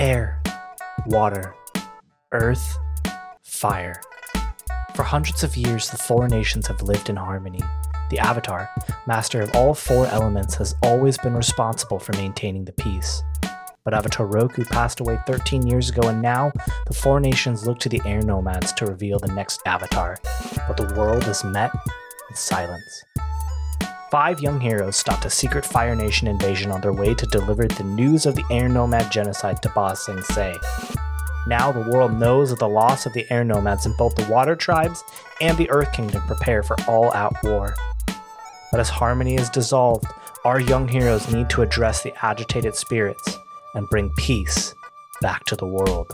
[0.00, 0.42] air,
[1.06, 1.54] water,
[2.32, 2.78] earth,
[3.42, 4.00] fire.
[4.94, 7.60] For hundreds of years, the four nations have lived in harmony.
[8.10, 8.70] The Avatar,
[9.06, 13.22] master of all four elements, has always been responsible for maintaining the peace.
[13.84, 16.52] But Avatar Roku passed away 13 years ago, and now
[16.86, 20.18] the four nations look to the air nomads to reveal the next Avatar.
[20.66, 21.72] But the world is met
[22.28, 23.04] in silence.
[24.16, 27.84] Five young heroes stopped a secret Fire Nation invasion on their way to deliver the
[27.84, 30.56] news of the air nomad genocide to Ba Sing Se.
[31.46, 34.56] Now the world knows of the loss of the air nomads, and both the water
[34.56, 35.04] tribes
[35.42, 37.74] and the Earth Kingdom prepare for all out war.
[38.70, 40.06] But as harmony is dissolved,
[40.46, 43.38] our young heroes need to address the agitated spirits
[43.74, 44.74] and bring peace
[45.20, 46.10] back to the world.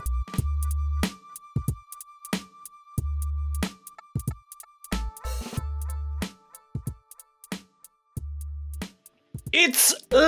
[9.75, 10.21] It's live!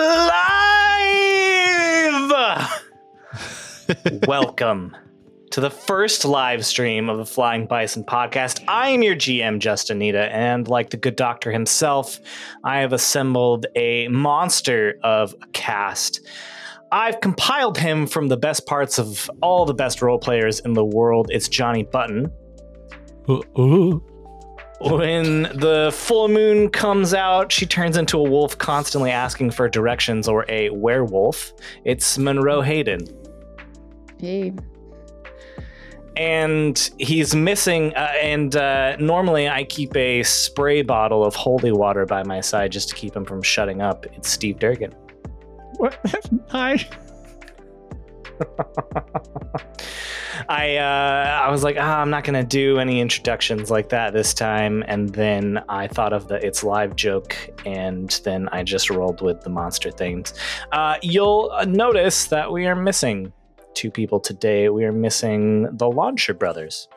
[4.28, 4.98] Welcome
[5.52, 8.64] to the first live stream of the Flying Bison podcast.
[8.68, 12.20] I am your GM, Justin Nita, and like the good doctor himself,
[12.64, 16.22] I have assembled a monster of a cast.
[16.92, 20.84] I've compiled him from the best parts of all the best role players in the
[20.84, 21.28] world.
[21.30, 22.32] It's Johnny Button.
[24.82, 30.28] When the full moon comes out, she turns into a wolf, constantly asking for directions,
[30.28, 31.54] or a werewolf.
[31.86, 33.08] It's Monroe Hayden.
[34.20, 34.54] Hey.
[36.18, 42.06] and he's missing uh, and uh, normally i keep a spray bottle of holy water
[42.06, 44.94] by my side just to keep him from shutting up it's steve durgan
[45.76, 46.00] What?
[46.50, 46.88] Hi.
[50.50, 54.34] i uh, i was like ah, i'm not gonna do any introductions like that this
[54.34, 59.22] time and then i thought of the it's live joke and then i just rolled
[59.22, 60.34] with the monster things
[60.72, 63.32] uh, you'll uh, notice that we are missing
[63.74, 66.88] two people today we are missing the Lonshur brothers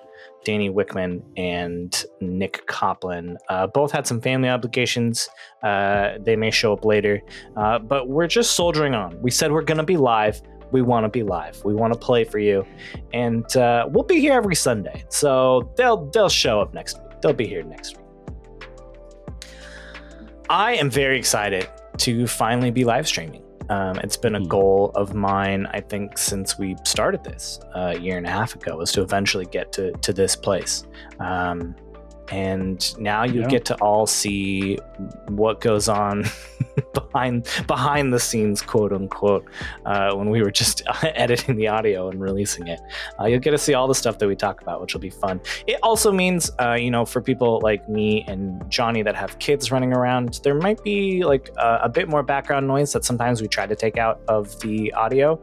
[0.44, 3.36] Danny Wickman and Nick Coplin.
[3.48, 5.28] Uh, both had some family obligations.
[5.62, 7.20] Uh, they may show up later,
[7.56, 9.20] uh, but we're just soldiering on.
[9.20, 10.40] We said we're going to be live.
[10.70, 11.62] We want to be live.
[11.64, 12.66] We want to play for you,
[13.12, 15.04] and uh, we'll be here every Sunday.
[15.08, 17.20] So they'll they'll show up next week.
[17.20, 18.04] They'll be here next week.
[20.50, 21.68] I am very excited
[21.98, 23.42] to finally be live streaming.
[23.70, 24.46] Um, it's been a Hmm.
[24.46, 28.54] goal of mine, I think, since we started this uh, a year and a half
[28.54, 30.84] ago, was to eventually get to, to this place.
[31.20, 31.74] Um,
[32.30, 33.48] and now you Yeah.
[33.48, 34.78] get to all see
[35.28, 36.24] what goes on
[36.94, 39.44] behind behind the scenes, quote unquote,
[39.86, 42.80] uh, when we were just editing the audio and releasing it.
[43.20, 45.10] Uh, you'll get to see all the stuff that we talk about, which will be
[45.10, 45.40] fun.
[45.66, 49.70] It also means, uh, you know, for people like me and Johnny that have kids
[49.72, 53.48] running around, there might be like a, a bit more background noise that sometimes we
[53.48, 55.40] try to take out of the audio.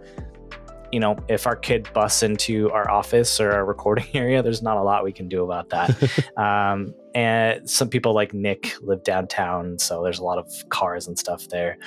[0.92, 4.78] You know, if our kid busts into our office or our recording area, there's not
[4.78, 6.38] a lot we can do about that.
[6.38, 11.18] um, and some people like Nick live downtown, so there's a lot of cars and
[11.18, 11.78] stuff there.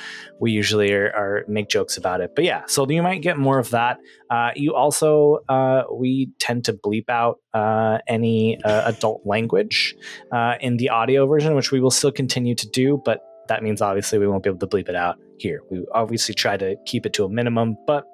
[0.41, 2.63] We usually are, are make jokes about it, but yeah.
[2.67, 3.99] So you might get more of that.
[4.31, 9.95] Uh, you also uh, we tend to bleep out uh, any uh, adult language
[10.33, 13.83] uh, in the audio version, which we will still continue to do, but that means
[13.83, 15.61] obviously we won't be able to bleep it out here.
[15.71, 18.05] We obviously try to keep it to a minimum, but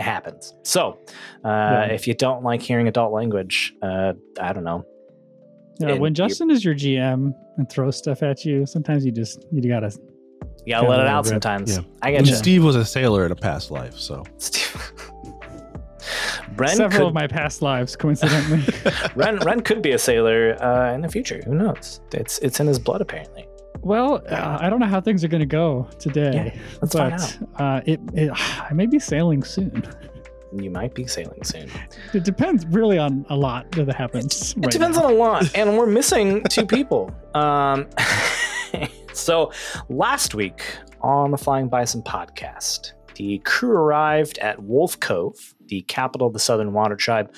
[0.00, 0.54] happens.
[0.62, 0.98] So
[1.44, 1.84] uh, Yeah.
[1.86, 4.84] if you don't like hearing adult language, uh, I don't know.
[5.80, 9.44] Yeah, And when Justin is your GM and throws stuff at you, sometimes you just
[9.52, 9.92] you gotta.
[10.66, 11.30] You gotta let it out rip.
[11.32, 11.76] sometimes.
[11.76, 11.82] Yeah.
[12.02, 12.34] I get you.
[12.34, 14.74] Steve was a sailor in a past life, so Steve.
[16.56, 18.62] Ren Several could, of my past lives, coincidentally.
[19.14, 21.40] Ren, Ren could be a sailor uh, in the future.
[21.44, 22.00] Who knows?
[22.12, 23.46] It's it's in his blood apparently.
[23.82, 27.80] Well, uh, I don't know how things are gonna go today, let's find but uh,
[27.86, 29.82] it, it I may be sailing soon.
[30.56, 31.70] You might be sailing soon.
[32.14, 34.54] It depends really on a lot that happens.
[34.56, 37.14] It depends on a lot, and we're missing two people.
[37.34, 37.86] Um,
[39.12, 39.52] so
[39.88, 40.62] last week
[41.02, 46.38] on the Flying Bison podcast, the crew arrived at Wolf Cove, the capital of the
[46.38, 47.32] Southern Water Tribe,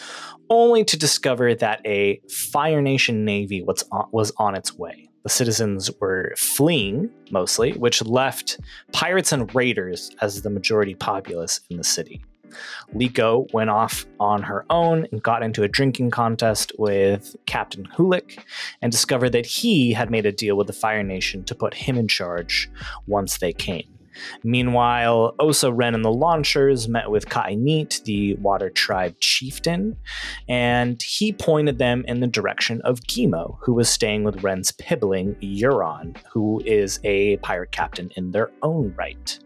[0.48, 5.09] only to discover that a Fire Nation navy was on, was on its way.
[5.22, 8.58] The citizens were fleeing mostly, which left
[8.92, 12.22] pirates and raiders as the majority populace in the city.
[12.94, 18.42] Liko went off on her own and got into a drinking contest with Captain Holiq
[18.82, 21.96] and discovered that he had made a deal with the Fire Nation to put him
[21.96, 22.68] in charge
[23.06, 23.99] once they came.
[24.42, 29.96] Meanwhile, Osa Ren and the Lonshurs met with Kainit, the Water Tribe chieftain,
[30.48, 35.34] and he pointed them in the direction of Gimo, who was staying with Ren's pibling,
[35.36, 39.38] Euron, who is a pirate captain in their own right.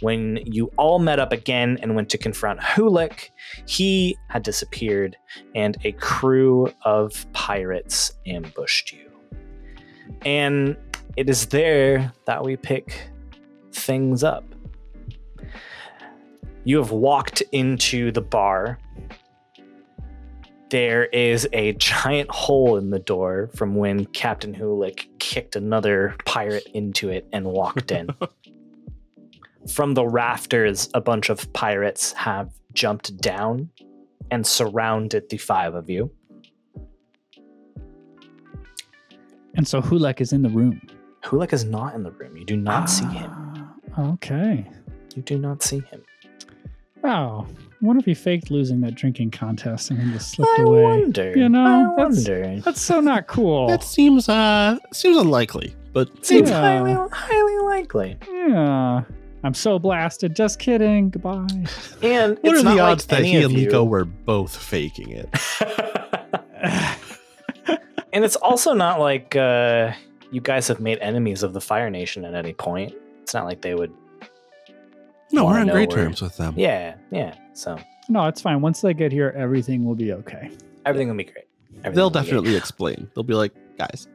[0.00, 3.30] when you all met up again and went to confront Holiq,
[3.66, 5.16] he had disappeared
[5.54, 9.10] and a crew of pirates ambushed you.
[10.24, 10.76] And
[11.16, 13.08] it is there that we pick
[13.74, 14.44] things up.
[16.64, 18.78] You have walked into the bar.
[20.70, 26.66] There is a giant hole in the door from when Captain Holiq kicked another pirate
[26.72, 28.08] into it and walked in.
[29.70, 33.70] from the rafters, a bunch of pirates have jumped down
[34.30, 36.10] and surrounded the five of you.
[39.56, 40.80] And so Holiq is in the room.
[41.22, 42.36] Holiq is not in the room.
[42.36, 43.10] You do not see ah.
[43.10, 43.53] him.
[43.98, 44.68] Okay.
[45.14, 46.02] You do not see him.
[47.02, 47.46] Wow.
[47.80, 50.82] What if he faked losing that drinking contest and then just slipped I away.
[50.82, 51.32] wonder.
[51.36, 52.60] You know, I that's- wonder.
[52.60, 53.68] That's so not cool.
[53.68, 56.60] That seems uh seems unlikely, but Seems Yeah.
[56.60, 58.16] highly, highly likely.
[58.32, 59.02] yeah.
[59.44, 60.34] I'm so blasted.
[60.34, 61.10] Just kidding.
[61.10, 61.46] Goodbye.
[62.02, 64.56] And what it's are not the like odds that he and Liko you- were both
[64.56, 65.28] faking it?
[68.14, 69.92] and it's also not like uh,
[70.30, 72.94] you guys have made enemies of the Fire Nation at any point.
[73.24, 73.90] It's not like they would.
[75.32, 76.54] No, we're on great where- terms with them.
[76.56, 77.34] Yeah, yeah.
[77.54, 77.78] So
[78.10, 78.60] no, it's fine.
[78.60, 80.50] Once they get here, everything will be okay.
[80.84, 81.46] everything will be great.
[81.78, 82.24] Everything They'll will be great.
[82.26, 83.10] definitely explain.
[83.14, 84.06] They'll be like, guys,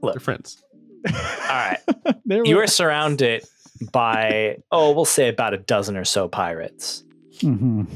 [0.00, 0.14] Look.
[0.14, 0.62] they're friends.
[1.08, 1.12] All
[1.50, 1.78] right.
[2.24, 3.44] You we- are surrounded
[3.92, 7.02] by, oh, we'll say about a dozen or so pirates.
[7.40, 7.86] Mhm.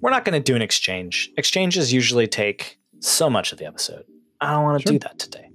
[0.00, 1.30] We're not going to do an exchange.
[1.36, 4.04] Exchanges usually take so much of the episode.
[4.40, 4.92] I don't want to Sure.
[4.92, 5.50] do that today.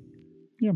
[0.60, 0.74] Yeah.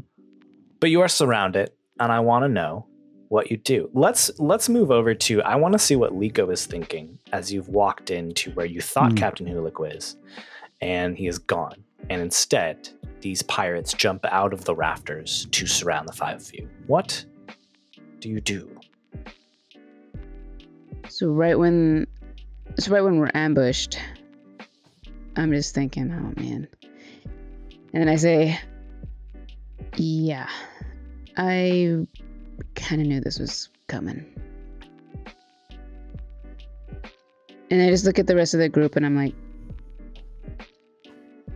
[0.79, 2.87] But you are surrounded, and I want to know
[3.33, 3.89] what you do.
[3.93, 5.41] Let's let's move over to.
[5.41, 9.13] I want to see what Liko is thinking as you've walked into where you thought
[9.13, 9.17] Hmm.
[9.17, 10.17] Captain Holiq was,
[10.81, 11.83] and he is gone.
[12.11, 12.89] And instead,
[13.21, 16.69] these pirates jump out of the rafters to surround the five of you.
[16.85, 17.25] What
[18.19, 18.69] do you do?
[21.09, 22.05] So right when,
[22.77, 23.97] so right when we're ambushed,
[25.35, 26.67] I'm just thinking, oh man.
[27.93, 28.59] And then I say,
[29.95, 30.49] yeah,
[31.35, 32.05] I
[32.75, 34.25] kind of knew this was coming.
[37.71, 39.33] And I just look at the rest of the group and I'm like,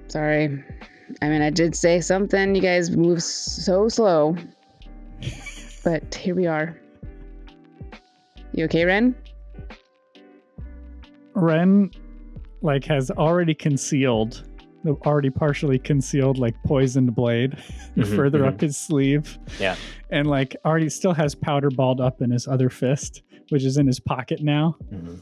[0.08, 0.64] sorry.
[1.22, 2.56] I mean, I did say something.
[2.56, 4.36] You guys move so slow.
[5.84, 6.78] But here we are.
[8.52, 9.16] You okay, Ren?
[11.34, 11.92] Ren,
[12.62, 14.44] like, has already concealed,
[14.86, 17.58] already partially concealed, like, poisoned blade
[17.98, 18.48] Mhm, further mhm.
[18.48, 19.38] up his sleeve.
[19.60, 19.76] Yeah.
[20.10, 23.88] And, like, already still has powder balled up in his other fist, which is in
[23.88, 24.76] his pocket now.
[24.94, 25.20] Mhm.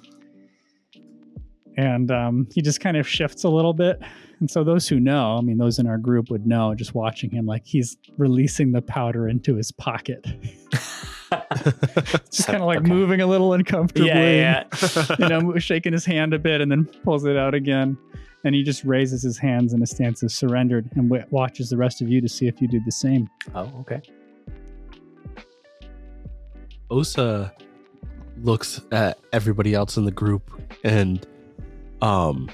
[1.77, 4.01] and um, he just kind of shifts a little bit.
[4.39, 7.29] And so those who know, I mean, those in our group would know just watching
[7.31, 10.25] him, like he's releasing the powder into his pocket,
[12.31, 12.87] just kind of like Okay.
[12.89, 14.07] moving a little uncomfortably.
[14.07, 15.15] Yeah, yeah.
[15.19, 17.97] you know, shaking his hand a bit and then pulls it out again.
[18.45, 21.77] And he just raises his hands in a stance of surrendered and w- watches the
[21.77, 23.27] rest of you to see if you do the same.
[23.53, 24.01] Oh, okay.
[26.91, 27.53] Osa
[28.41, 31.25] looks at everybody else in the group and
[32.01, 32.49] um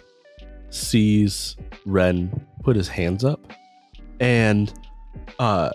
[0.69, 3.51] sees Ren put his hands up
[4.19, 4.71] and
[5.39, 5.71] uh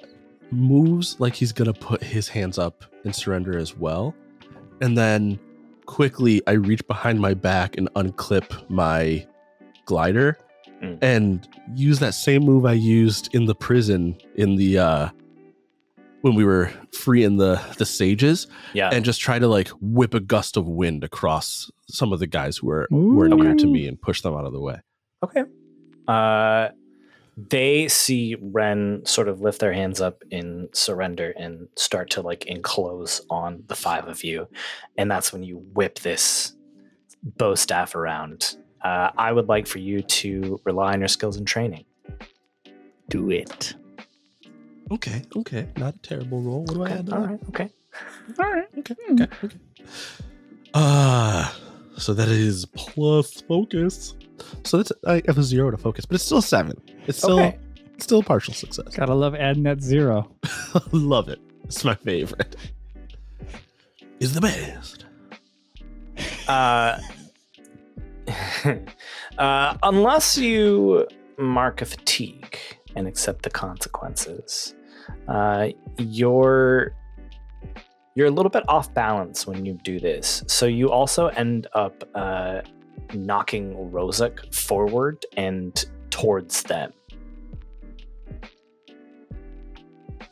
[0.50, 4.14] moves like he's gonna put his hands up and surrender as well.
[4.80, 5.38] And then
[5.85, 9.26] quickly I reach behind my back and unclip my
[9.87, 10.38] glider
[10.83, 10.99] Mm.
[11.00, 15.09] and use that same move I used in the prison in the uh
[16.21, 18.90] when we were free in the the sages Yeah.
[18.93, 22.59] and just try to like whip a gust of wind across some of the guys
[22.59, 24.81] who were who were near to me and push them out of the way.
[25.25, 25.45] Okay.
[26.07, 26.69] Uh,
[27.38, 32.45] they see Ren sort of lift their hands up in surrender and start to like
[32.47, 34.47] enclose on the five of you,
[34.99, 36.55] and that's when you whip this
[37.23, 38.57] bow staff around.
[38.87, 41.85] Uh, I would like for you to rely on your skills and training.
[43.09, 43.75] Do it.
[44.93, 46.62] Okay, okay, not a terrible roll.
[46.64, 46.95] What do I Okay.
[46.99, 47.07] add?
[47.07, 47.31] to All that?
[47.31, 47.40] right.
[47.49, 47.69] Okay.
[48.38, 48.69] All right.
[48.78, 49.59] Okay, okay, okay.
[50.75, 51.57] Ah,
[51.97, 54.14] so that is plus focus.
[54.64, 56.76] So that's I have a zero to focus, but it's still seven.
[57.09, 57.59] It's still Okay.
[57.95, 58.95] it's still a partial success.
[58.95, 60.31] Gotta love adding that zero.
[60.93, 61.40] Love it.
[61.64, 62.55] It's my favorite.
[64.21, 65.07] Is the best.
[66.47, 66.99] Uh,
[69.38, 71.06] uh, unless you
[71.38, 72.59] mark a fatigue
[72.95, 74.75] and accept the consequences,
[75.28, 75.68] uh,
[75.99, 76.95] you're
[78.14, 80.42] you're a little bit off balance when you do this.
[80.47, 82.62] So you also end up uh,
[83.12, 86.92] knocking Rozak forward and towards them.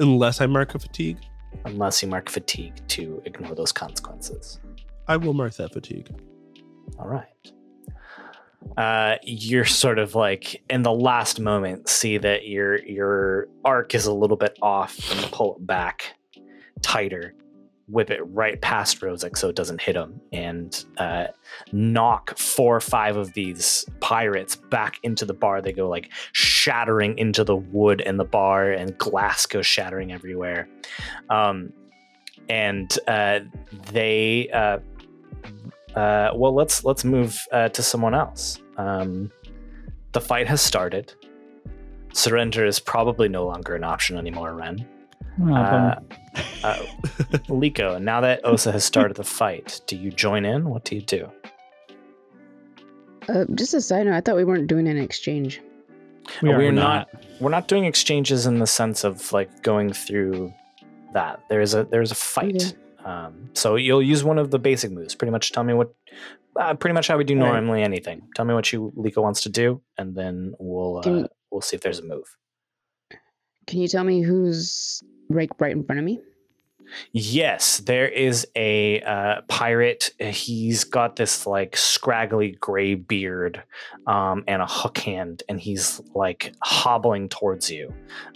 [0.00, 1.18] Unless I mark a fatigue.
[1.66, 4.60] Unless you mark fatigue to ignore those consequences.
[5.06, 6.08] I will mark that fatigue.
[6.98, 7.26] All right.
[8.76, 14.06] Uh, you're sort of like in the last moment see that your your arc is
[14.06, 16.16] a little bit off and pull it back
[16.82, 17.34] tighter,
[17.88, 21.28] whip it right past Rosic so it doesn't hit him, and uh,
[21.72, 25.62] knock four or five of these pirates back into the bar.
[25.62, 30.68] They go like shattering into the wood and the bar, and glass goes shattering everywhere.
[31.30, 31.72] Um,
[32.48, 33.40] and uh,
[33.92, 34.78] they uh,
[35.94, 38.58] uh, well, let's let's move uh, to someone else.
[38.76, 39.30] Um,
[40.12, 41.12] the fight has started.
[42.12, 44.86] Surrender is probably no longer an option anymore, Ren.
[45.42, 46.00] Oh, Uh,
[46.62, 46.76] uh,
[47.48, 50.68] Liko, now that Osa has started the fight, do you join in?
[50.68, 51.28] What do you do?
[53.28, 55.60] Uh, just a side note, I thought we weren't doing an exchange.
[56.42, 57.08] we are we're not.
[57.40, 60.52] We're not doing exchanges in the sense of like going through
[61.14, 61.40] that.
[61.48, 62.56] There's a there's a fight.
[62.56, 62.76] Okay.
[63.04, 65.14] Um, so you'll use one of the basic moves.
[65.14, 65.94] Pretty much tell me what,
[66.58, 67.52] uh, pretty much how we do right.
[67.52, 68.22] normally anything.
[68.34, 71.76] Tell me what you Liko wants to do, and then we'll uh, Can- we'll see
[71.76, 72.36] if there's a move.
[73.66, 76.20] Can you tell me who's right right in front of me?
[77.12, 80.10] Yes, there is a uh, pirate.
[80.18, 83.62] He's got this like scraggly gray beard
[84.06, 87.92] um, and a hook hand, and he's like hobbling towards you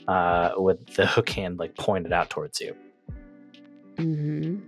[0.06, 2.74] uh, with the hook hand like pointed out towards you.
[3.98, 4.58] Mm-hmm.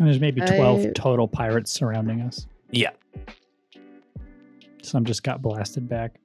[0.00, 2.46] And there's maybe 12 I- total pirates surrounding us.
[2.70, 2.90] Yeah,
[4.82, 6.16] Some just got blasted back.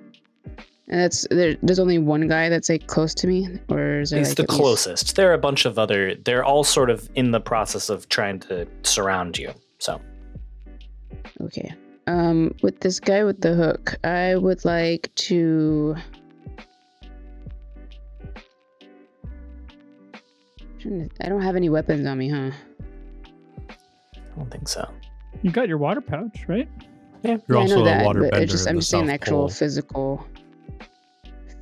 [0.87, 4.17] And that's there, there's only one guy that's like close to me, or is there
[4.19, 5.15] he's like the at least- closest.
[5.15, 6.15] There are a bunch of other.
[6.15, 9.53] They're all sort of in the process of trying to surround you.
[9.77, 10.01] So
[11.41, 11.71] Okay.
[12.07, 15.95] Um, with this guy with the hook, I would like to.
[20.85, 22.51] I don't have any weapons on me, huh?
[23.69, 24.89] I don't think so.
[25.41, 26.67] You got your water pouch, right?
[27.23, 28.43] Yeah, You're Yeah, I also know a that, water but bender.
[28.43, 29.49] it's just I'm just saying actual Pole.
[29.49, 30.27] physical,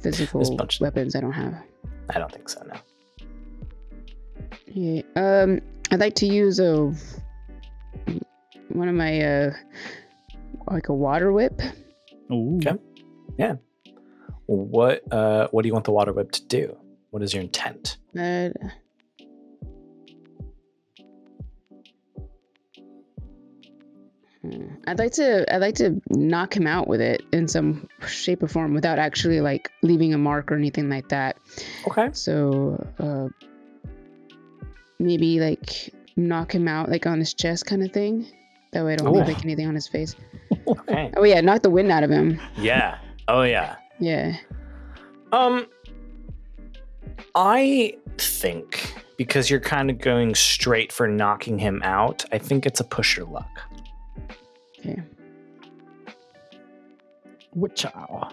[0.02, 1.16] physical weapons.
[1.16, 1.56] I don't have.
[2.10, 2.62] I don't think so.
[2.64, 2.76] No.
[4.68, 5.02] Yeah.
[5.16, 5.60] Um,
[5.92, 6.94] I'd like to use a
[8.70, 9.54] one of my uh,
[10.70, 11.60] like a water whip.
[12.32, 12.58] Ooh.
[12.58, 12.78] Okay.
[13.38, 13.56] Yeah.
[14.46, 16.78] What uh, what do you want the water whip to do?
[17.10, 17.98] What is your intent?
[18.18, 18.50] Uh,
[24.88, 28.48] I'd like to I'd like to knock him out with it in some shape or
[28.48, 31.38] form without actually like leaving a mark or anything like that.
[31.88, 32.10] Okay.
[32.13, 33.27] So uh
[35.00, 38.27] maybe like knock him out like on his chest kind of thing.
[38.74, 40.16] That way I don't leave like anything on his face.
[40.68, 41.12] Okay.
[41.16, 42.39] Oh yeah, knock the wind out of him.
[42.58, 42.98] Yeah.
[43.27, 43.75] Oh yeah.
[44.00, 44.38] Yeah.
[45.32, 45.68] Um,
[47.36, 52.80] I think because you're kind of going straight for knocking him out, I think it's
[52.80, 53.50] a push your luck.
[54.88, 55.01] Okay.
[57.56, 58.32] Wachow.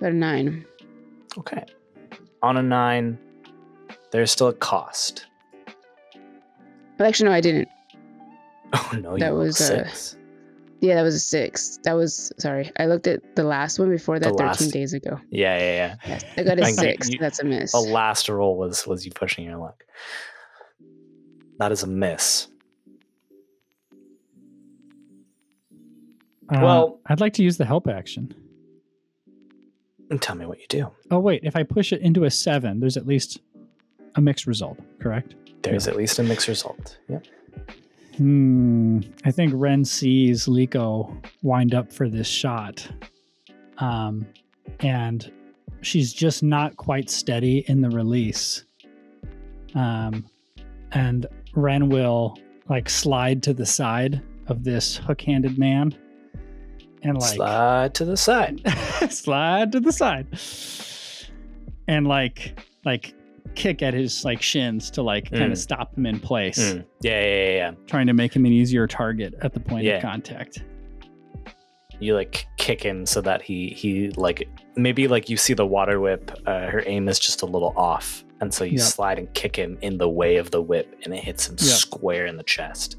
[0.00, 0.64] Got a nine.
[1.38, 1.64] Okay.
[2.42, 3.18] On a nine,
[4.12, 5.26] there's still a cost.
[6.96, 7.68] But actually no, I didn't.
[8.74, 10.16] Oh no, you That was, six.
[10.82, 11.78] Yeah, that was a six.
[11.84, 12.70] That was sorry.
[12.78, 15.18] I looked at the last one before that The 13 last- days ago.
[15.30, 15.94] yeah, yeah, yeah.
[16.06, 16.24] Yes.
[16.36, 17.08] I got a six.
[17.08, 17.72] You- That's a miss.
[17.72, 19.82] The last roll was was you pushing your luck.
[21.58, 22.48] That is a miss.
[26.50, 28.34] Uh, Well- I'd like to use the help action.
[30.10, 30.90] And tell me what you do.
[31.10, 31.40] Oh, wait.
[31.44, 33.40] If I push it into a seven, there's at least
[34.14, 35.34] a mixed result, correct?
[35.62, 36.96] There's at least a mixed result.
[37.08, 37.26] Yep.
[38.16, 39.00] Hmm.
[39.24, 42.88] I think Ren sees Liko wind up for this shot.
[43.78, 44.26] Um,
[44.80, 45.30] and
[45.82, 48.64] she's just not quite steady in the release.
[49.74, 50.24] Um,
[50.92, 52.38] and Ren will
[52.68, 55.94] like slide to the side of this hook handed man
[57.02, 58.60] and like Slide to the side.
[59.10, 60.26] slide to the side
[61.86, 63.14] and like like
[63.54, 65.52] kick at his like shins to like kind Mm.
[65.52, 66.84] of stop him in place Mm.
[67.00, 67.70] Yeah, yeah, yeah, yeah.
[67.86, 69.96] trying to make him an easier target at the point Yeah.
[69.96, 70.62] of contact
[72.00, 75.98] you like kick him so that he he like maybe like you see the water
[75.98, 78.80] whip uh, her aim is just a little off and so you Yep.
[78.80, 81.68] slide and kick him in the way of the whip and it hits him Yep.
[81.68, 82.96] square in the chest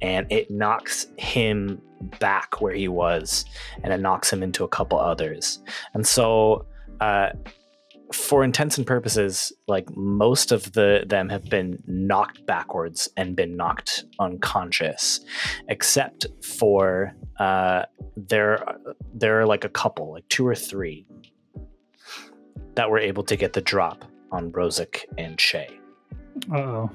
[0.00, 1.80] and it knocks him
[2.18, 3.44] back where he was
[3.84, 5.60] and it knocks him into a couple others
[5.94, 6.66] and so
[7.00, 7.30] uh
[8.12, 13.56] for intents and purposes like most of the them have been knocked backwards and been
[13.56, 15.20] knocked unconscious
[15.68, 17.84] except for uh
[18.16, 18.62] there
[19.14, 21.06] there are like a couple like two or three
[22.74, 25.68] that were able to get the drop on Rosic and Shay.
[26.52, 26.90] uh-oh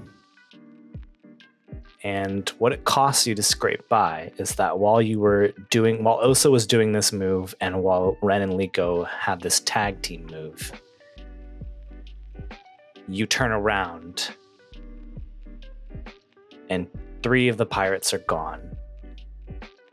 [2.03, 6.19] And what it costs you to scrape by is that while you were doing, while
[6.21, 10.71] Osa was doing this move, and while Ren and Liko had this tag team move,
[13.07, 14.29] you turn around
[16.69, 16.87] and
[17.23, 18.75] three of the pirates are gone.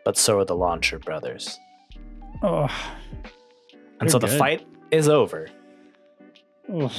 [0.05, 1.59] But so are the Lonshur brothers.
[2.43, 2.69] Oh,
[4.01, 4.39] And so the good.
[4.39, 5.49] fight is over.
[6.73, 6.93] oh.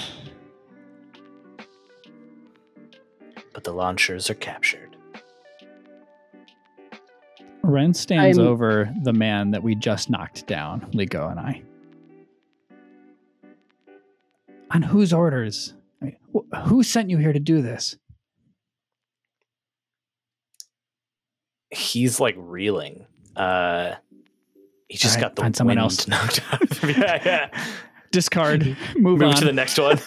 [3.56, 4.98] But the Lonshurs are captured.
[7.64, 11.62] Ren stands I'm- over the man that we just knocked down, Liko and I.
[14.72, 15.74] On whose orders?
[16.02, 17.96] I mean, wh- who sent you here to do this?
[21.72, 23.06] He's like reeling.
[23.38, 23.94] Uh
[24.90, 26.08] he just All right, got the find someone else.
[26.08, 27.64] knocked out of yeah, yeah.
[28.12, 28.66] Discard.
[28.96, 29.36] Move, Move on.
[29.38, 29.98] to the next one.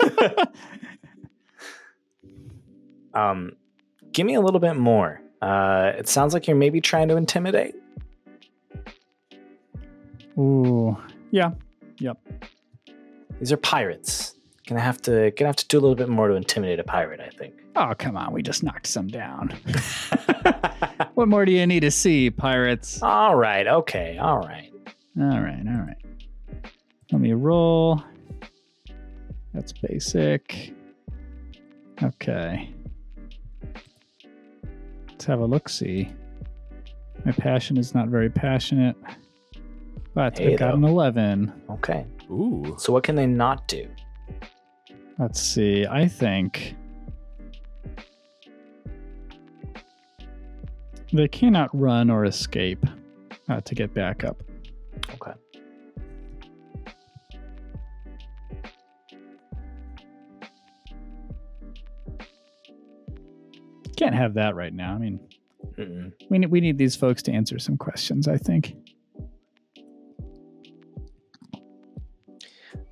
[3.18, 3.52] Um
[4.12, 5.20] give me a little bit more.
[5.42, 7.74] Uh it sounds like you're maybe trying to intimidate.
[10.38, 10.96] Ooh,
[11.30, 11.50] yeah.
[11.98, 12.18] Yep.
[13.40, 14.34] These are pirates.
[14.68, 17.20] Gonna have to gonna have to do a little bit more to intimidate a pirate,
[17.20, 17.54] I think.
[17.76, 18.32] Oh, come on.
[18.32, 19.56] We just knocked some down.
[21.14, 23.02] what more do you need to see, pirates?
[23.02, 24.72] all right, okay, all right.
[25.20, 25.96] All right, all right.
[27.10, 28.02] Let me roll.
[29.54, 30.72] That's basic.
[32.02, 32.72] Okay.
[35.18, 36.12] Let's have a look see.
[37.24, 38.94] My passion is not very passionate,
[40.14, 41.52] but Hey, I got an 11.
[41.70, 42.06] Okay.
[42.30, 42.76] Ooh.
[42.78, 43.88] So what can they not do?
[45.18, 45.84] Let's see.
[45.84, 46.76] I think
[51.12, 52.86] they cannot run or escape
[53.48, 54.40] uh, to get back up.
[55.14, 55.32] Okay.
[63.98, 64.94] Can't have that right now.
[64.94, 65.18] I mean,
[65.76, 66.12] Mm-mm.
[66.30, 68.76] we need, we need these folks to answer some questions, I think.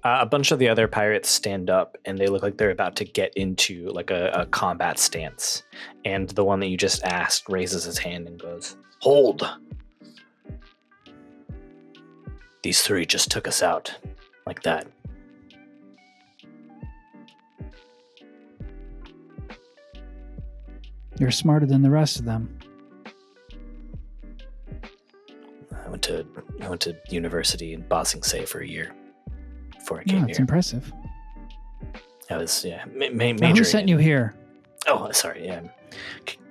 [0.02, 2.96] Uh, a bunch of the other pirates stand up and they look like they're about
[2.96, 5.62] to get into like a, a combat stance.
[6.04, 9.48] And the one that you just asked raises his hand and goes, Hold!
[12.62, 13.94] These three just took us out.
[14.44, 14.88] Like that.
[21.18, 22.58] You're smarter than the rest of them.
[25.84, 26.26] I went to
[26.62, 28.92] I went to university in Ba Sing Se for a year
[29.78, 30.42] before I Yeah, came it's here.
[30.42, 30.92] impressive.
[32.28, 34.34] I was yeah ma- ma- Now, who sent in- you here?
[34.88, 35.46] Oh, sorry.
[35.46, 35.62] Yeah,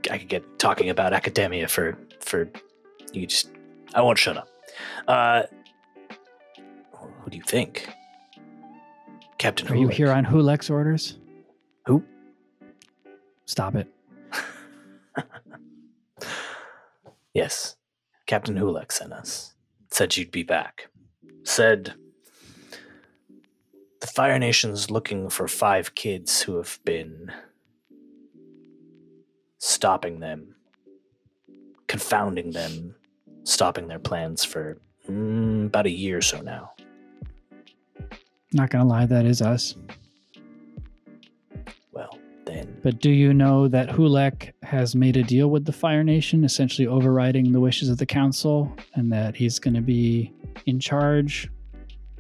[0.10, 2.50] I could get talking about academia for for
[3.14, 3.28] you.
[3.28, 3.50] Just
[3.94, 4.48] I won't shut up.
[5.08, 5.44] Uh,
[6.94, 7.88] who do you think,
[9.38, 9.68] Captain?
[9.68, 11.18] Are you here on Holiq's orders?
[11.88, 12.04] Who?
[13.46, 13.88] Stop it.
[17.36, 17.76] Yes,
[18.28, 19.56] Captain Holiq sent us.
[19.92, 20.88] Said you'd be back.
[21.44, 21.94] Said
[24.00, 27.30] the Fire Nation's looking for five kids who have been
[29.60, 30.56] stopping them,
[31.88, 32.96] confounding them,
[33.44, 36.72] stopping their plans for mm, about a year or so now.
[38.54, 39.76] Not gonna lie, that is us.
[42.46, 42.80] Well, then.
[42.84, 46.88] But do you know that Holiq has made a deal with the Fire Nation, essentially
[46.88, 50.32] overriding the wishes of the council, and that he's going to be
[50.66, 51.50] in charge?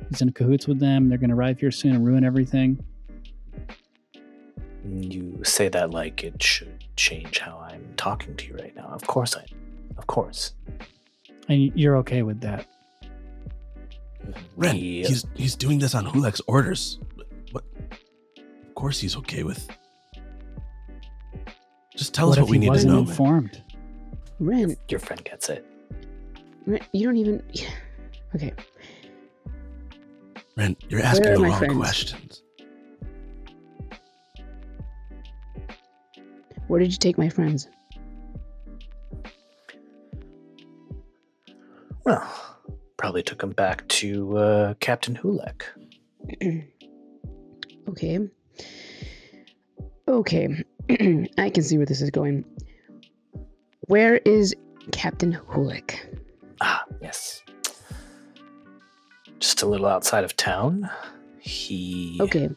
[0.09, 1.09] He's in cahoots with them.
[1.09, 2.83] They're going to arrive here soon and ruin everything.
[4.87, 8.85] You say that like it should change how I'm talking to you right now.
[8.91, 9.45] Of course I.
[9.97, 10.53] Of course.
[11.49, 12.67] And you're okay with that.
[14.55, 16.99] Ren, We- he's he's doing this on Holiq's orders.
[17.51, 17.63] What?
[18.67, 19.67] Of course he's okay with.
[21.95, 23.01] Just tell what us what we need to wasn't know.
[23.01, 23.09] man.
[23.09, 23.63] informed?
[24.39, 25.65] Ren, your friend gets it.
[26.65, 27.41] Ren, you don't even.
[28.35, 28.53] Okay,
[30.57, 31.77] Ren, you're asking Where are the my wrong friends?
[31.77, 32.41] questions.
[36.67, 37.67] where did you take my friends?
[42.03, 42.27] Well,
[42.97, 45.61] probably took him back to uh, Captain Holiq.
[47.89, 48.19] okay.
[50.07, 50.63] Okay.
[51.37, 52.45] I can see where this is going.
[53.87, 54.55] Where is
[54.91, 55.95] Captain Holiq?
[56.61, 57.43] Ah, yes.
[59.39, 60.89] Just a little outside of town.
[61.39, 62.17] He.
[62.21, 62.49] Okay.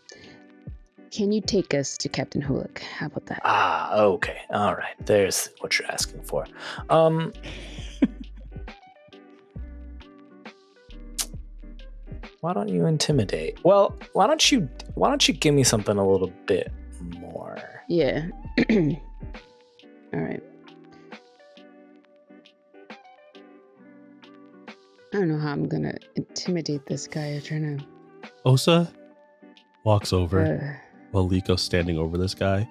[1.10, 2.78] Can you take us to Captain Holiq?
[2.80, 3.40] How about that?
[3.44, 4.38] Ah, okay.
[4.50, 4.94] All right.
[5.04, 6.46] There's what you're asking for.
[6.90, 7.32] Um.
[12.40, 13.58] why don't you intimidate?
[13.64, 17.77] Well, why don't you why don't you give me something a little bit more?
[17.88, 18.26] Yeah.
[18.70, 20.42] All right.
[25.12, 27.28] I don't know how I'm gonna intimidate this guy.
[27.28, 27.84] I'm trying to.
[28.44, 28.92] Osa
[29.84, 32.68] walks over uh, while Liko's standing over this guy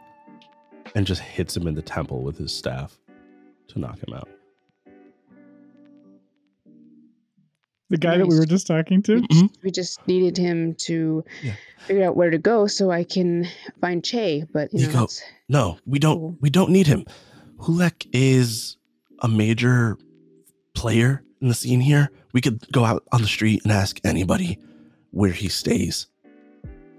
[0.96, 2.98] and just hits him in the temple with his staff
[3.70, 4.30] to knock him out.
[7.90, 9.22] The guy that we were just talking to.
[9.22, 9.46] Mm-hmm.
[9.64, 11.54] we just needed him to Yeah.
[11.86, 13.48] figure out where to go so I can
[13.80, 14.46] find Che.
[14.52, 15.08] But you You know, go-
[15.48, 16.18] No, we don't.
[16.20, 16.38] Cool.
[16.42, 17.06] We don't need him.
[17.60, 18.76] Holiq is
[19.22, 19.98] a major
[20.76, 22.10] player in the scene here.
[22.34, 24.60] We could go out on the street and ask anybody
[25.12, 26.08] where he stays.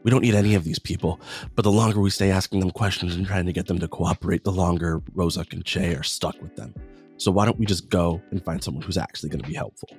[0.04, 1.20] We don't need any of these people.
[1.54, 4.44] But the longer we stay asking them questions and trying to get them to cooperate,
[4.44, 6.72] the longer Rozak and Che are stuck with them.
[7.18, 9.90] So why don't we just go and find someone who's actually going to be helpful?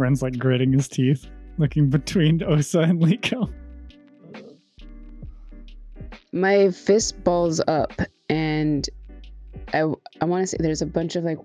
[0.00, 1.26] Ren's like gritting his teeth,
[1.58, 3.52] looking between Osa and Liko.
[6.32, 7.92] my fist balls up,
[8.28, 8.88] and
[9.72, 9.80] I
[10.20, 11.38] I want to say there's a bunch of like.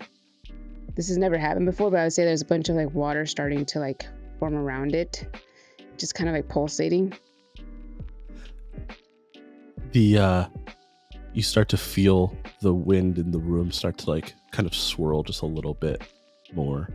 [0.96, 3.26] This has never happened before, but I would say there's a bunch of like water
[3.26, 4.06] starting to like
[4.40, 5.28] form around it,
[5.98, 7.14] just kind of like pulsating.
[9.92, 10.46] The uh
[11.34, 15.22] you start to feel the wind in the room start to like kind of swirl
[15.22, 16.02] just a little bit
[16.54, 16.90] more.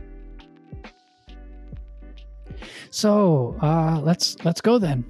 [2.89, 5.03] So uh, let's let's go then.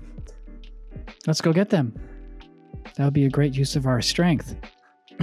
[1.28, 1.94] Let's go get them.
[2.96, 4.56] That would be a great use of our strength.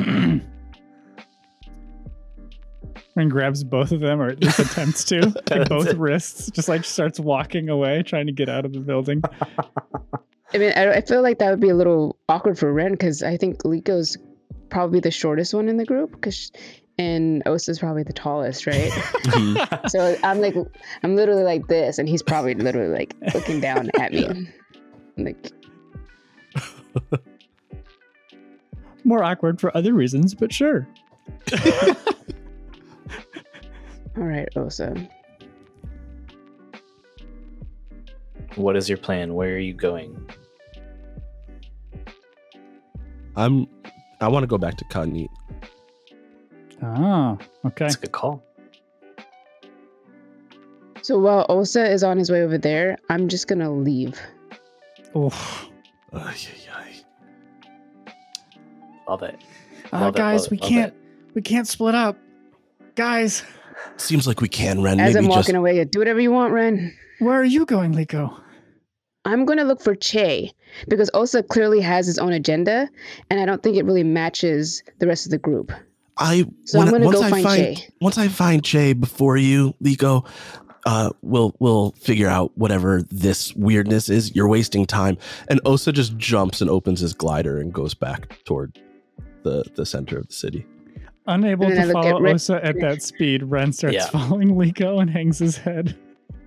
[3.19, 6.51] and grabs both of them, or at least attempts to, like both wrists.
[6.51, 9.23] Just like starts walking away, trying to get out of the building.
[10.55, 13.23] I mean, I, I feel like that would be a little awkward for Ren because
[13.23, 14.17] I think Liko's
[14.71, 16.51] probably the shortest one in the group, because
[16.99, 18.93] and Osa's probably the tallest, right?
[19.29, 19.87] Mm-hmm.
[19.89, 20.57] so I'm like,
[21.03, 25.53] I'm literally like this, and he's probably literally like looking down at me, I'm like.
[29.05, 30.89] More awkward for other reasons, but sure.
[34.17, 35.09] All right, Osa.
[38.57, 39.35] What is your plan?
[39.35, 40.29] Where are you going?
[43.37, 43.69] I'm
[44.21, 45.29] I want to go back to Kanit.
[46.83, 47.85] Ah, okay.
[47.85, 48.43] That's a good call.
[51.03, 54.21] So while Osa is on his way over there, I'm just gonna leave.
[55.17, 55.69] Oof.
[56.13, 56.93] Ay, ay,
[58.07, 58.13] ay.
[59.09, 59.37] Love it.
[59.93, 60.95] Uh, Love it, guys, love we love can't
[61.35, 62.17] we can't split up.
[62.95, 63.43] Guys,
[63.97, 64.99] Seems like we can, Ren.
[65.01, 66.95] As Maybe I'm just walking away, do whatever you want, Ren.
[67.21, 68.39] where are you going, Liko?
[69.25, 70.53] I'm gonna look for Che
[70.89, 72.89] because Osa clearly has his own agenda,
[73.31, 75.73] and I don't think it really matches the rest of the group.
[76.19, 77.89] I So I'm gonna once go I find find Che.
[78.01, 80.27] once I find Che before you, Liko,
[80.87, 84.35] uh, we'll we'll figure out whatever this weirdness is.
[84.35, 85.17] You're wasting time.
[85.49, 88.79] And Osa just jumps and opens his glider and goes back toward
[89.45, 90.67] the the center of the city.
[91.27, 94.07] Unable And then I to look at follow Osa at that speed, Ren starts Yeah.
[94.07, 95.95] following Liko and hangs his head.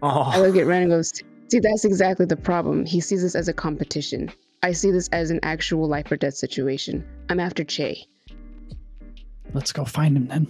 [0.04, 1.12] I Oh, look at Ren and goes,
[1.50, 2.86] "See, that's exactly the problem.
[2.86, 4.32] He sees this as a competition.
[4.64, 7.04] I see this as an actual life or death situation.
[7.30, 8.04] I'm after Che."
[9.54, 10.48] Let's go find him then.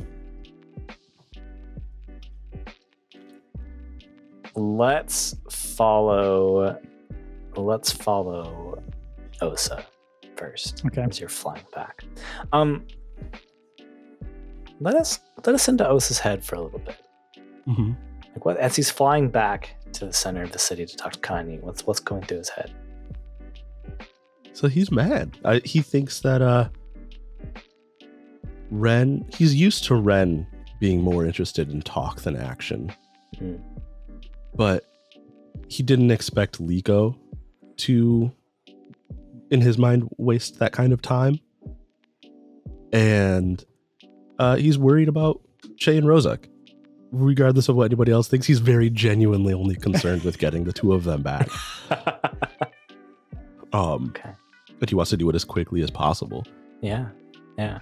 [4.55, 6.79] let's follow.
[7.55, 8.81] Let's follow
[9.41, 9.85] Osa
[10.35, 10.83] first.
[10.85, 11.01] Okay.
[11.01, 12.03] As you're flying back,
[12.53, 12.85] um,
[14.79, 16.97] let us let us into Osa's head for a little bit.
[17.67, 17.91] Mm-hmm.
[18.33, 18.57] Like what?
[18.57, 21.85] As he's flying back to the center of the city to talk to Kanye, what's
[21.85, 22.73] what's going through his head?
[24.53, 25.37] So he's mad.
[25.43, 26.69] I, he thinks that uh,
[28.71, 29.23] Ren.
[29.37, 30.47] He's used to Ren
[30.79, 32.91] being more interested in talk than action,
[33.39, 33.59] Mm.
[34.55, 34.83] but
[35.67, 37.15] he didn't expect Liko
[37.77, 38.31] to,
[39.51, 41.39] in his mind, waste that kind of time.
[42.93, 43.63] And
[44.39, 45.39] uh, he's worried about
[45.77, 46.45] Che and Rozak.
[47.11, 50.93] Regardless of what anybody else thinks, he's very genuinely only concerned with getting the two
[50.93, 51.49] of them back.
[53.73, 54.31] Um, okay.
[54.79, 56.45] but he wants to do it as quickly as possible.
[56.81, 57.07] Yeah,
[57.57, 57.79] yeah.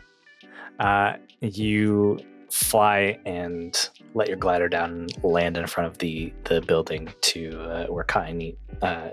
[0.79, 6.61] Uh, you fly and let your glider down and land in front of the the
[6.61, 9.09] building to uh, where Kaini uh,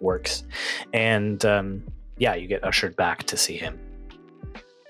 [0.00, 0.44] works,
[0.92, 1.82] and um,
[2.18, 3.78] yeah, you get ushered back to see him.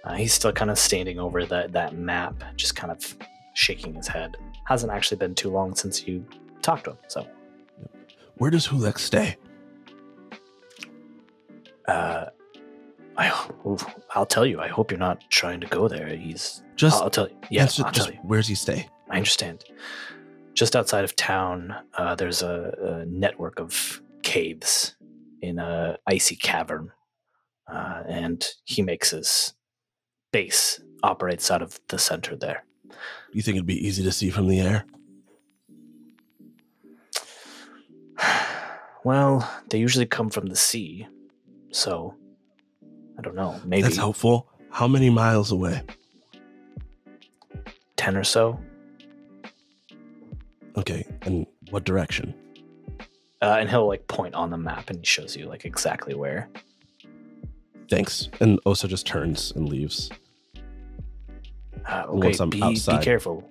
[0.04, 3.16] Uh, he's still kind of standing over that that map, just kind of
[3.54, 4.36] shaking his head.
[4.64, 6.24] Hasn't actually been too long since you
[6.62, 7.26] talked to him, so
[8.36, 9.36] Where does Holiq stay?
[11.88, 12.26] uh,
[13.18, 13.48] I
[14.14, 14.60] I'll tell you.
[14.60, 16.08] I hope you're not trying to go there.
[16.08, 17.36] He's Just I'll tell you.
[17.50, 18.18] Yeah, I'll just tell you.
[18.22, 18.88] where's he stay?
[19.10, 19.64] I understand.
[20.54, 24.96] Just outside of town, uh, there's a, a network of caves
[25.42, 26.90] in a icy cavern,
[27.70, 29.54] uh, and he makes his
[30.32, 32.64] base operates out of the center there.
[33.32, 34.84] You think it'd be easy to see from the air?
[39.04, 41.06] Well, they usually come from the sea,
[41.70, 42.16] so
[43.18, 43.60] I don't know.
[43.64, 44.48] Maybe That's helpful.
[44.70, 45.82] How many miles away?
[47.96, 48.58] ten or so.
[50.76, 52.34] Okay, and what direction?
[53.42, 56.48] Uh, and he'll like point on the map and he shows you like exactly where.
[57.88, 58.28] Thanks.
[58.40, 60.10] And Osa just turns and leaves.
[61.86, 63.02] Uh, Once okay, I'm be, be outside.
[63.02, 63.48] careful.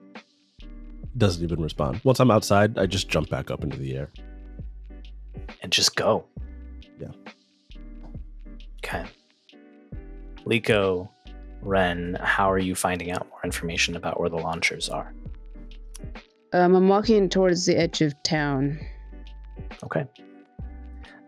[1.17, 2.01] Doesn't even respond.
[2.03, 4.09] Once I'm outside, I just jump back up into the air.
[5.61, 6.25] and just go.
[6.99, 7.11] Yeah.
[8.83, 9.05] Okay.
[10.45, 11.09] Liko,
[11.61, 15.13] Ren, how are you finding out more information about where the Lonshurs are?
[16.53, 18.79] Um, I'm walking towards the edge of town.
[19.83, 20.05] Okay.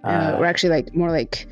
[0.04, 1.48] Uh, Uh, we're actually like more like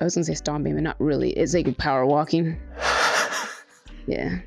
[0.00, 1.30] I was gonna say stomping, but not really.
[1.30, 2.58] It's like power walking.
[4.06, 4.38] Yeah,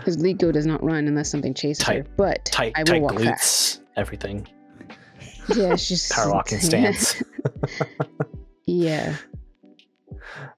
[0.00, 2.06] because Liko does not run unless something chases Tight- her.
[2.18, 3.80] But tight, I will tight walk glutes, fast.
[3.96, 4.46] everything.
[5.56, 7.22] Yeah, she's Power walking stance.
[8.66, 9.16] yeah,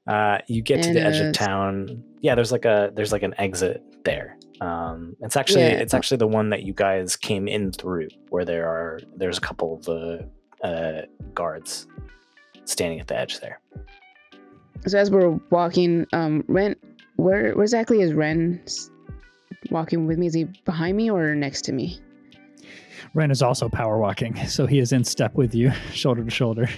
[0.07, 2.03] Uh, you get to the edge uh, of town.
[2.21, 4.37] Yeah, there's like a there's like an exit there.
[4.61, 5.79] Um, it's actually Yeah.
[5.81, 9.41] it's actually the one that you guys came in through, where there are there's a
[9.41, 10.29] couple of the
[10.65, 11.03] uh,
[11.35, 11.87] guards
[12.65, 13.61] standing at the edge there.
[14.87, 16.75] so as we're walking, um, Ren,
[17.17, 18.63] where, where exactly is Ren
[19.71, 20.27] walking with me?
[20.27, 22.01] Is he behind me or next to me?
[23.15, 26.69] Ren is also power walking, so he is in step with you, shoulder to shoulder.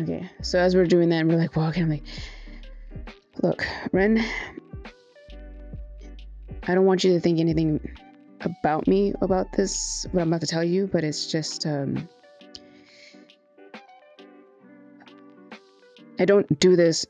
[0.00, 1.82] Okay, so as we're doing that, and we're like walking.
[1.82, 2.04] I'm like,
[3.42, 4.24] look, Ren,
[6.68, 7.80] I don't want you to think anything
[8.40, 12.08] about me about this, what I'm about to tell you, but it's just, um,
[16.20, 17.04] I don't do this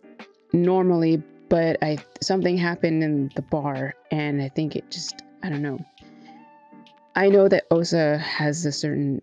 [0.54, 5.62] normally, but I something happened in the bar, and I think it just, I don't
[5.62, 5.78] know.
[7.14, 9.20] I know that Osa has a certain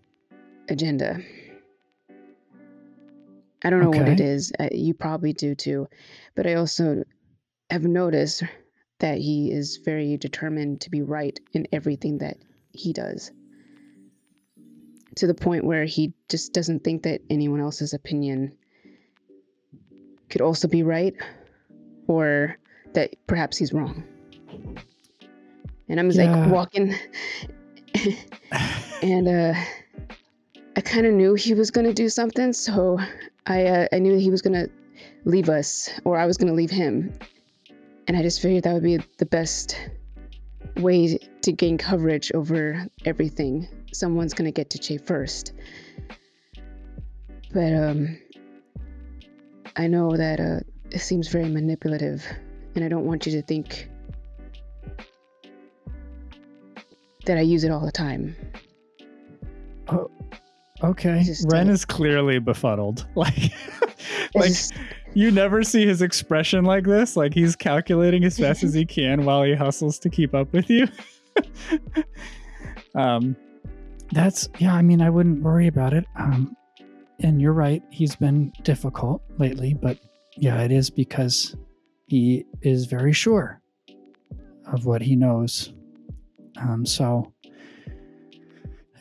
[0.68, 1.20] agenda.
[3.66, 4.52] I don't know what it is.
[4.60, 5.88] Uh, you probably do too.
[6.36, 7.02] But I also
[7.68, 8.44] have noticed
[9.00, 12.36] that he is very determined to be right in everything that
[12.70, 13.32] he does.
[15.16, 18.56] To the point where he just doesn't think that anyone else's opinion
[20.30, 21.16] could also be right
[22.06, 22.56] or
[22.92, 24.04] that perhaps he's wrong.
[25.88, 26.36] And I'm just Yeah.
[26.36, 26.94] like walking
[29.02, 29.54] and uh
[30.76, 32.98] I kind of knew he was going to do something, so
[33.46, 34.70] I uh, I knew he was to
[35.24, 37.12] leave us or I was to leave him.
[38.08, 39.76] And I just figured that would be the best
[40.76, 43.68] way to gain coverage over everything.
[43.92, 45.52] Someone's to get to Che first.
[47.52, 48.18] But um
[49.76, 52.24] I know that uh it seems very manipulative
[52.74, 53.88] and I don't want you to think
[57.26, 58.36] that I use it all the time.
[60.86, 61.24] Okay.
[61.46, 63.06] Ren is clearly befuddled.
[63.16, 63.52] Like,
[64.34, 64.74] like just-
[65.14, 67.16] you never see his expression like this.
[67.16, 70.68] Like he's calculating as fast as he can while he hustles to keep up with
[70.68, 70.86] you.
[72.94, 73.34] um,
[74.12, 74.74] that's yeah.
[74.74, 76.04] I mean, I wouldn't worry about it.
[76.16, 76.56] Um,
[77.20, 77.82] and you're right.
[77.90, 79.98] He's been difficult lately, but
[80.36, 81.56] yeah, it is because
[82.06, 83.60] he is very sure
[84.72, 85.72] of what he knows.
[86.60, 87.32] Um, so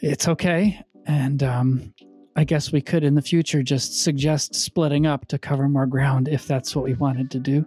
[0.01, 0.81] it's okay.
[1.05, 1.93] And um,
[2.35, 6.27] I guess we could in the future just suggest splitting up to cover more ground
[6.27, 7.65] if that's what we wanted to do.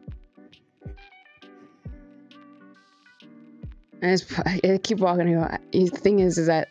[4.03, 5.35] I, just, I keep walking.
[5.73, 6.69] The thing is, is that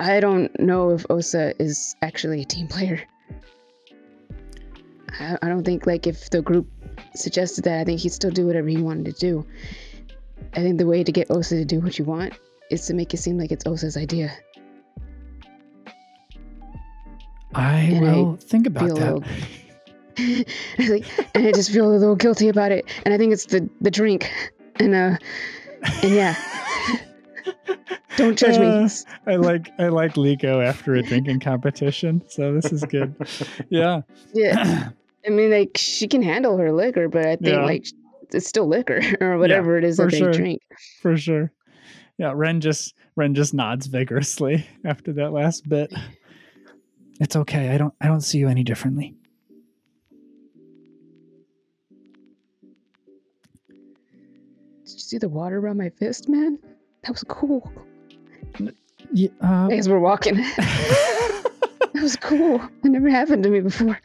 [0.00, 3.02] I, don't know if Osa is actually a team player.
[5.18, 6.68] I don't think like if the group
[7.14, 9.46] suggested that, I think he'd still do whatever he wanted to do.
[10.54, 12.34] I think the way to get Osa to do what you want
[12.70, 14.32] is to make it seem like it's Osa's idea.
[17.54, 19.14] I And I will think about that.
[19.14, 19.24] little-
[20.18, 21.04] I like,
[21.34, 22.86] and I just feel a little guilty about it.
[23.04, 24.30] And I think it's the the drink,
[24.76, 25.16] and uh,
[26.02, 26.34] and yeah.
[28.16, 28.88] Don't judge Uh, me.
[29.26, 33.14] I like I like Liko after a drinking competition, so this is good.
[33.68, 34.00] Yeah.
[34.32, 34.90] Yeah.
[35.26, 37.64] I mean, like she can handle her liquor, but I think Yeah.
[37.64, 37.84] like
[38.32, 40.62] it's still liquor or whatever it is that they drink.
[41.02, 41.52] For sure.
[42.16, 45.92] Yeah, Ren just Ren just nods vigorously after that last bit.
[47.20, 47.70] It's okay.
[47.70, 49.14] I don't I don't see you any differently.
[54.84, 56.58] Did you see the water around my fist, man?
[57.02, 57.72] That was cool.
[59.12, 61.42] Yeah, uh, As we're walking, that
[61.94, 62.60] was cool.
[62.84, 63.98] It never happened to me before.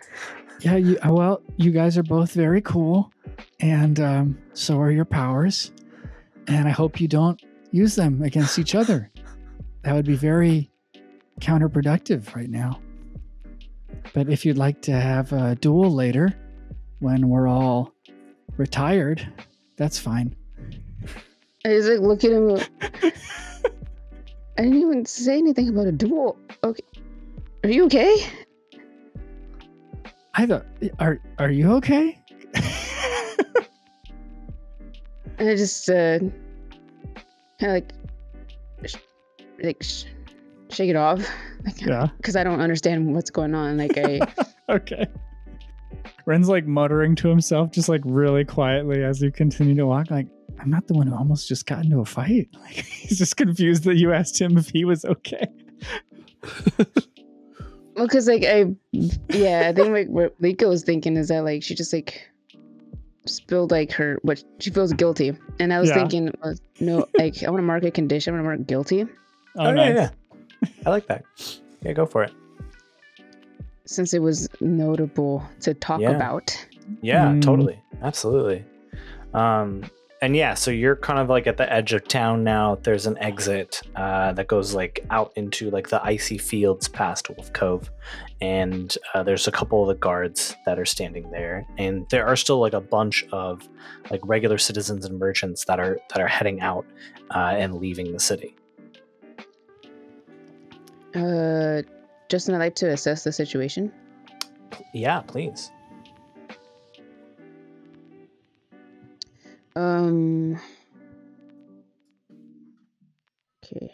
[0.62, 3.12] yeah, you, uh, well, you guys are both very cool,
[3.60, 5.72] and um, so are your powers.
[6.48, 9.10] And I hope you don't use them against each other.
[9.84, 10.70] That would be very
[11.40, 12.80] counterproductive right now.
[14.14, 16.34] But if you'd like to have a duel later,
[17.00, 17.94] when we're all
[18.58, 19.26] retired,
[19.78, 20.36] that's fine.
[21.66, 22.60] I just like look at him.
[24.58, 26.38] I didn't even say anything about a duel.
[26.64, 26.84] Okay,
[27.64, 28.28] are you okay?
[30.34, 30.66] I thought,
[31.00, 32.22] are are you okay?
[35.42, 36.32] And I just uh, kind
[37.62, 37.92] of like,
[39.64, 40.06] like sh-
[40.72, 41.20] shake it off,
[41.66, 42.08] like, yeah.
[42.18, 43.78] because I don't understand what's going on.
[43.78, 44.20] Like I,
[44.70, 45.06] Okay.
[46.26, 50.10] Ren's like muttering to himself, just like really quietly as you continue to walk.
[50.12, 50.28] Like,
[50.60, 52.50] I'm not the one who almost just got into a fight.
[52.62, 55.48] Like, he's just confused that you asked him if he was okay.
[57.96, 58.66] well, because like I,
[59.30, 62.30] yeah, I think like what Liko was thinking is that like she just like
[63.26, 65.96] spilled like her what she feels guilty, and I was Yeah.
[65.96, 68.34] thinking, uh, no, like I want to mark a condition.
[68.34, 69.06] I want to mark guilty
[69.58, 69.96] Oh, yeah, nice.
[69.96, 70.10] yeah.
[70.86, 71.24] I like that.
[71.82, 72.32] Yeah, go for it.
[73.86, 76.12] since it was notable to talk Yeah.
[76.12, 76.56] about.
[77.02, 77.42] Yeah, Mm.
[77.42, 77.78] totally.
[78.02, 78.64] Absolutely.
[79.34, 79.84] Um,
[80.22, 82.76] and yeah, so you're kind of like at the edge of town now.
[82.84, 87.52] There's an exit uh, that goes like out into like the icy fields past Wolf
[87.54, 87.90] Cove,
[88.40, 92.36] and uh, there's a couple of the guards that are standing there, and there are
[92.38, 93.68] still like a bunch of
[94.10, 96.86] like regular citizens and merchants that are that are heading out
[97.36, 98.56] uh, and leaving the city.
[101.22, 101.82] Uh,
[102.30, 103.92] Justin, I'd like to assess the situation.
[104.94, 105.72] Yeah, please.
[109.76, 110.60] Um.
[113.64, 113.92] Okay.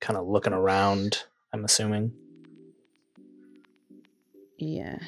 [0.00, 1.24] Kind of looking around.
[1.52, 2.12] I'm assuming.
[4.58, 4.98] Yeah.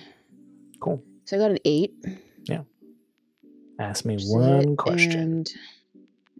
[0.78, 1.02] Cool.
[1.24, 1.94] So I got an eight.
[2.44, 2.62] Yeah.
[3.78, 5.20] Ask me is one question.
[5.20, 5.52] And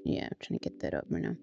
[0.05, 1.37] yeah, I'm trying to get that up right now.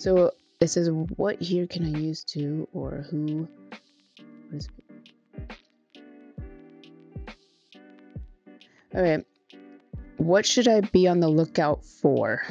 [0.00, 3.46] So it says, "What here can I use to, or who?"
[8.94, 9.24] All right.
[10.16, 12.42] What should I be on the lookout for?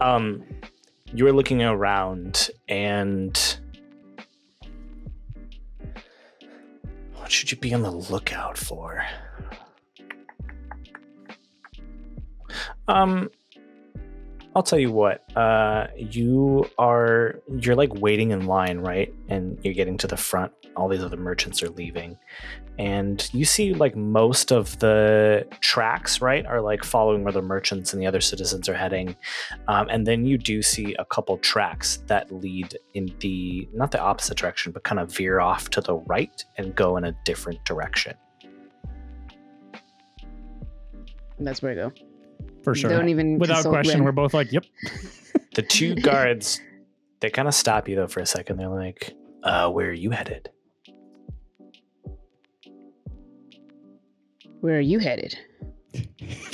[0.00, 0.42] um
[1.12, 3.58] you're looking around and
[7.14, 9.04] what should you be on the lookout for
[12.88, 13.30] um
[14.54, 19.74] i'll tell you what uh you are you're like waiting in line right and you're
[19.74, 22.16] getting to the front all these other merchants are leaving
[22.78, 27.92] and you see like most of the tracks right are like following where the merchants
[27.92, 29.14] and the other citizens are heading
[29.68, 34.00] um, and then you do see a couple tracks that lead in the not the
[34.00, 37.64] opposite direction, but kind of veer off to the right and go in a different
[37.64, 38.14] direction.
[41.38, 41.92] That's where I go.
[42.64, 42.90] For sure.
[42.90, 44.04] Don't even Without question, Ren.
[44.04, 44.64] we're both like, yep.
[45.54, 46.60] The two guards,
[47.20, 48.56] they kind of stop you though for a second.
[48.56, 50.50] They're like, uh, "Where are you headed?"
[54.60, 55.36] Where are you headed?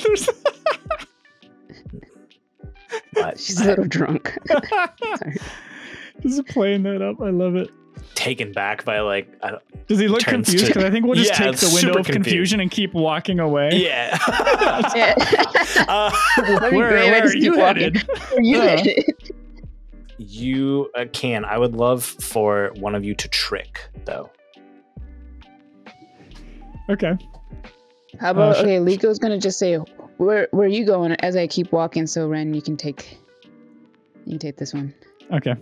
[0.03, 0.29] There's-
[3.13, 4.37] But She's a little drunk.
[4.49, 5.37] Sorry.
[6.21, 7.21] Just playing that up.
[7.21, 7.71] I love it.
[8.15, 10.67] Taken back by like, I don't, Does he look confused?
[10.67, 12.25] Because I think we'll just Yeah, take the window super of confused.
[12.27, 13.71] confusion and keep walking away.
[13.75, 14.19] yeah.
[14.95, 15.15] Yeah.
[15.89, 16.11] uh,
[16.71, 17.83] Where, where are you walking.
[17.95, 17.97] headed?
[18.33, 18.65] Where you Yeah.
[18.77, 19.05] headed?
[20.19, 21.45] you uh, can.
[21.47, 24.29] I would love for one of you to trick though.
[26.91, 27.17] Okay.
[28.19, 28.79] How about sh- okay?
[28.81, 29.77] Liko's gonna just say,
[30.19, 33.19] "Where where are you going?" As I keep walking, so Ren, you can take,
[34.27, 34.93] you can take this one.
[35.33, 35.55] Okay.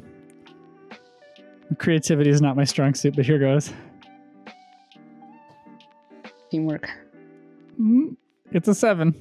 [1.77, 3.73] Creativity is not my strong suit, but here goes.
[6.51, 6.89] Teamwork.
[7.79, 8.17] Mm,
[8.53, 9.15] It's a seven.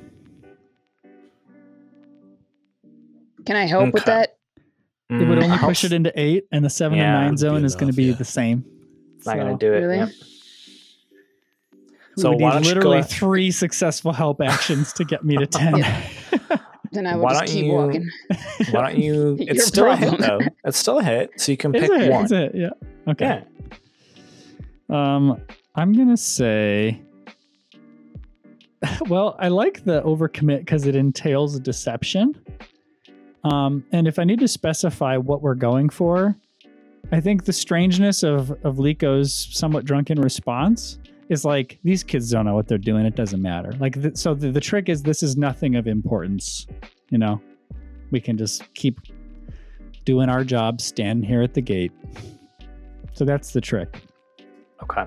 [3.46, 4.12] Can I help with Okay.
[4.12, 4.38] that?
[5.10, 7.36] It would Mm, only push it into eight, and the seven Yeah, and nine would
[7.36, 8.16] be zone is going to be yeah.
[8.16, 8.66] the same.
[9.26, 9.78] Not gonna do it.
[9.80, 9.98] Really?
[9.98, 10.10] Yep.
[12.18, 13.08] we So would why need don't literally go?
[13.08, 15.76] three successful help actions to get me to ten.
[16.98, 18.10] Then I will Why just don't keep you- walking.
[18.72, 19.14] Why don't you?
[19.40, 20.40] Your It's still a hit though.
[20.66, 22.24] It's still a hit, so you can It's pick a hit, one.
[22.24, 22.70] it's a hit, yeah.
[23.08, 23.44] Okay.
[24.90, 25.16] Yeah.
[25.16, 25.40] Um,
[25.76, 27.00] I'm gonna say.
[29.10, 32.36] Well, I like the overcommit because it entails deception.
[33.44, 36.36] Um, and if I need to specify what we're going for,
[37.12, 40.98] I think the strangeness of of Liko's somewhat drunken response
[41.30, 43.06] is like these kids don't know what they're doing.
[43.06, 43.72] It doesn't matter.
[43.80, 46.68] Like, th- so the, the trick is this is nothing of importance.
[47.10, 47.42] You know,
[48.12, 49.00] we can just keep
[50.06, 51.92] doing our job, standing here at the gate.
[53.14, 54.02] So that's the trick.
[54.84, 55.06] Okay.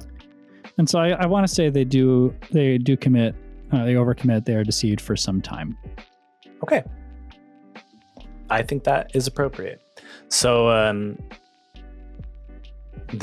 [0.78, 3.34] And so I, I want to say they do they do commit
[3.72, 5.76] uh, they overcommit they are deceived for some time.
[6.62, 6.82] Okay.
[8.50, 9.80] I think that is appropriate.
[10.28, 11.18] So, um,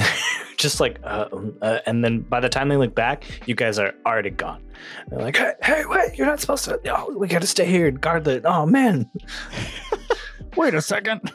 [0.57, 1.27] just like, uh,
[1.61, 4.61] uh, and then by the time they look back, you guys are already gone.
[5.07, 6.79] They're like, hey, hey, wait, you're not supposed to.
[6.93, 8.41] Oh, we got to stay here and guard the.
[8.43, 9.09] Oh, man.
[10.57, 11.31] Wait a second.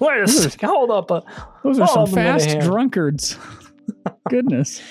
[0.00, 0.68] Wait a second.
[0.68, 1.10] Hold up.
[1.10, 1.22] Uh,
[1.64, 3.38] Those are some up a minute fast drunkards.
[4.28, 4.82] Goodness.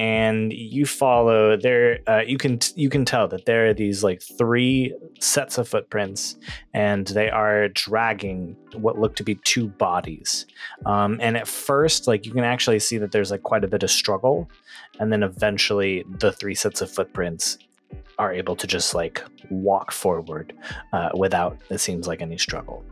[0.00, 4.22] And you follow there uh, you can you can tell that there are these like
[4.22, 6.36] three sets of footprints
[6.72, 10.46] and they are dragging what look to be two bodies
[10.86, 13.82] um, and at first like you can actually see that there's like quite a bit
[13.82, 14.50] of struggle
[14.98, 17.58] and then eventually the three sets of footprints
[18.18, 20.54] are able to just like walk forward
[20.94, 22.82] uh, without it seems like any struggle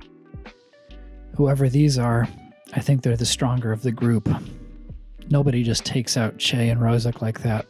[1.38, 2.26] Whoever these are,
[2.72, 4.28] I think they're the stronger of the group.
[5.30, 7.66] Nobody just takes out Che and Rozak like that.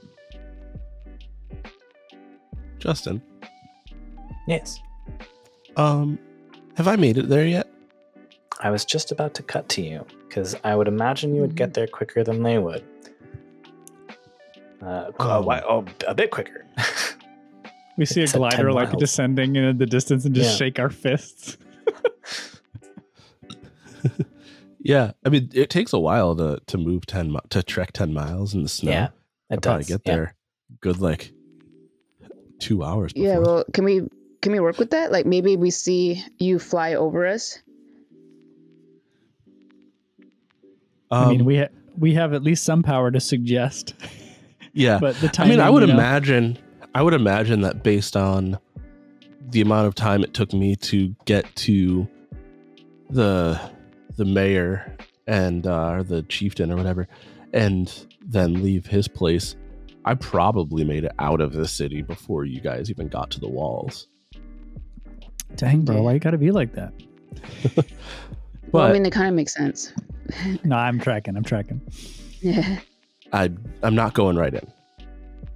[2.79, 3.21] Justin,
[4.47, 4.79] yes
[5.77, 6.17] um,
[6.77, 7.69] have I made it there yet?
[8.61, 11.75] i was just about to cut to you because i would imagine you would get
[11.75, 12.85] there quicker than they would
[14.81, 16.65] uh, Um, why- oh, a bit quicker
[17.97, 19.01] We see a It's at 10 glider like miles.
[19.01, 20.57] descending in the distance and just Yeah.
[20.57, 21.59] shake our fists.
[24.89, 28.15] Yeah, I mean, it takes a while to to move ten mi- to trek ten
[28.15, 28.91] miles in the snow.
[28.91, 29.09] Yeah,
[29.51, 30.13] I'll it probably does get yeah.
[30.15, 30.35] there
[30.81, 31.31] good like
[32.59, 33.13] two hours.
[33.13, 33.29] Before.
[33.29, 34.09] Yeah, well, can we
[34.41, 35.13] can we work with that?
[35.13, 37.59] Like maybe we see you fly over us.
[41.11, 41.69] I mean, Um, we ha-
[41.99, 43.95] we have at least some power to suggest,
[44.73, 44.99] yeah.
[44.99, 45.49] but the time.
[45.49, 46.57] I mean, I would you know, imagine,
[46.95, 48.59] I would imagine that based on
[49.51, 52.09] the amount of time it took me to get to
[53.11, 53.61] the
[54.19, 54.95] the mayor
[55.27, 57.09] and uh, or the chieftain or whatever,
[57.55, 59.57] and then leave his place,
[60.05, 63.49] I probably made it out of the city before you guys even got to the
[63.49, 64.09] walls.
[65.57, 66.01] Dang, bro, Yeah.
[66.03, 66.93] why you gotta be like that?
[67.75, 67.87] But
[68.73, 69.93] well, I mean, it kind of makes sense.
[70.63, 71.39] No, I'm tracking.
[71.39, 71.81] I'm tracking.
[72.43, 72.81] Yeah.
[73.33, 73.51] I
[73.83, 74.67] I'm not going right in.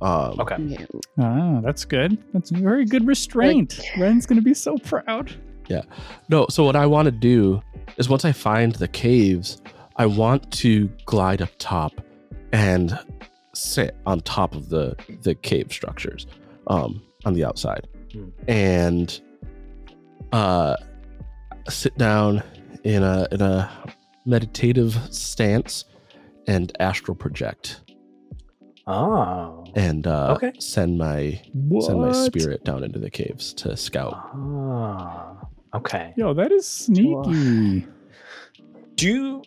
[0.00, 0.86] Um, okay yeah.
[1.18, 2.16] Ah, that's good.
[2.32, 3.78] That's very good restraint.
[3.98, 5.30] Ren's gonna be so proud.
[5.68, 5.82] Yeah.
[6.30, 7.60] No, so what I want to do
[7.96, 9.60] is once I find the caves,
[9.96, 11.92] I want to glide up top
[12.52, 12.98] and
[13.54, 16.26] sit on top of the the cave structures
[16.68, 17.86] um on the outside.
[18.12, 18.28] Hmm.
[18.48, 19.20] And
[20.32, 20.76] uh
[21.68, 22.42] sit down
[22.84, 23.70] in a in a
[24.24, 25.84] meditative stance
[26.46, 27.80] and astral project
[28.86, 30.52] oh and uh Okay.
[30.58, 31.84] send my What?
[31.84, 34.14] send my spirit down into the caves to scout.
[34.14, 35.36] Ah,
[35.74, 37.86] okay Yo, that is uh, sneaky.
[38.96, 39.42] do you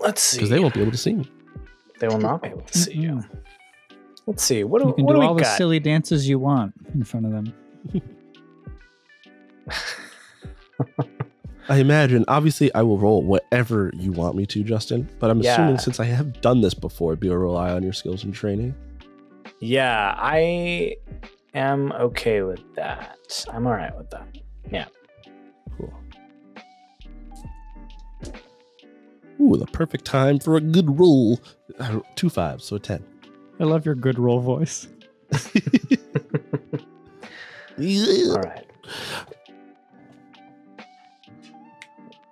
[0.00, 1.30] let's see Because they won't be able to see me.
[1.98, 3.28] they will not be able to see you Mm-mm.
[4.26, 6.28] let's see what do, You can what do do all we the got silly dances
[6.28, 7.52] you want in front of them.
[11.68, 15.08] I imagine, obviously, I will roll whatever you want me to, Justin.
[15.18, 15.54] But I'm Yeah.
[15.54, 18.34] assuming since I have done this before, it'd be a rely on your skills and
[18.34, 18.74] training.
[19.60, 20.94] yeah i
[21.54, 23.16] am okay with that
[23.50, 24.26] i'm all right with that
[24.70, 24.82] Cool.
[29.40, 31.40] Ooh, the perfect time for a good roll.
[32.14, 33.04] Two fives, so a ten.
[33.60, 34.88] I love your good roll voice.
[37.78, 38.64] all right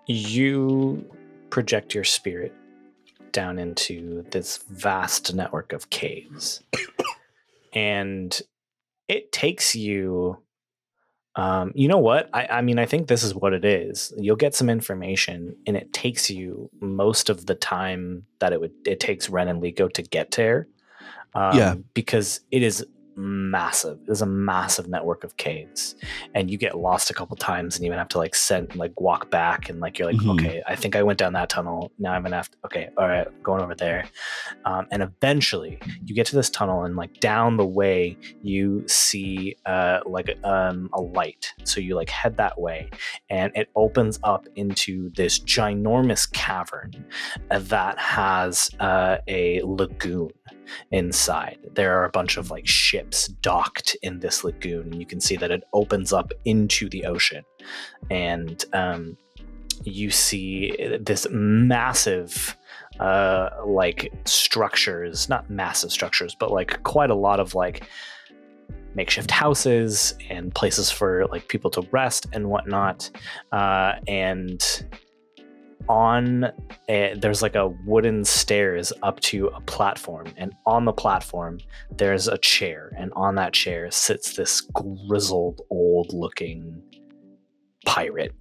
[0.07, 1.05] you
[1.51, 2.55] project your spirit
[3.33, 6.63] down into this vast network of caves
[7.73, 8.43] and
[9.09, 10.39] it takes you
[11.37, 14.37] um, you know what I, I mean i think this is what it is you'll
[14.37, 19.01] get some information and it takes you most of the time that it would it
[19.01, 20.69] takes ren and Liko to get there
[21.35, 21.75] um, Yeah.
[21.95, 22.85] because it is
[23.17, 25.95] massive there's a massive network of caves
[26.35, 28.99] and you get lost a couple times and you even have to like send like
[29.01, 30.33] walk back and like you're like Mhm.
[30.41, 33.07] okay i think i went down that tunnel now i'm gonna have to okay all
[33.09, 34.05] right going over there
[34.65, 39.57] um, and eventually you get to this tunnel and like down the way you see
[39.67, 42.89] uh like um a light so you like head that way
[43.31, 46.93] and it opens up into this ginormous cavern
[47.51, 50.31] that has uh, a lagoon
[50.91, 51.59] inside.
[51.75, 53.02] There are a bunch of like ships
[53.43, 57.45] docked in this lagoon, you can see that it opens up into the ocean.
[58.11, 59.17] And um,
[59.85, 62.57] you see this massive,
[63.01, 67.89] uh, like structures, not massive structures, but like quite a lot of like
[68.95, 73.11] makeshift houses and places for like people to rest and whatnot.
[73.51, 74.85] Uh, and
[75.89, 76.51] on
[76.89, 81.59] a, there's like a wooden stairs up to a platform and on the platform
[81.91, 86.83] there's a chair and on that chair sits this grizzled old looking
[87.85, 88.35] pirate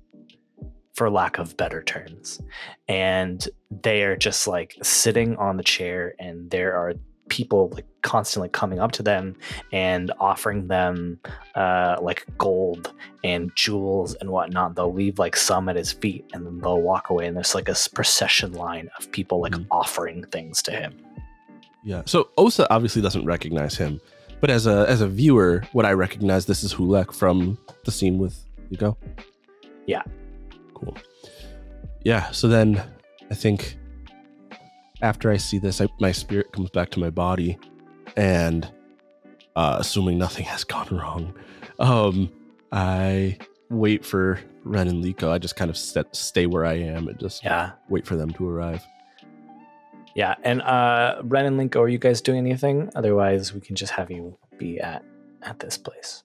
[0.93, 2.41] for lack of better terms.
[2.87, 6.93] And they are just like sitting on the chair and there are
[7.31, 9.35] people like constantly coming up to them
[9.71, 11.17] and offering them
[11.55, 14.75] uh, like gold and jewels and whatnot.
[14.75, 17.25] They'll leave like some at his feet and then they'll walk away.
[17.27, 19.65] And there's like a procession line of people like Mhm.
[19.71, 20.93] offering things to him.
[21.83, 22.01] Yeah.
[22.05, 24.01] So Osa obviously doesn't recognize him,
[24.41, 28.17] but as a as a viewer, would I recognize this is Holiq from the scene
[28.19, 28.35] with
[28.71, 28.95] Yuko?
[29.87, 30.03] Yeah.
[30.73, 30.95] Cool.
[32.03, 32.29] Yeah.
[32.31, 32.81] So then,
[33.31, 33.77] I think
[35.01, 37.57] after I see this, I, my spirit comes back to my body,
[38.15, 38.69] and
[39.55, 41.33] uh, assuming nothing has gone wrong,
[41.79, 42.31] um,
[42.71, 43.37] I
[43.69, 45.29] wait for Ren and Liko.
[45.31, 47.71] I just kind of set, stay where I am and just Yeah.
[47.89, 48.85] wait for them to arrive.
[50.15, 50.35] Yeah.
[50.43, 52.89] And uh, Ren and Liko, are you guys doing anything?
[52.95, 55.03] Otherwise, we can just have you be at
[55.41, 56.23] at this place.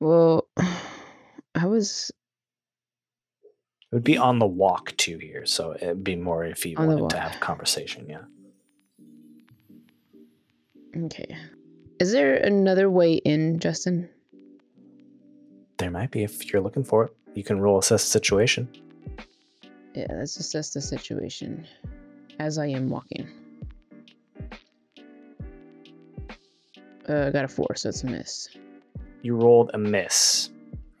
[0.00, 0.46] Well,
[1.54, 2.10] I was
[3.90, 6.86] It would be on the walk to here, so it'd be more if you On
[6.86, 8.06] wanted to have a conversation.
[8.08, 8.22] Yeah.
[11.06, 11.36] okay.
[11.98, 14.08] Is there another way in, Justin?
[15.78, 17.16] There might be if you're looking for it.
[17.34, 18.68] You can roll assess the situation.
[19.94, 21.66] Yeah, let's assess the situation
[22.38, 23.28] as I am walking.
[27.08, 28.48] Uh, I got a four, so it's a miss.
[29.22, 30.50] You rolled a miss.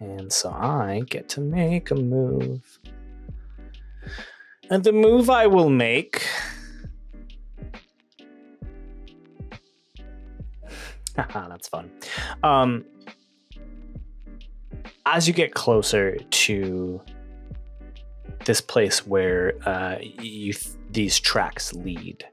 [0.00, 2.80] And so I get to make a move.
[4.70, 6.26] And the move I will make.
[11.16, 11.90] That's fun.
[12.42, 12.84] Um,
[15.04, 17.00] as you get closer to
[18.46, 20.54] this place where uh, you
[20.90, 22.24] these tracks lead,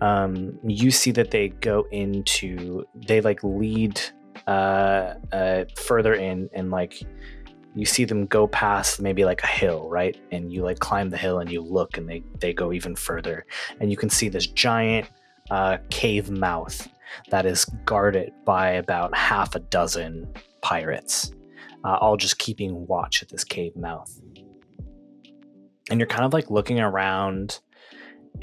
[0.00, 4.00] um, you see that they go into they like lead
[4.46, 7.02] uh, uh, further in and like
[7.74, 10.16] you see them go past maybe like a hill right?
[10.30, 13.46] And you like climb the hill and you look and they they go even further.
[13.80, 15.08] And you can see this giant
[15.50, 16.88] uh, cave mouth
[17.30, 20.26] that is guarded by about half a dozen
[20.60, 21.32] pirates
[21.86, 24.20] uh, all just keeping watch at this cave mouth.
[25.88, 27.60] And you're kind of like looking around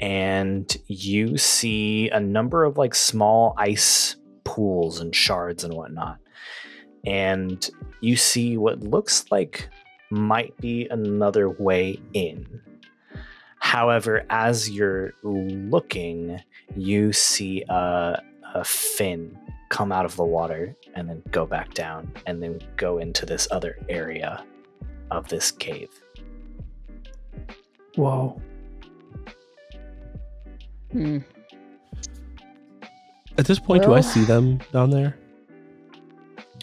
[0.00, 6.18] and you see a number of like small ice pools and shards and whatnot.
[7.06, 7.68] And
[8.00, 9.68] you see what looks like
[10.10, 12.60] might be another way in.
[13.58, 16.40] However, as you're looking,
[16.76, 18.22] you see a,
[18.54, 19.36] a fin
[19.70, 23.48] come out of the water and then go back down and then go into this
[23.50, 24.44] other area
[25.10, 25.88] of this cave.
[27.96, 28.40] Whoa.
[30.92, 31.18] Hmm.
[33.36, 35.16] At this point, do I see them down there?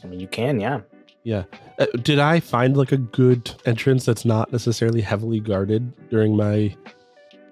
[0.04, 0.82] I mean, you can, yeah.
[1.24, 1.44] Yeah.
[1.78, 6.76] Uh, did I find like a good entrance that's not necessarily heavily guarded during my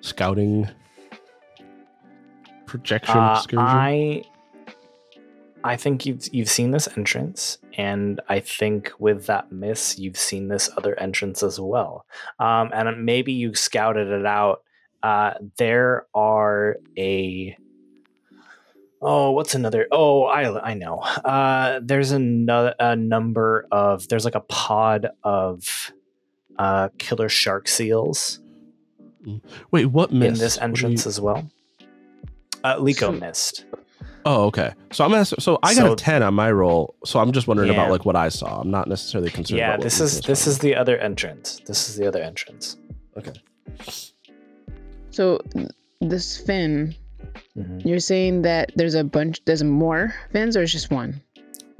[0.02, 0.68] scouting
[2.66, 3.60] projection Uh, excursion?
[3.60, 4.24] I
[5.64, 10.48] I think you've you've seen this entrance, and I think with that miss, you've seen
[10.48, 12.06] this other entrance as well.
[12.40, 14.64] Um, and maybe you scouted it out.
[15.04, 17.58] Uh, there are a
[19.02, 19.88] oh, what's another?
[19.92, 20.98] Oh, I I know.
[21.00, 25.92] Uh, there's another a number of there's like a pod of
[26.58, 28.40] uh, killer shark seals
[29.72, 30.28] Wait, what miss?
[30.28, 31.50] in this What do you- entrance as well.
[32.64, 33.66] Uh, Liko So- missed.
[34.26, 34.74] Oh, okay.
[34.92, 35.24] So I'm gonna.
[35.26, 36.94] So I got So- a ten on my roll.
[37.06, 38.60] So I'm just wondering about like what I saw.
[38.60, 39.60] I'm not necessarily concerned.
[39.60, 40.52] yeah about what this is this found.
[40.52, 42.76] is the other entrance this is the other entrance
[43.18, 43.32] okay.
[45.12, 45.40] So
[46.02, 46.96] this fin,
[47.58, 47.86] Mhm.
[47.86, 51.22] you're saying that there's a bunch, there's more fins, or it's just one?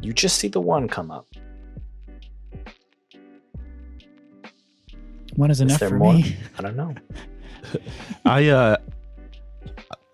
[0.02, 1.28] you just see the one come up
[5.36, 6.14] One is enough there for more?
[6.14, 6.36] me.
[6.58, 6.94] i don't know
[8.26, 8.78] I uh,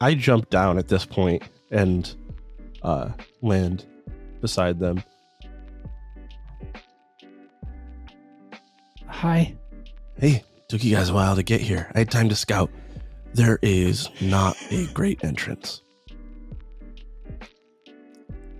[0.01, 2.13] I jump down at this point and
[2.83, 3.09] uh
[3.41, 3.85] land
[4.41, 5.01] beside them.
[9.07, 9.55] Hi.
[10.19, 11.91] Hey, took you guys a while to get here.
[11.95, 12.69] I had time to scout.
[13.35, 15.81] There is not a great entrance.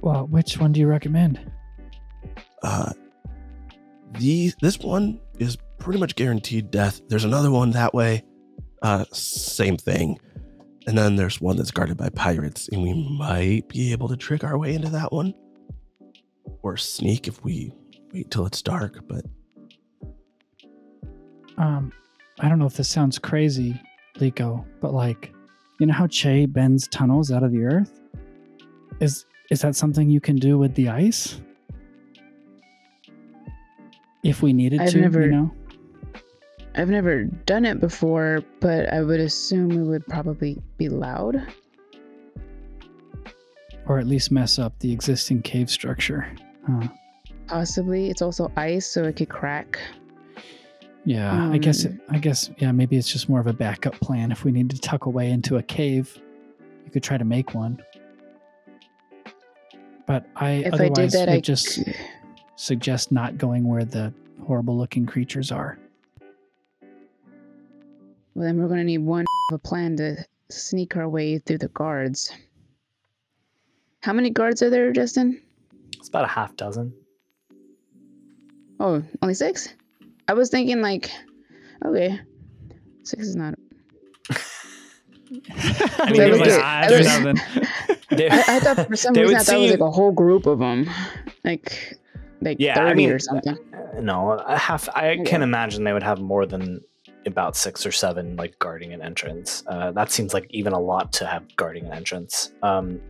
[0.02, 1.40] Well, which one do you recommend?
[2.62, 2.92] Uh,
[4.20, 7.00] the this one is pretty much guaranteed death.
[7.08, 8.26] There's another one that way.
[8.82, 10.20] Uh, same thing.
[10.88, 14.44] And then there's one that's guarded by pirates, and we might be able to trick
[14.44, 15.34] our way into that one,
[16.64, 17.72] or sneak if we
[18.14, 19.00] wait till it's dark.
[19.08, 19.24] But
[21.58, 21.94] Um,
[22.42, 23.82] I don't know if this sounds crazy,
[24.20, 25.34] Liko, but like,
[25.80, 28.00] you know how Che bends tunnels out of the earth?
[29.00, 31.42] Is is that something you can do with the ice?
[34.24, 35.52] If we needed I've to, never- you know?
[36.78, 41.42] I've never done it before, but I would assume it would probably be loud.
[43.88, 46.28] Or at least mess up the existing cave structure.
[46.68, 46.88] Huh.
[47.48, 48.10] Possibly.
[48.10, 49.80] It's also ice, so it could crack.
[51.06, 53.94] Yeah, I guess it, Um, I guess yeah, maybe it's just more of a backup
[54.00, 56.18] plan if we need to tuck away into a cave.
[56.84, 57.82] You could try to make one.
[60.08, 61.94] But I If I otherwise did that, would I just c-
[62.56, 64.14] suggest not going where the
[64.46, 65.78] horrible looking creatures are.
[68.34, 71.70] Well, then we're gonna need one of a plan to sneak our way through the
[71.70, 72.32] guards.
[74.02, 75.42] How many guards are there, Justin?
[75.98, 76.94] It's about a half dozen.
[78.80, 79.70] Oh, only six?
[80.28, 81.12] I was thinking like,
[81.86, 82.20] okay,
[83.04, 83.56] six is not.
[86.00, 86.62] I mean, it was was- good.
[86.64, 89.56] "Ah, I it's was- nothing." They- I, I thought for some reason would I thought
[89.58, 90.88] it was like a whole group of them,
[91.44, 91.98] like
[92.42, 93.58] like Yeah, I thirty mean, or something.
[94.00, 94.88] no, a half.
[94.96, 95.24] I Okay.
[95.24, 96.82] can imagine they would have more than
[97.26, 99.64] about six or seven like guarding an entrance.
[99.68, 102.52] Uh, that seems like even a lot to have guarding an entrance.
[102.62, 103.02] Um,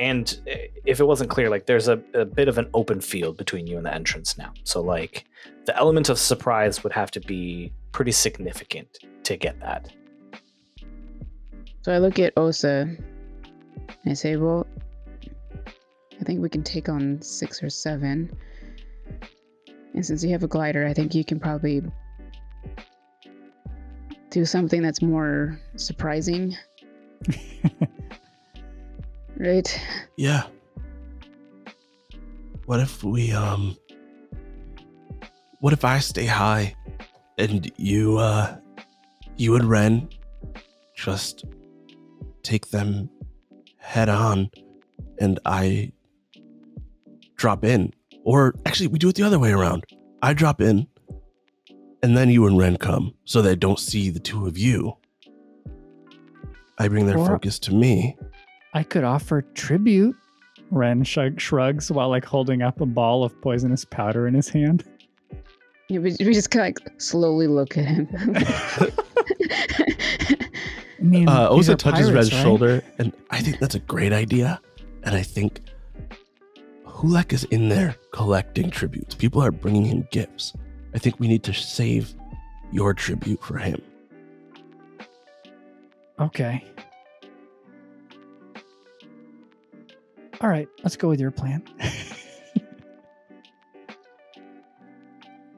[0.00, 3.36] and eh, if it wasn't clear, like there's a, a bit of an open field
[3.36, 4.52] between you and the entrance now.
[4.64, 5.26] So like
[5.66, 9.92] the element of surprise would have to be pretty significant to get that.
[11.82, 14.66] So I look at Osa and I say, well,
[16.20, 18.30] I think we can take on six or seven.
[19.94, 21.82] And since you have a glider, I think you can probably
[24.30, 26.56] do something that's more surprising.
[29.40, 29.80] right?
[30.16, 30.44] Yeah.
[32.66, 33.76] What if we um
[35.60, 36.74] what if I stay high
[37.38, 38.56] and you uh
[39.36, 40.08] you and Ren
[40.94, 41.44] just
[42.42, 43.08] take them
[43.78, 44.50] head on
[45.18, 45.92] and I
[47.36, 47.92] drop in.
[48.22, 49.84] Or actually we do it the other way around.
[50.22, 50.86] I drop in
[52.02, 54.96] and then you and Ren come so they don't see the two of you.
[56.78, 58.16] I bring their Or- focus to me.
[58.74, 60.16] I could offer tribute.
[60.70, 64.84] Ren shrug- shrugs while like holding up a ball of poisonous powder in his hand.
[65.88, 68.08] Yeah, we, we just kind of like slowly look at him.
[70.98, 72.42] I mean, Uh, these Osa touches pirates, Red's right?
[72.42, 74.60] shoulder, and I think that's a great idea.
[75.02, 75.60] And I think
[76.86, 79.14] Holiq is in there collecting tributes.
[79.14, 80.52] People are bringing him gifts.
[80.94, 82.14] I think we need to save
[82.70, 83.80] your tribute for him.
[86.20, 86.64] Okay.
[90.40, 91.62] All right, let's go with your plan.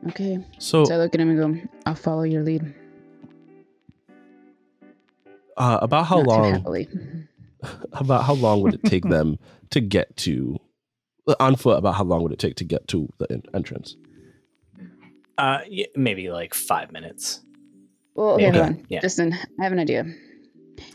[0.08, 0.38] okay.
[0.58, 2.74] So, So I look at him and go, I'll follow your lead.
[5.56, 6.52] uh, about how Not long?
[6.52, 6.88] happily.
[7.92, 9.38] About how long would it take them
[9.70, 10.58] to get to
[11.38, 11.78] on foot?
[11.78, 13.94] About how long would it take to get to the en- entrance?
[15.38, 17.40] Uh, y- maybe like five minutes.
[18.16, 18.58] Well, okay, Okay.
[18.58, 18.86] hold on.
[18.88, 18.98] Yeah.
[19.00, 20.06] Justin, I have an idea.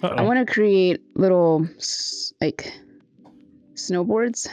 [0.03, 0.25] I Uh-oh.
[0.25, 1.65] want to create little,
[2.41, 2.73] like,
[3.77, 4.47] snowboards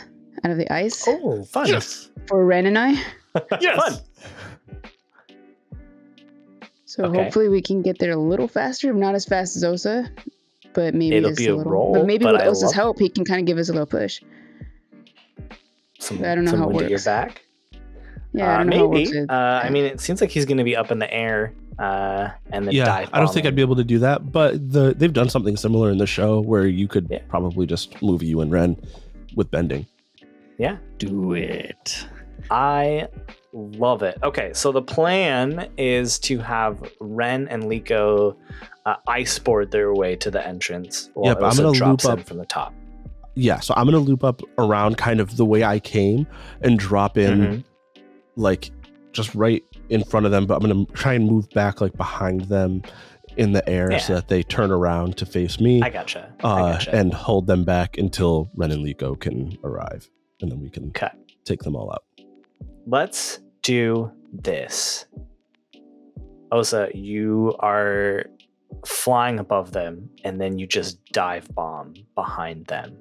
[0.45, 1.67] out of the ice Oh, fun!
[2.29, 2.95] for Ren and I.
[3.61, 3.77] Yes.
[3.77, 4.01] fun.
[6.87, 7.25] So Okay.
[7.25, 10.09] hopefully we can get there a little faster, not as fast as Osa,
[10.75, 11.73] but maybe It'll just be a a little.
[11.73, 13.69] roll, but maybe but with I Osa's love- help, he can kind of give us
[13.69, 14.21] a little push.
[15.99, 17.05] Some, I don't know some how it wind at your works.
[17.05, 17.43] back.
[18.33, 19.05] Yeah, I Uh, don't know maybe.
[19.07, 19.31] how it works.
[19.33, 22.29] uh, I mean, it seems like he's going to be up in the air uh,
[22.53, 23.11] and then yeah, dive.
[23.13, 25.91] I don't think I'd be able to do that, but the they've done something similar
[25.91, 27.19] in the show where you could Yeah.
[27.29, 28.77] probably just move you and Ren
[29.37, 29.87] with bending.
[30.59, 32.07] Yeah, Do it.
[32.51, 33.09] I
[33.53, 34.19] love it.
[34.23, 38.37] Okay, so the plan is to have Ren and Liko
[38.87, 41.11] uh, ice board their way to the entrance.
[41.15, 42.75] While Yeah, but I'm gonna loop up- from the top.
[43.35, 46.27] Yeah, so I'm gonna loop up around kind of the way I came
[46.61, 47.65] and drop in Mhm.
[48.37, 48.71] like
[49.13, 52.43] just right in front of them, but I'm gonna try and move back like behind
[52.43, 52.83] them
[53.37, 56.33] in the air so that they turn around to face me I gotcha.
[56.43, 56.95] I uh, gotcha.
[56.95, 60.09] and hold them back until Ren and Liko can arrive,
[60.41, 61.11] and then we can okay,
[61.45, 62.05] take them all out.
[62.87, 65.07] let's do this.
[66.53, 68.27] Osa, you are
[68.87, 72.97] flying above them, and then you just dive bomb behind them.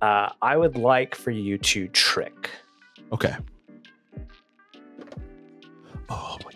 [0.00, 2.50] Uh, I would like for you to trick.
[3.12, 3.36] Okay.
[6.08, 6.50] Oh my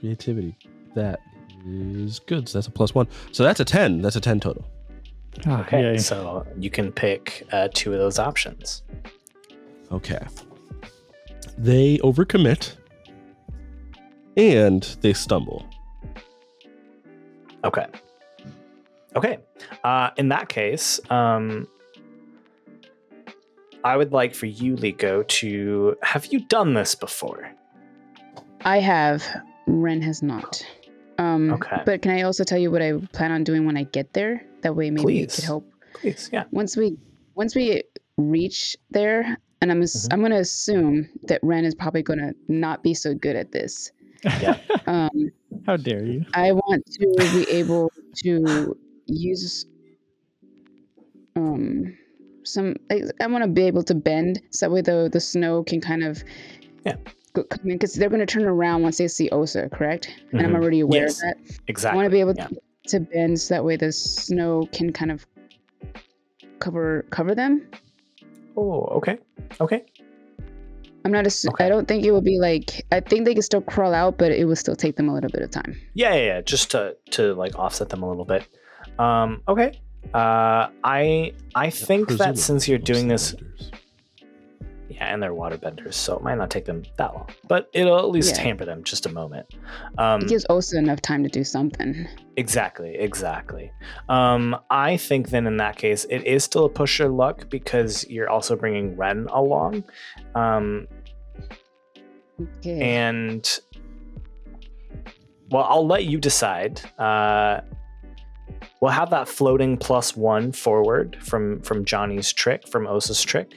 [0.00, 0.56] Creativity.
[0.94, 1.20] That
[1.66, 2.48] is good.
[2.48, 3.08] So that's a plus one.
[3.32, 4.00] So that's a ten.
[4.02, 4.64] That's a ten total.
[5.46, 5.98] Ah, Okay, yay.
[5.98, 8.82] so you can pick uh, two of those options.
[9.92, 10.24] Okay.
[11.58, 12.76] they overcommit
[14.36, 15.64] and they stumble.
[17.64, 17.86] Okay.
[19.14, 19.38] Okay.
[19.84, 21.66] Uh, in that case, um,
[23.84, 27.50] I would like for you, Liko, to have you done this before?
[28.64, 29.22] I have.
[29.66, 30.64] Ren has not.
[31.18, 31.82] Um, Okay.
[31.84, 34.44] But can I also tell you what I plan on doing when I get there?
[34.62, 35.34] That way, maybe it Please.
[35.36, 35.70] could help.
[35.94, 36.44] Please, yeah.
[36.50, 36.96] Once we
[37.34, 37.82] once we
[38.16, 40.12] reach there, and I'm ass- Mhm.
[40.12, 43.92] I'm gonna assume that Ren is probably gonna not be so good at this.
[44.40, 44.58] Yeah.
[44.86, 45.30] Um,
[45.66, 46.24] How dare you?
[46.34, 47.90] I want to be able
[48.24, 49.66] to use
[51.34, 51.96] um
[52.44, 55.62] some like, I want to be able to bend so that way the the snow
[55.64, 56.22] can kind of
[56.84, 56.96] Yeah.
[57.42, 60.08] Go, because they're going to turn around once they see Osa, correct?
[60.32, 60.56] And I'm Mhm.
[60.56, 61.36] already aware Yes, of that.
[61.68, 61.94] Exactly.
[61.94, 62.46] I want to be able yeah.
[62.48, 65.26] to, to bend so that way the snow can kind of
[66.58, 67.68] cover cover them.
[68.56, 69.18] Oh, okay.
[69.60, 69.84] Okay.
[71.04, 71.24] I'm not.
[71.24, 71.64] Assu- Okay.
[71.66, 72.84] I don't think it would be like.
[72.90, 75.30] I think they could still crawl out, but it would still take them a little
[75.30, 75.76] bit of time.
[75.94, 76.40] Yeah, yeah, yeah.
[76.40, 78.48] Just to to like offset them a little bit.
[78.98, 79.78] Um, okay.
[80.14, 83.70] Uh, I I think that since you're doing this, sliders.
[84.88, 88.08] Yeah, and they're waterbenders, so it might not take them that long, but it'll at
[88.10, 88.42] least Yeah.
[88.42, 89.46] hamper them just a moment.
[89.98, 92.06] Um, It gives Osa enough time to do something.
[92.36, 93.72] Exactly, exactly.
[94.08, 98.06] Um, I think then in that case, it is still a push your luck because
[98.08, 99.84] you're also bringing Ren along.
[100.34, 100.86] Um,
[102.58, 102.80] Okay.
[102.82, 103.60] and
[105.50, 106.80] well, I'll let you decide.
[106.98, 107.60] Uh,
[108.80, 113.54] we'll have that floating plus one forward from from Johnny's trick, from Osa's trick.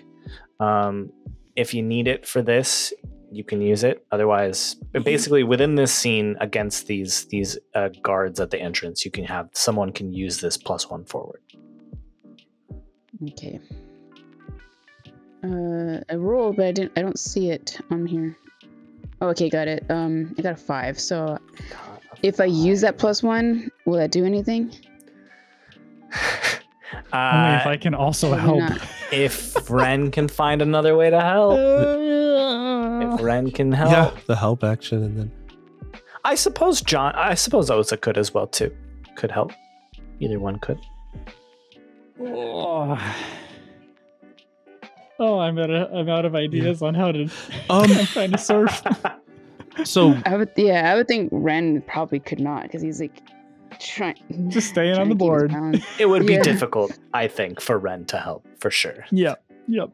[0.60, 1.12] Um,
[1.56, 2.94] if you need it for this,
[3.32, 4.06] you can use it.
[4.12, 9.24] Otherwise, basically within this scene against these these uh, guards at the entrance, you can
[9.24, 11.42] have someone can use this plus one forward.
[13.30, 13.60] Okay.
[15.44, 16.94] Uh, I rolled, but I didn't.
[16.98, 18.38] I don't see it on here.
[19.22, 19.86] Oh, okay, got it.
[19.90, 21.00] Um, I got a five.
[21.00, 21.38] So
[22.24, 24.74] if I use that plus one, will that do anything?
[26.94, 28.64] Only if Uh, I can also help.
[29.12, 31.58] if Ren can find another way to help,
[33.14, 35.32] if Ren can help, Yeah, the help action, and then
[36.26, 37.14] I suppose John.
[37.16, 38.76] I suppose Osa could as well too.
[39.16, 39.52] Could help.
[40.20, 40.80] Either one could.
[42.22, 42.98] Oh.
[45.22, 47.24] Oh, I'm out of I'm out of ideas on how to.
[47.24, 48.82] Um, I'm trying to surf.
[49.84, 50.50] so I would.
[50.56, 53.22] Yeah, I would think Ren probably could not because he's like
[53.80, 54.16] trying.
[54.50, 55.84] Just staying trying on the to keep his board.
[56.00, 56.44] it would be Yeah.
[56.44, 59.06] difficult, I think, for Ren to help for sure.
[59.12, 59.44] Yep.
[59.68, 59.90] Yep.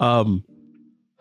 [0.00, 0.44] um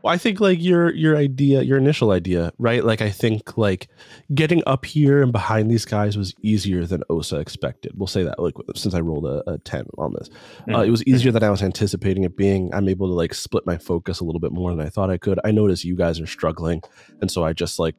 [0.03, 3.87] well, i think like your your idea your initial idea right like i think like
[4.33, 8.39] getting up here and behind these guys was easier than osa expected we'll say that
[8.39, 10.29] like since i rolled a, a 10 on this
[10.69, 10.87] uh, Mhm.
[10.87, 13.77] it was easier than i was anticipating it being i'm able to like split my
[13.77, 16.27] focus a little bit more than i thought i could i notice you guys are
[16.27, 16.81] struggling
[17.19, 17.95] and so i just like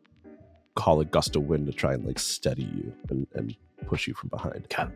[0.76, 3.56] call a gust of wind to try and like steady you and, and
[3.86, 4.86] push you from behind Okay.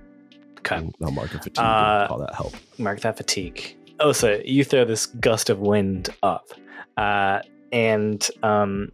[0.58, 0.90] Okay.
[1.02, 3.76] i'll mark a fatigue Uh, call that help Mark that fatigue.
[4.00, 6.48] Osa, you throw this gust of wind up,
[6.96, 7.40] uh,
[7.72, 8.90] and um,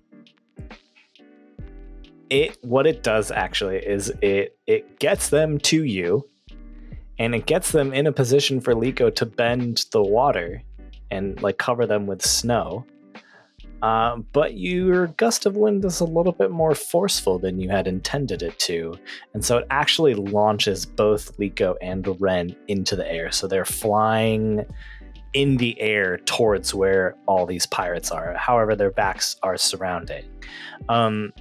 [2.30, 6.28] it what it does actually is it it gets them to you,
[7.18, 10.62] and it gets them in a position for Liko to bend the water
[11.10, 12.84] and like cover them with snow.
[13.82, 17.86] Uh, but your gust of wind is a little bit more forceful than you had
[17.86, 18.98] intended it to.
[19.34, 23.30] And so it actually launches both Liko and Ren into the air.
[23.30, 24.66] So they're flying
[25.34, 28.34] in the air towards where all these pirates are.
[28.34, 30.26] However, their backs are surrounded.
[30.88, 31.32] Um,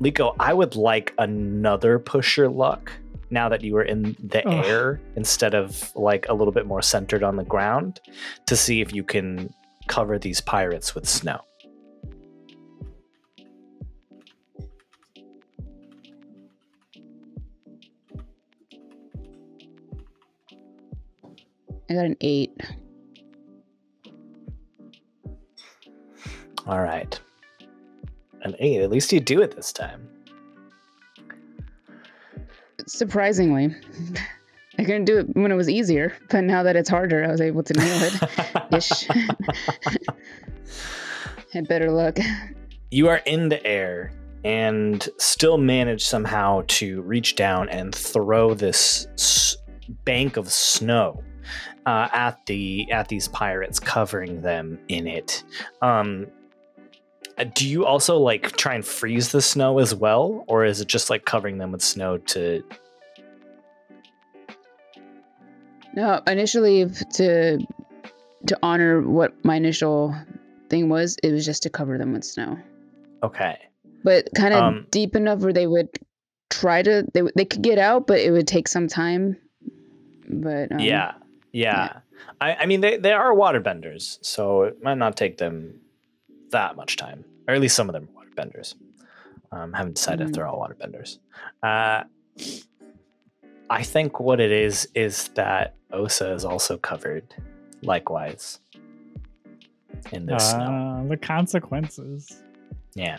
[0.00, 2.92] Liko, I would like another push your luck
[3.30, 7.22] now that you are in the air instead of like a little bit more centered
[7.22, 8.00] on the ground
[8.46, 9.52] to see if you can
[9.86, 11.40] cover these pirates with snow.
[21.88, 22.60] I got an eight.
[26.66, 27.18] All right.
[28.42, 28.82] An eight.
[28.82, 30.08] At least you do it this time.
[32.86, 33.74] Surprisingly,
[34.78, 37.40] I couldn't do it when it was easier, but now that it's harder, I was
[37.40, 38.74] able to nail it.
[38.74, 39.08] Ish.
[41.52, 42.18] Had better luck.
[42.90, 44.12] you are in the air
[44.44, 49.56] and still manage somehow to reach down and throw this s-
[50.04, 51.22] bank of snow
[51.86, 55.42] uh, at the at these pirates, covering them in it.
[55.82, 56.26] Um,
[57.38, 60.88] uh, do you also like try and freeze the snow as well, or is it
[60.88, 62.62] just like covering them with snow to?
[65.96, 67.58] No, initially to
[68.46, 70.14] to honor what my initial
[70.68, 72.58] thing was, it was just to cover them with snow,
[73.22, 73.58] Okay.
[74.04, 75.88] but kind of Um, deep enough where they would
[76.50, 79.36] try to they they could get out, but it would take some time.
[80.28, 81.14] But um, yeah.
[81.52, 82.00] Yeah.
[82.40, 85.80] I, I mean, they, they are waterbenders, so it might not take them
[86.50, 87.24] that much time.
[87.48, 88.74] Or at least some of them are waterbenders.
[89.52, 90.34] Um, haven't decided if Mhm.
[90.34, 91.18] they're all waterbenders.
[91.62, 92.04] Uh,
[93.70, 97.34] I think what it is is that Osa is also covered
[97.82, 98.60] likewise
[100.12, 101.02] in this snow.
[101.04, 102.42] Uh, the consequences.
[102.94, 103.18] Yeah.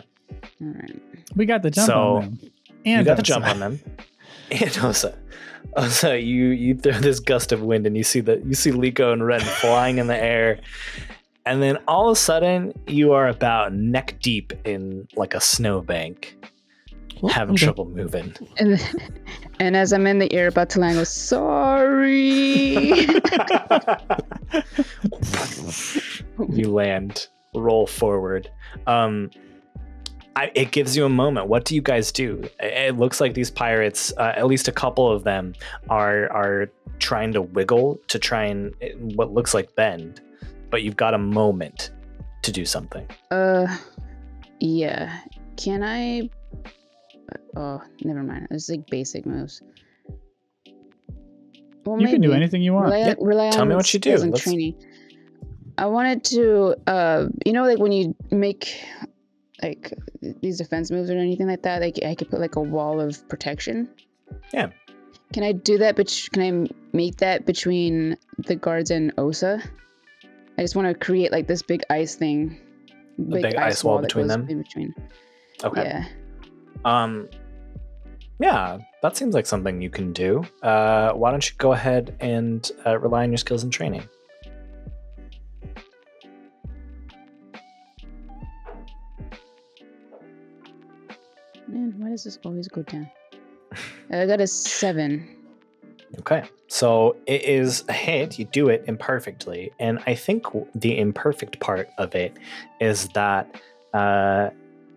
[0.60, 1.02] all right.
[1.36, 2.38] We got the jump So, on them.
[2.84, 3.32] And you got the Osa.
[3.32, 3.80] jump on them.
[4.50, 5.18] And Osa.
[5.76, 9.12] Osa, you you throw this gust of wind and you see that you see Liko
[9.12, 10.60] and Ren flying in the air.
[11.44, 16.34] And then all of a sudden you are about neck deep in like a snowbank.
[17.20, 17.64] Well, having okay.
[17.64, 18.32] trouble moving.
[18.58, 18.80] And
[19.60, 23.06] and as I'm in the air about to land, I go sorry.
[26.50, 28.50] you land, roll forward.
[28.86, 29.30] Um,
[30.36, 31.48] I, it gives you a moment.
[31.48, 32.48] What do you guys do?
[32.60, 35.54] It, looks like these pirates, uh, at least a couple of them,
[35.90, 38.72] are are trying to wiggle to try and
[39.16, 40.20] what looks like bend,
[40.70, 41.90] but you've got a moment
[42.42, 43.06] to do something.
[43.32, 43.66] uh,
[44.60, 45.18] yeah.
[45.56, 46.30] Can I?
[47.56, 48.48] Oh, never mind.
[48.50, 49.62] It's like basic moves.
[51.84, 52.86] Well, You can do anything you want.
[52.86, 54.10] Rely, Yeah, rely tell on me what you do.
[54.16, 54.74] skills Let's- training.
[55.78, 58.82] I wanted to, uh, you know, like when you make
[59.62, 59.92] like
[60.42, 63.26] these defense moves or anything like that, like I could put like a wall of
[63.28, 63.88] protection.
[64.52, 64.70] Yeah.
[65.32, 65.94] Can I do that?
[65.96, 69.62] But can I make that between the guards and Osa?
[70.58, 72.58] I just want to create like this big ice thing,
[73.28, 74.48] big ice wall that between them?
[74.48, 74.94] In between.
[75.62, 75.82] Okay.
[75.84, 76.04] Yeah.
[76.84, 77.28] Um,
[78.40, 80.44] yeah, that seems like something you can do.
[80.62, 84.08] Uh, why don't you go ahead and uh, rely on your skills and training?
[91.66, 93.10] Man, why does this always go down?
[94.10, 95.36] I got a seven.
[96.20, 96.44] Okay.
[96.68, 98.38] So it is a hit.
[98.38, 99.72] You do it imperfectly.
[99.78, 102.36] And I think the imperfect part of it
[102.80, 103.60] is that
[103.92, 104.50] uh,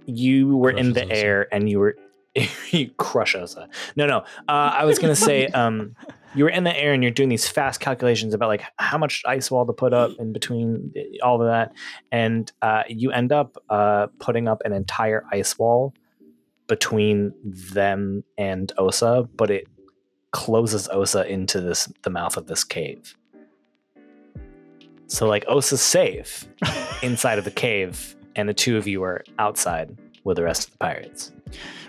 [0.06, 1.16] you were in the Osa.
[1.16, 1.96] air and you were.
[2.72, 3.68] you crush Osa.
[3.98, 4.20] No, no.
[4.48, 5.96] Uh, I was going to say um,
[6.34, 9.22] you were in the air and you're doing these fast calculations about like how much
[9.26, 11.74] ice wall to put up in between eh, all of that.
[12.12, 15.94] And uh, you end up uh, putting up an entire ice wall
[16.68, 19.68] between them and Osa, but it
[20.32, 23.18] closes Osa into this the mouth of this cave.
[25.08, 26.48] So like Osa's safe
[27.04, 30.72] inside of the cave, and the two of you are outside with the rest of
[30.74, 31.32] the pirates.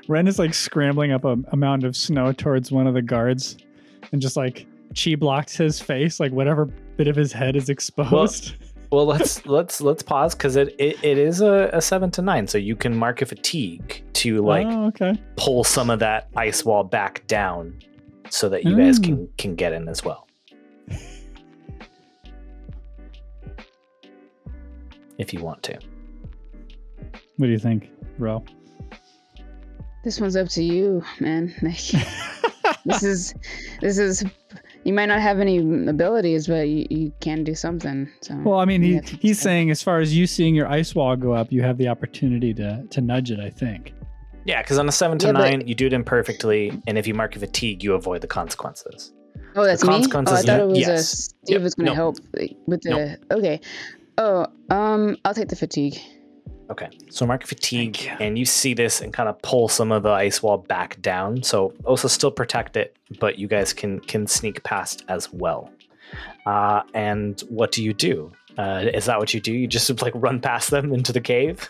[0.09, 3.57] Ren is like scrambling up a, a mound of snow towards one of the guards
[4.13, 4.67] and just like
[5.01, 6.67] chi blocks his face, like whatever
[6.97, 8.55] bit of his head is exposed.
[8.91, 12.47] Well, let's let's let's pause because it, it it is a, a seven to nine,
[12.47, 15.15] so you can mark a fatigue to like oh, okay.
[15.37, 17.79] pull some of that ice wall back down,
[18.29, 19.05] so that you guys Mm.
[19.05, 20.27] can can get in as well.
[25.19, 25.79] If you want to.
[27.37, 28.45] What do you think, bro?
[30.05, 31.55] This one's up to you, man.
[31.63, 32.05] Like,
[32.85, 33.35] this is
[33.81, 34.25] this is
[34.85, 35.59] you might not have any
[35.89, 39.43] abilities but you, you can do something so well, I mean, he, he's decide.
[39.43, 42.53] saying as far as you seeing your ice wall go up, you have the opportunity
[42.55, 43.39] to to nudge it.
[43.41, 43.93] I think.
[44.45, 47.07] Yeah, because on a seven to Yeah, but- nine, you do it imperfectly, and if
[47.07, 49.13] you mark a fatigue, you avoid the consequences.
[49.55, 50.89] oh that's me oh i consequences, thought it was yes.
[50.91, 51.95] uh, steve Yep, was gonna no.
[51.95, 52.17] help
[52.67, 53.19] with the Nope.
[53.39, 53.61] okay
[54.19, 55.99] oh um i'll take the fatigue
[56.73, 58.11] Okay, so mark fatigue, you.
[58.19, 61.43] and you see this and kind of pull some of the ice wall back down.
[61.43, 65.71] So also still protect it, but you guys can can sneak past as well.
[66.47, 68.33] Uh, and what do you do?
[68.57, 69.53] Uh, is that what you do?
[69.53, 71.69] You just like run past them into the cave?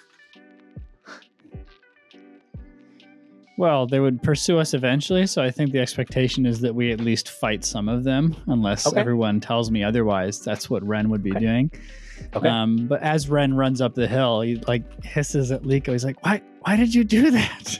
[3.58, 7.00] Well, they would pursue us eventually, so I think the expectation is that we at
[7.00, 8.98] least fight some of them, unless Okay.
[8.98, 10.40] everyone tells me otherwise.
[10.40, 11.40] That's what Ren would be Okay.
[11.40, 11.70] doing.
[12.34, 12.48] Okay.
[12.48, 15.92] Um, but as Ren runs up the hill, he like hisses at Liko.
[15.92, 16.42] He's like, "Why?
[16.62, 17.78] Why did you do that?"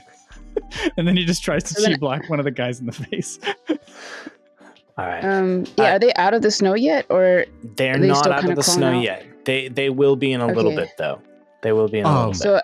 [0.97, 2.91] and then he just tries to So then- block one of the guys in the
[2.91, 3.39] face.
[4.97, 5.23] All right.
[5.25, 8.17] um yeah Uh, are they out of the snow yet or They're are they not
[8.17, 9.01] still out of the snow out?
[9.03, 9.25] yet.
[9.45, 11.19] They they will be in a little bit though.
[11.63, 12.37] They will be in a little bit.
[12.41, 12.61] so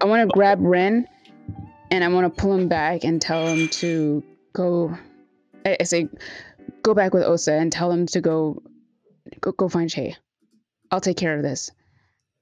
[0.00, 1.06] i want to grab ren
[1.90, 4.92] and i want to pull him back and tell him to go
[5.64, 6.08] I, I say
[6.82, 8.60] go back with osa and tell him to go
[9.40, 10.16] go, go find Che
[10.90, 11.70] i'll take care of this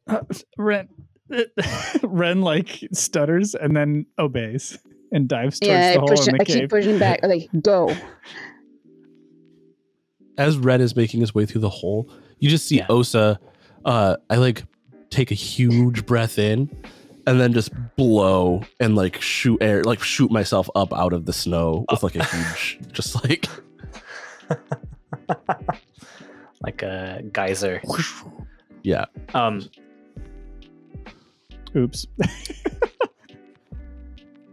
[0.59, 0.89] Ren,
[2.03, 4.79] Ren like stutters and then obeys
[5.13, 7.49] and dives towards yeah the I, hole push in the I keep pushing back like
[7.63, 7.95] go
[10.39, 12.87] as Ren is making his way through the hole, you just see Yeah.
[12.89, 13.39] Osa.
[13.85, 14.65] Uh, I like
[15.11, 16.71] take a huge breath in
[17.27, 21.33] and then just blow and like shoot air like shoot myself up out of the
[21.33, 23.47] snow with like a huge just like
[26.63, 27.81] like a geyser.
[28.83, 29.05] yeah
[29.35, 29.69] Um,
[31.75, 32.07] Oops.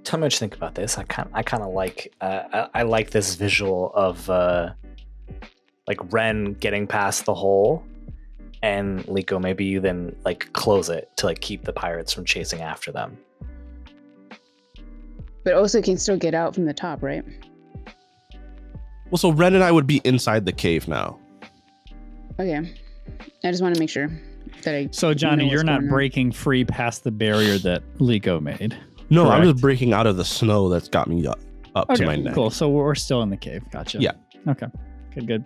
[0.03, 0.97] tell me what you think about this.
[0.97, 4.71] I kind I kind of like uh, I, I like this visual of uh,
[5.87, 7.83] like Ren getting past the hole,
[8.63, 12.61] and Liko maybe you then like close it to like keep the pirates from chasing
[12.61, 13.17] after them.
[15.43, 17.23] But also can still get out from the top, right?
[19.09, 21.17] well so ren and i would be inside the cave now
[22.39, 22.73] Okay.
[23.43, 24.09] I just want to make sure
[24.63, 24.89] that I.
[24.91, 25.89] So Johnny, you're not going on.
[25.89, 28.77] breaking free past the barrier that Liko made.
[29.09, 29.51] no i'm Correct.
[29.53, 31.39] just breaking out of the snow that's got me up,
[31.75, 32.49] up to my neck cool.
[32.51, 33.63] So we're still in the cave.
[33.71, 33.99] Gotcha.
[33.99, 34.11] Yeah.
[34.47, 34.67] Okay.
[35.15, 35.27] Good.
[35.27, 35.45] Good.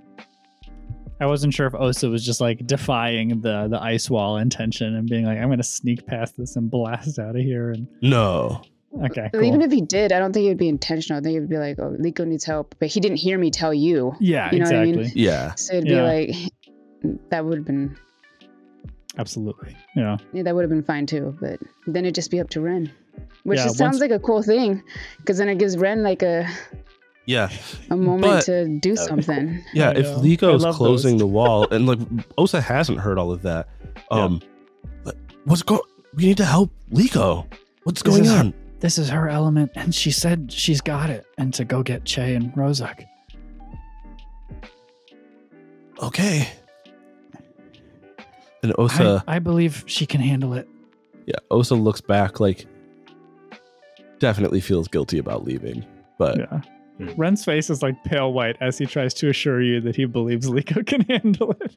[1.22, 5.08] I wasn't sure if Osa was just like defying the the ice wall intention and
[5.10, 8.62] being like, "I'm gonna sneak past this and blast out of here." And no
[9.06, 9.44] okay, cool.
[9.44, 11.20] Even if he did, I don't think it would be intentional.
[11.20, 13.50] I think it would be like, oh, Liko needs help, but he didn't hear me
[13.52, 14.14] tell you.
[14.20, 15.04] yeah, you know what I exactly.
[15.06, 15.12] mean?
[15.16, 15.96] yeah So it'd Yeah.
[15.96, 16.02] be
[16.34, 16.52] like,
[17.30, 17.98] that would have been,
[19.18, 19.76] Absolutely.
[19.96, 20.18] Yeah.
[20.34, 21.38] yeah, that would have been fine too.
[21.40, 22.92] But then it'd just be up to Ren,
[23.44, 24.82] which Yeah, just sounds once- like a cool thing,
[25.18, 26.48] because then it gives Ren like a
[27.26, 27.50] yeah
[27.90, 29.64] a moment But- to do That'd something.
[29.74, 30.18] yeah if know.
[30.20, 31.20] Liko is closing those.
[31.20, 32.00] the wall and like
[32.38, 33.70] osa hasn't heard all of that
[34.12, 34.42] um
[35.06, 35.80] like, what's going
[36.16, 37.46] we need to help Liko.
[37.84, 41.10] what's This going is her- on This is her element, and she said she's got
[41.10, 43.06] it, and to go get Che and Rozak.
[46.02, 46.48] okay
[48.64, 50.68] and osa I, I believe she can handle it.
[51.26, 52.66] yeah osa looks back like
[54.20, 55.86] definitely feels guilty about leaving
[56.18, 56.62] but Yeah.
[56.98, 57.10] Hmm.
[57.18, 60.48] Ren's face is like pale white as he tries to assure you that he believes
[60.48, 61.76] Liko can handle it.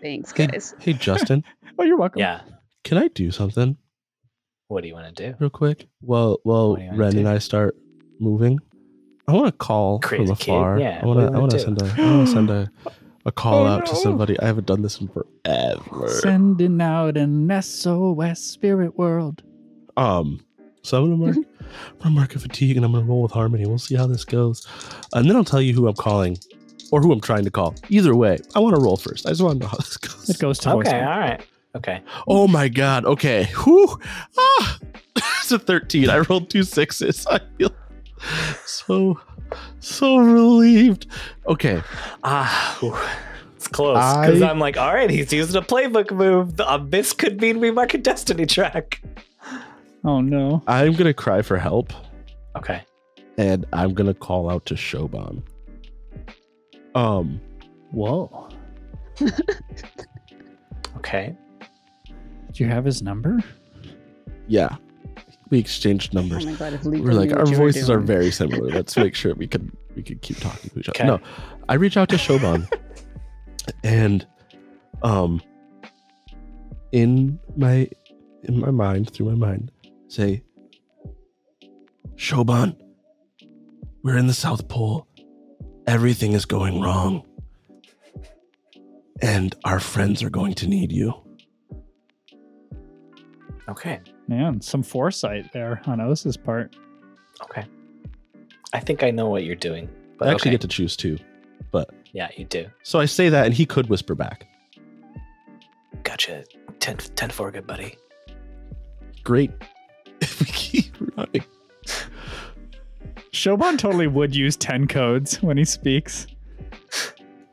[0.00, 0.74] Thanks, Hey, guys.
[0.78, 1.44] hey justin
[1.78, 2.20] Oh, you're welcome.
[2.20, 2.40] Yeah.
[2.84, 3.76] can i do something
[4.68, 5.36] What do you want to do?
[5.40, 7.18] real quick well well What do you wanna ren do?
[7.18, 7.76] and i start
[8.20, 8.58] moving
[9.26, 10.52] i want to call Create from a kid?
[10.52, 12.26] afar Yeah, i what want do to i want to wanna send a i want
[12.28, 12.70] to send a
[13.30, 17.48] a call Oh, out to somebody i haven't done this in forever Sending out an
[17.62, 19.42] SOS spirit world.
[19.96, 20.40] Um,
[20.82, 23.66] so I'm gonna mark, I'm gonna mark a fatigue, and I'm gonna roll with harmony.
[23.66, 24.66] We'll see how this goes,
[25.14, 26.38] and then I'll tell you who I'm calling,
[26.90, 27.74] or who I'm trying to call.
[27.88, 29.26] Either way, I want to roll first.
[29.26, 30.28] I just want to know how this goes.
[30.30, 31.00] It goes to Okay.
[31.00, 31.44] All right.
[31.76, 32.02] Okay.
[32.26, 33.04] Oh my god.
[33.04, 33.44] Okay.
[33.64, 33.98] Whew.
[34.38, 34.78] Ah,
[35.16, 36.08] it's a 13.
[36.10, 37.26] I rolled two sixes.
[37.30, 37.70] I feel
[38.66, 39.20] so
[39.80, 41.06] so relieved.
[41.46, 41.82] Okay.
[42.24, 42.96] Ah, whew.
[43.56, 46.58] it's close because I- I'm like, all right, he's using a playbook move.
[46.60, 49.02] Uh, this could mean we mark a destiny track.
[50.04, 50.62] Oh no.
[50.66, 51.92] I'm gonna cry for help,
[52.56, 52.82] Okay.
[53.36, 55.42] and I'm gonna call out to Shoban.
[56.94, 57.40] Um.
[57.90, 58.48] Whoa.
[60.96, 61.36] Okay.
[62.52, 63.40] Do you have his number?
[64.48, 64.74] Yeah.
[65.50, 66.46] We exchanged Oh numbers.
[66.46, 68.68] my god, if we're like our what you were voices are very similar.
[68.70, 70.98] Let's make sure we can we can keep talking to each other.
[70.98, 71.06] Okay.
[71.06, 71.20] No,
[71.68, 72.70] I reach out to Shoban,
[73.84, 74.26] and
[75.02, 75.42] um,
[76.92, 77.88] in my
[78.44, 79.72] in my mind through my mind,
[80.08, 80.42] say,
[82.16, 82.76] Shoban,
[84.04, 85.06] we're in the South Pole.
[85.86, 87.26] Everything is going wrong,
[89.20, 91.12] and our friends are going to need you.
[93.70, 94.00] Okay.
[94.28, 96.74] Man, some foresight there on Osa's part.
[97.42, 97.64] Okay.
[98.72, 99.88] I think I know what you're doing.
[100.18, 100.54] But I actually okay.
[100.54, 101.18] get to choose two.
[102.12, 102.66] Yeah, you do.
[102.82, 104.46] So I say that, and he could whisper back.
[106.02, 106.44] Gotcha.
[106.80, 107.96] 10, 10 4, good buddy.
[109.24, 109.50] Great.
[110.22, 111.44] If we keep running.
[113.32, 116.26] Shoban totally would use 10 codes when he speaks.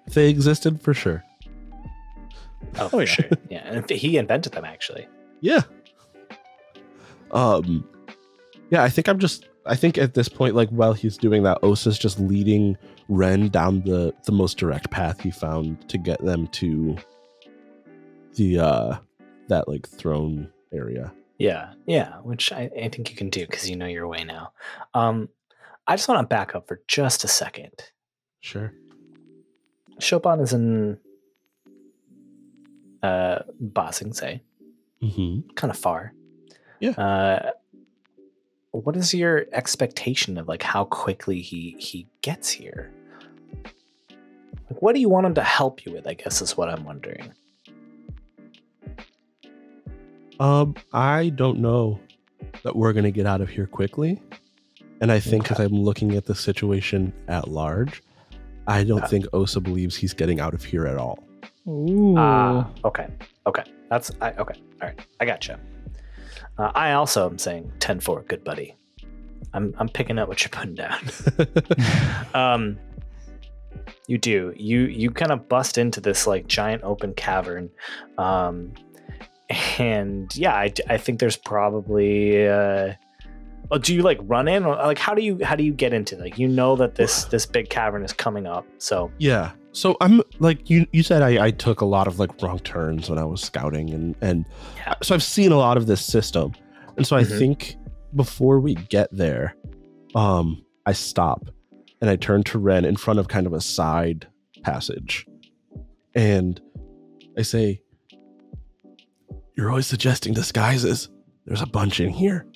[0.06, 1.24] If they existed for sure.
[2.78, 3.06] Oh, for yeah.
[3.06, 3.30] sure.
[3.50, 5.08] Yeah, and he invented them actually.
[5.40, 5.62] Yeah.
[7.32, 7.88] Um
[8.70, 11.60] yeah, I think I'm just I think at this point, like while he's doing that,
[11.62, 12.78] Osa's just leading
[13.10, 16.98] Ren down the the most direct path he found to get them to
[18.36, 18.98] the uh
[19.50, 21.14] that like throne area.
[21.38, 24.54] Yeah, yeah, which I, I think you can do because you know your way now.
[24.96, 25.30] Um,
[25.86, 27.72] I just want to back up for just a second.
[28.40, 28.74] Sure.
[30.02, 30.98] Shoban is in
[33.04, 34.42] uh, Ba Sing Se,
[35.04, 35.52] Mm-hmm.
[35.54, 36.14] kind of far.
[36.80, 36.92] Yeah.
[36.92, 37.52] Uh,
[38.72, 42.92] what is your expectation of like how quickly he he gets here?
[44.70, 46.08] Like, what do you want him to help you with?
[46.08, 47.32] I guess is what I'm wondering.
[50.40, 52.00] Um, I don't know
[52.64, 54.22] that we're gonna get out of here quickly.
[55.02, 58.02] And I think as I'm looking at the situation at large,
[58.68, 59.08] I don't Yeah.
[59.08, 61.20] think Osa believes he's getting out of here at all.
[61.68, 62.16] Ooh.
[62.18, 63.08] Ah, okay,
[63.46, 63.64] okay.
[63.90, 64.60] That's I, okay.
[64.82, 65.60] All right, I got gotcha.
[66.58, 68.76] Uh, I also am saying 10-4, good buddy.
[69.54, 71.00] I'm I'm picking up what you're putting down.
[72.34, 72.78] um,
[74.08, 74.54] you do.
[74.56, 77.70] You you kind of bust into this like giant open cavern,
[78.18, 78.74] um,
[79.80, 82.48] and yeah, I, I think there's probably.
[82.48, 82.94] Uh,
[83.72, 85.94] oh, do you like run in or like how do you how do you get
[85.94, 86.22] into it?
[86.22, 89.52] like you know that this this big cavern is coming up so Yeah.
[89.78, 90.88] So I'm like you.
[90.92, 93.92] You said I, I took a lot of like wrong turns when I was scouting,
[93.94, 94.44] and and
[94.78, 94.96] Yeah.
[95.04, 96.54] so I've seen a lot of this system,
[96.98, 97.38] and so I Mhm.
[97.38, 97.78] think
[98.16, 99.56] before we get there,
[100.16, 101.50] um, I stop
[102.02, 104.26] and I turn to Ren in front of kind of a side
[104.64, 105.28] passage,
[106.16, 106.60] and
[107.38, 107.84] I say,
[109.56, 111.10] "You're always suggesting disguises.
[111.46, 112.48] There's a bunch in here."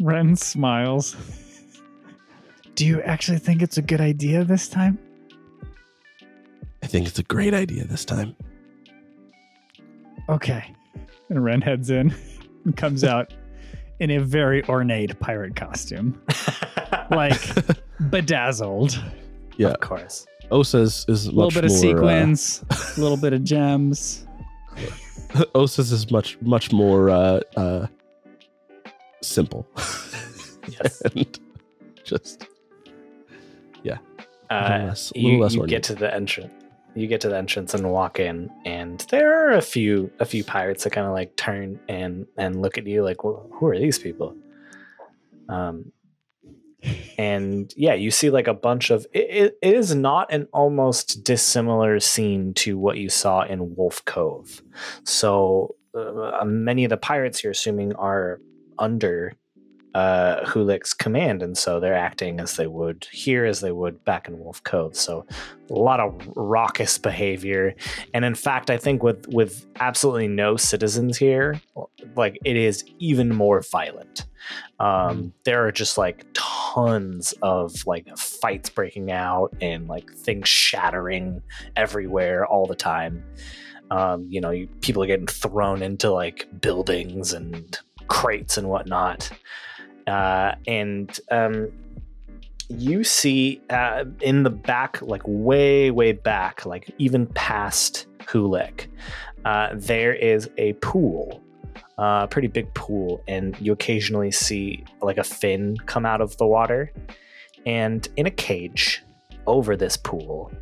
[0.00, 1.16] Ren smiles.
[2.74, 4.98] Do you actually think it's a good idea this time?
[6.82, 8.34] I think it's a great idea this time.
[10.28, 10.74] Okay.
[11.28, 12.14] And Ren heads in
[12.64, 13.32] and comes out
[14.00, 16.20] in a very ornate pirate costume,
[17.10, 17.40] like
[18.10, 19.00] bedazzled.
[19.56, 19.68] Yeah.
[19.68, 23.16] of course Osa is, is A little much bit of more, uh, sequins, a little
[23.16, 24.26] bit of gems.
[25.54, 27.86] Osa's is much much more uh, uh,
[29.22, 29.66] simple.
[30.68, 31.38] yes and
[32.02, 32.48] just
[34.50, 36.52] uh, less- a you, little less you get to the entrance
[36.94, 40.44] you get to the entrance and walk in and there are a few a few
[40.44, 43.78] pirates that kind of like turn and and look at you like well, who are
[43.78, 44.36] these people?
[45.48, 45.92] Um
[47.16, 51.24] and yeah you see like a bunch of it, it, it is not an almost
[51.24, 54.62] dissimilar scene to what you saw in wolf cove.
[55.04, 58.40] So uh, many of the pirates you're assuming are
[58.78, 59.34] under
[59.94, 64.26] uh, Holiq's command, and so they're acting as they would here, as they would back
[64.26, 64.96] in Wolf Cove.
[64.96, 65.24] So
[65.70, 67.74] a lot of raucous behavior,
[68.12, 71.60] and in fact, I think with with absolutely no citizens here,
[72.16, 74.26] like it is even more violent.
[74.80, 81.40] Um, there are just like tons of like fights breaking out and like things shattering
[81.76, 83.24] everywhere all the time.
[83.92, 87.78] Um, you know, you, people are getting thrown into like buildings and
[88.08, 89.30] crates and whatnot
[90.06, 91.70] uh, and um,
[92.68, 98.86] you see uh, in the back, like way, way back, like even past Holiq,
[99.44, 101.42] uh, there is a pool,
[101.98, 106.36] uh, a pretty big pool, and you occasionally see like a fin come out of
[106.38, 106.92] the water.
[107.66, 109.02] And in a cage
[109.46, 110.52] over this pool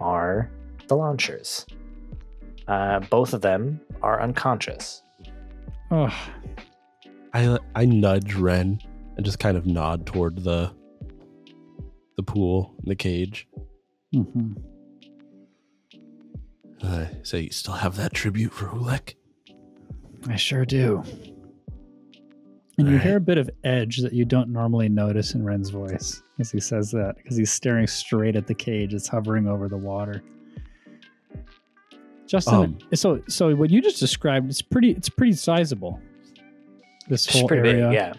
[0.00, 0.50] are
[0.88, 1.66] the Lonshurs.
[2.68, 5.02] Uh, both of them are unconscious.
[5.90, 6.12] Oh,
[7.36, 8.80] I I nudge Ren
[9.16, 10.72] and just kind of nod toward the
[12.16, 13.46] the pool, and the cage.
[14.14, 14.54] Mm-hmm.
[16.82, 19.14] I say, "You still have that tribute for Holiq?"
[20.28, 21.02] I sure do.
[22.78, 23.02] And you Alright.
[23.06, 26.60] hear a bit of edge that you don't normally notice in Ren's voice as he
[26.60, 30.22] says that, because he's staring straight at the cage that's hovering over the water.
[32.26, 36.00] Justin, Um, so so what you just described, it's pretty it's pretty sizable.
[37.08, 37.92] This whole pretty big, area.
[37.92, 38.12] yeah.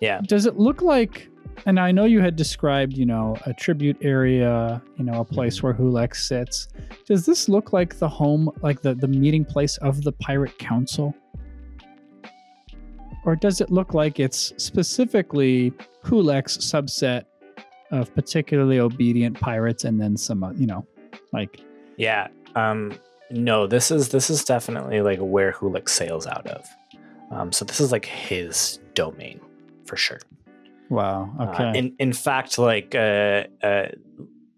[0.00, 0.20] Yeah.
[0.26, 1.28] Does it look like
[1.66, 5.62] and I know you had described, you know, a tribute area, you know, a place
[5.62, 6.68] where Holiq sits.
[7.06, 11.14] Does this look like the home, like the, the meeting place of the Pirate Council?
[13.24, 15.72] Or does it look like it's specifically
[16.04, 17.24] Holiq's subset
[17.90, 20.86] of particularly obedient pirates and then some, uh, you know,
[21.32, 21.60] like,
[21.96, 22.28] Yeah.
[22.54, 22.98] Um
[23.30, 26.66] no, this is this is definitely like where Holiq sails out of.
[27.30, 29.40] Um so this is like his domain
[29.86, 30.20] for sure.
[30.88, 31.78] wow, Uh, okay.
[31.78, 33.88] in in fact like uh uh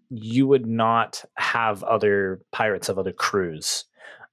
[0.09, 3.85] you would not have other pirates of other crews.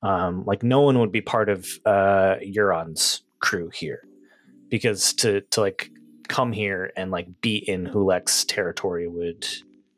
[0.02, 4.02] Um like no one would be part of uh Euron's crew here.
[4.69, 5.90] Because to to like
[6.28, 9.47] come here and like be in Holiq's territory would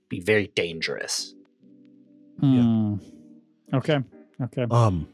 [0.09, 1.35] be very dangerous.
[2.39, 2.95] Hmm.
[3.75, 3.99] Okay,
[4.43, 4.67] okay.
[4.71, 5.07] Um,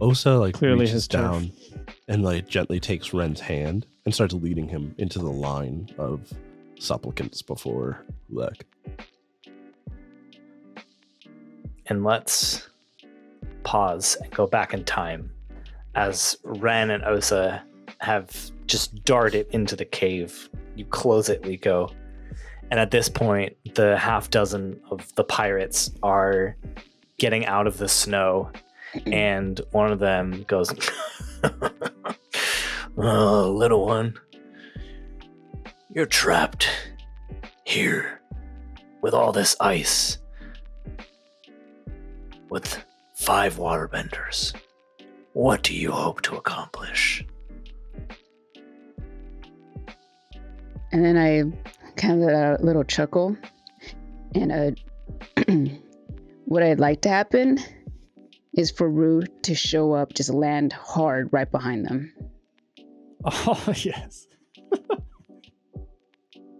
[0.00, 1.44] Osa like Clearly reaches his turf.
[2.08, 6.32] Down and like gently takes Ren's hand and starts leading him into the line of
[6.78, 8.62] supplicants before Holiq.
[11.88, 12.68] and let's
[13.62, 15.30] pause and go back in time
[15.94, 17.62] as Ren and Osa
[18.00, 20.50] have just darted into the cave.
[20.74, 21.92] You close it, Liko.
[22.70, 26.56] And at this point, the half dozen of the pirates are
[27.18, 28.50] getting out of the snow,
[29.06, 30.74] and one of them goes,
[32.98, 34.14] Oh, little one,
[35.94, 36.66] you're trapped
[37.66, 38.22] here
[39.02, 40.16] with all this ice
[42.48, 42.82] with
[43.14, 44.54] five waterbenders,
[45.34, 47.22] what do you hope to accomplish?
[50.92, 51.42] And then I
[51.96, 53.36] kind of a little chuckle.
[54.34, 55.44] And uh,
[56.46, 57.58] what I'd like to happen
[58.56, 62.12] is for Rue to show up, just land hard right behind them.
[63.24, 64.26] Oh yes.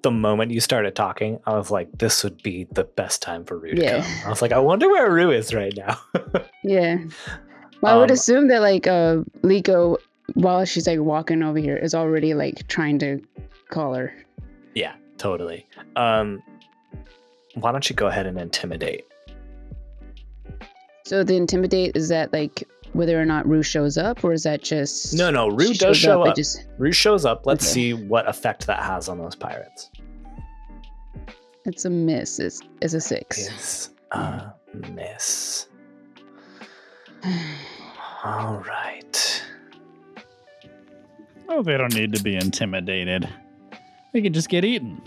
[0.03, 3.59] The moment you started talking, I was like, this would be the best time for
[3.59, 4.03] Rue to Yeah.
[4.03, 4.27] come.
[4.27, 5.99] I was like, I wonder where Rue is right now.
[6.63, 6.99] Yeah.
[7.81, 9.97] Well, I would Um, assume that like uh Liko,
[10.35, 13.21] while she's like walking over here, is already like trying to
[13.71, 14.13] call her.
[14.75, 15.67] yeah, totally.
[15.97, 16.43] Um,
[17.55, 19.07] why don't you go ahead and intimidate?
[21.07, 24.65] So the intimidate is that like whether or not Rue shows up, or is that
[24.65, 26.37] just No, no, Rue she does shows show I up.
[26.37, 27.47] Just Rue shows up.
[27.47, 27.73] Let's Okay.
[27.75, 29.91] see what effect that has on those pirates.
[31.65, 32.41] it's a miss.
[32.41, 33.39] It's, it's a six.
[33.39, 34.53] Is a
[34.93, 35.69] miss.
[38.25, 39.45] All right.
[41.49, 43.29] Oh, they don't need to be intimidated.
[44.13, 45.01] They can just get eaten.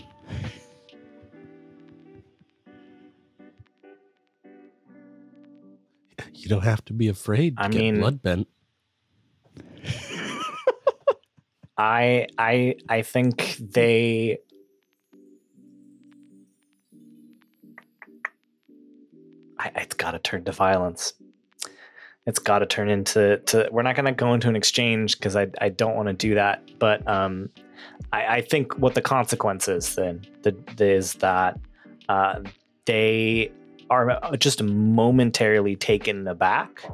[6.42, 8.48] You don't have to be afraid to I get mean- blood bent.
[11.78, 14.38] I I I think they
[19.58, 21.14] I, it's got to turn to violence.
[22.26, 23.68] It's got to turn into to.
[23.72, 26.34] We're not going to go into an exchange because I I don't want to do
[26.34, 26.62] that.
[26.78, 27.48] But um,
[28.12, 31.58] I, I think what the consequences then the, is that
[32.08, 32.40] uh,
[32.84, 33.52] they
[33.90, 36.84] are just momentarily taken aback,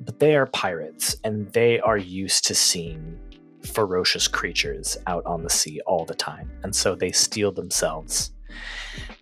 [0.00, 3.18] but they are pirates and they are used to seeing
[3.64, 6.50] ferocious creatures out on the sea all the time.
[6.64, 8.32] And so they steel themselves.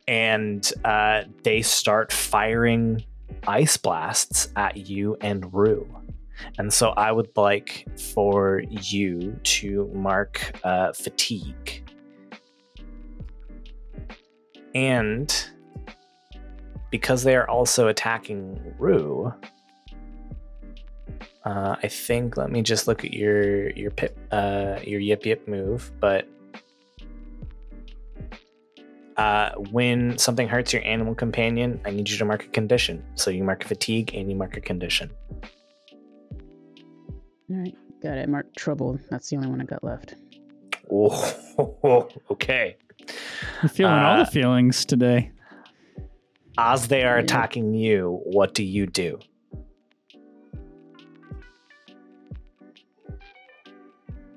[0.08, 3.04] And uh, they start firing
[3.46, 5.86] ice blasts at you and Rue.
[6.58, 11.84] And so I would like for you to mark uh, fatigue.
[14.74, 15.50] And
[16.90, 19.32] because they are also attacking Rue,
[21.44, 22.36] uh, I think.
[22.36, 25.90] Let me just look at your your pip, uh, your yip yip move.
[26.00, 26.28] But
[29.16, 33.04] uh, when something hurts your animal companion, I need you to mark a condition.
[33.14, 35.10] So you mark a fatigue and you mark a condition.
[37.50, 38.28] All right, got it.
[38.28, 38.98] Mark trouble.
[39.10, 40.14] That's the only one I got left.
[40.92, 42.76] Oh, okay.
[43.62, 45.32] You're feeling all Uh, the feelings today.
[46.62, 49.18] As they are attacking you, what do you do?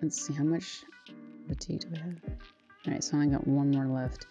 [0.02, 0.84] Let's see how much
[1.50, 2.16] fatigue do I have.
[2.88, 4.26] All right, so I only got one more left.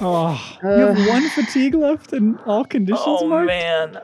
[0.00, 0.94] Oh, you Uh.
[0.94, 3.48] have one fatigue left and all conditions oh marked?
[3.48, 3.98] man.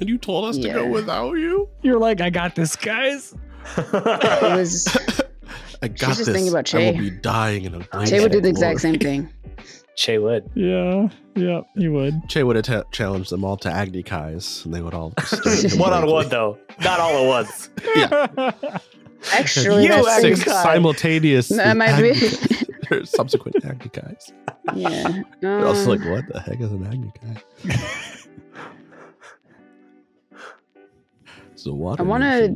[0.00, 1.68] And you told us to go without you?
[1.82, 3.34] You're like, I got this, guys.
[3.78, 3.92] It
[4.42, 4.86] was
[5.82, 6.28] I got just this.
[6.28, 8.98] thinking about I will be dying in a blaze Che would do the exact same
[8.98, 9.30] thing.
[9.96, 10.50] Che would.
[10.54, 12.28] Yeah, yeah, you would.
[12.28, 15.12] Che would have ta- challenged them all to Agni Kais, and they would all
[15.76, 17.70] one on one though, not all at once.
[17.96, 18.50] yeah.
[19.32, 20.62] Actually, You Agni Six Kai.
[20.64, 24.32] simultaneous That might be- Agni- subsequent Agni Kais.
[24.74, 25.22] yeah.
[25.40, 27.42] They're also Uh, like, what the heck is an Agni Kai?
[31.52, 32.54] It's a water I wanna-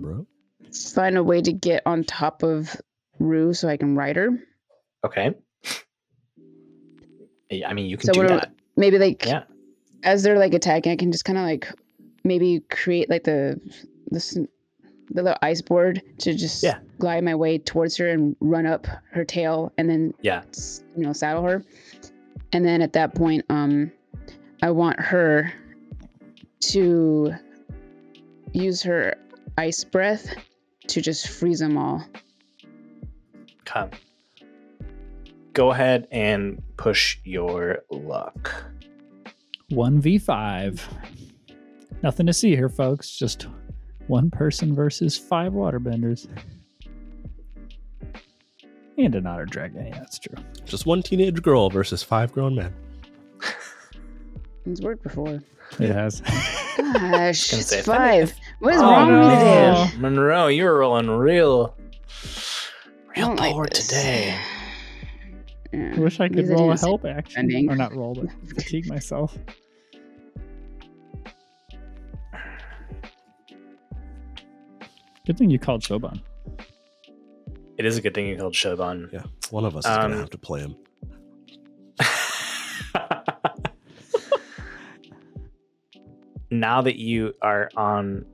[0.95, 2.77] find a way to get on top of
[3.19, 4.29] Rue so I can ride her.
[5.07, 5.35] Okay.
[7.51, 8.53] I mean, you can So do that.
[8.77, 9.45] Maybe like Yeah.
[10.03, 11.69] as they're like attacking, I can just kind of like
[12.25, 13.61] maybe create like the
[14.11, 14.47] the
[15.11, 16.79] the little ice board to just Yeah.
[16.99, 20.43] glide my way towards her and run up her tail and then Yeah.
[20.97, 21.65] you know saddle her.
[22.53, 23.91] And then at that point, um,
[24.63, 25.53] I want her
[26.61, 27.33] to
[28.53, 29.15] use her
[29.57, 30.35] ice breath
[30.89, 32.05] to just freeze them all.
[33.65, 33.91] Come.
[35.59, 38.55] Go ahead and push your luck.
[39.73, 40.81] 1v5.
[42.01, 43.11] Nothing to see here, folks.
[43.11, 43.49] Just
[44.07, 46.29] one person versus five waterbenders.
[48.99, 49.85] And an otter dragon.
[49.89, 50.37] Yeah, that's true.
[50.65, 52.73] Just one teenage girl versus five grown men.
[54.65, 55.41] It's worked before.
[55.81, 56.21] It has.
[56.77, 58.33] Gosh, it's five.
[58.61, 59.89] What is Oh, wrong with no.
[59.93, 59.99] you?
[59.99, 61.75] Monroe, you were rolling real,
[63.09, 63.89] real don't like poor this.
[63.89, 64.39] today.
[65.73, 67.41] Yeah, I wish I could because roll a help action.
[67.41, 67.71] ending.
[67.71, 69.37] Or not roll, but fatigue myself.
[75.27, 76.23] Good thing you called Shoban.
[77.77, 79.13] It is a good thing you called Shoban.
[79.13, 80.75] Yeah, one of us is Um, gonna have to play him.
[86.51, 88.25] now that you are on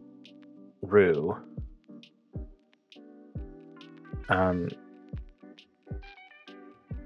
[0.82, 1.36] Rue,
[4.28, 4.69] um,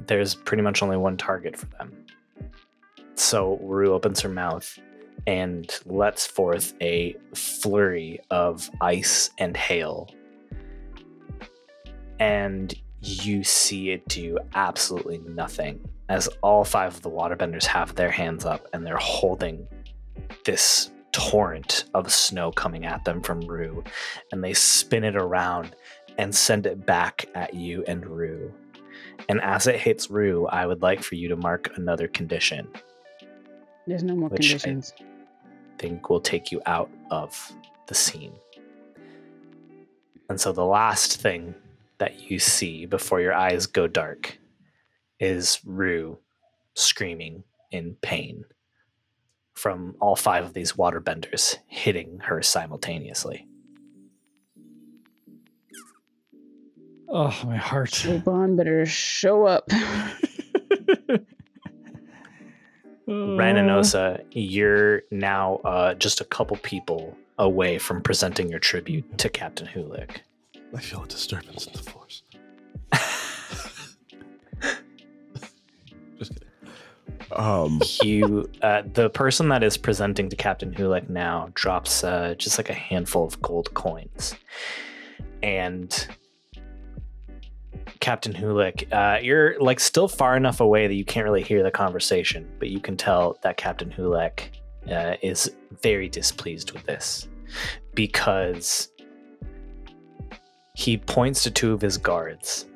[0.09, 2.05] there's pretty much only one target for them.
[3.15, 4.79] So Rue opens her mouth
[5.27, 10.09] and lets forth a flurry of ice and hail.
[12.19, 18.11] And you see it do absolutely nothing as all five of the waterbenders have their
[18.11, 19.69] hands up and they're holding
[20.45, 23.85] this torrent of snow coming at them from Rue.
[24.33, 25.77] And they spin it around
[26.17, 28.53] and send it back at you and Rue.
[29.29, 32.69] And as it hits Rue, I would like for you to mark another condition.
[33.87, 34.95] There's no more Which I- conditions.
[35.79, 37.53] think will take you out of
[37.87, 38.33] the scene.
[40.29, 41.55] And so the last thing
[41.99, 44.39] that you see before your eyes go dark
[45.19, 46.19] is Rue
[46.75, 48.45] screaming in pain
[49.55, 53.48] from all five of these waterbenders hitting her simultaneously.
[57.11, 58.05] Oh, my heart.
[58.05, 59.71] Lupin better show up.
[63.07, 68.59] Ren and Uh, Osa, you're now uh, just a couple people away from presenting your
[68.59, 70.19] tribute to Captain Holiq.
[70.75, 72.23] I feel a disturbance in the force.
[76.19, 76.49] Just kidding.
[77.33, 82.59] Um, you uh, the person that is presenting to captain Holiq now drops uh, just
[82.59, 84.35] like a handful of gold coins
[85.43, 86.09] and
[88.01, 91.71] captain Holiq uh, you're like still far enough away that you can't really hear the
[91.71, 94.41] conversation but you can tell that captain Holiq
[94.91, 95.53] uh, is
[95.83, 97.29] very displeased with this
[97.95, 98.91] because
[100.75, 102.67] he points to two of his guards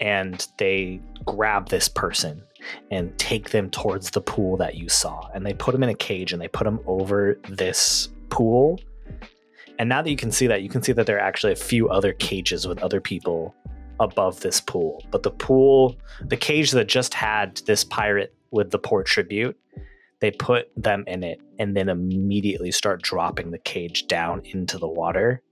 [0.00, 2.42] and they grab this person
[2.90, 5.28] and take them towards the pool that you saw.
[5.34, 8.78] And they put them in a cage and they put them over this pool.
[9.78, 11.56] And now that you can see that, you can see that there are actually a
[11.56, 13.54] few other cages with other people
[14.00, 15.02] above this pool.
[15.10, 19.58] But the pool, the cage that just had this pirate with the poor tribute,
[20.20, 24.88] they put them in it and then immediately start dropping the cage down into the
[24.88, 25.42] water.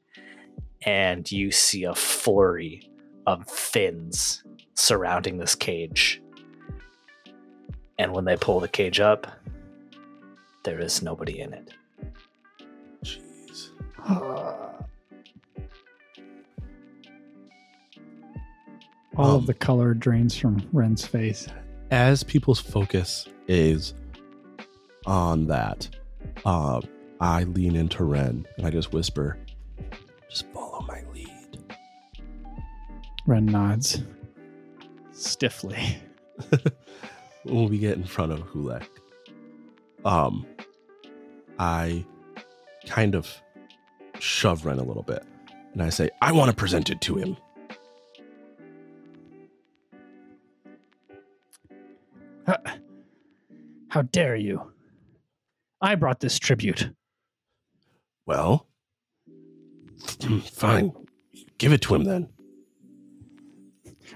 [0.85, 2.91] And you see a flurry
[3.27, 4.43] of fins
[4.75, 6.23] surrounding this cage.
[7.99, 9.27] And when they pull the cage up,
[10.65, 11.71] there is nobody in it.
[13.05, 13.71] jeez.
[14.05, 14.83] Uh,
[19.17, 21.47] All Um, of the color drains from Ren's face.
[21.91, 23.93] As people's focus is
[25.07, 25.89] on that,
[26.45, 26.81] uh,
[27.21, 29.37] I lean into Ren and I just whisper,
[30.31, 31.59] "Just follow my lead."
[33.27, 34.03] Ren nods
[35.13, 35.97] stiffly.
[37.45, 38.85] when we get in front of Holiq,
[40.05, 40.47] um,
[41.59, 42.05] I
[42.87, 43.31] kind of
[44.19, 45.23] shove Ren a little bit,
[45.75, 47.37] and I say, "I want to present it to him."
[53.93, 54.73] How dare you?
[55.83, 56.89] I brought this tribute.
[58.25, 58.67] Well,
[60.51, 60.93] fine,
[61.59, 62.31] give it to him then.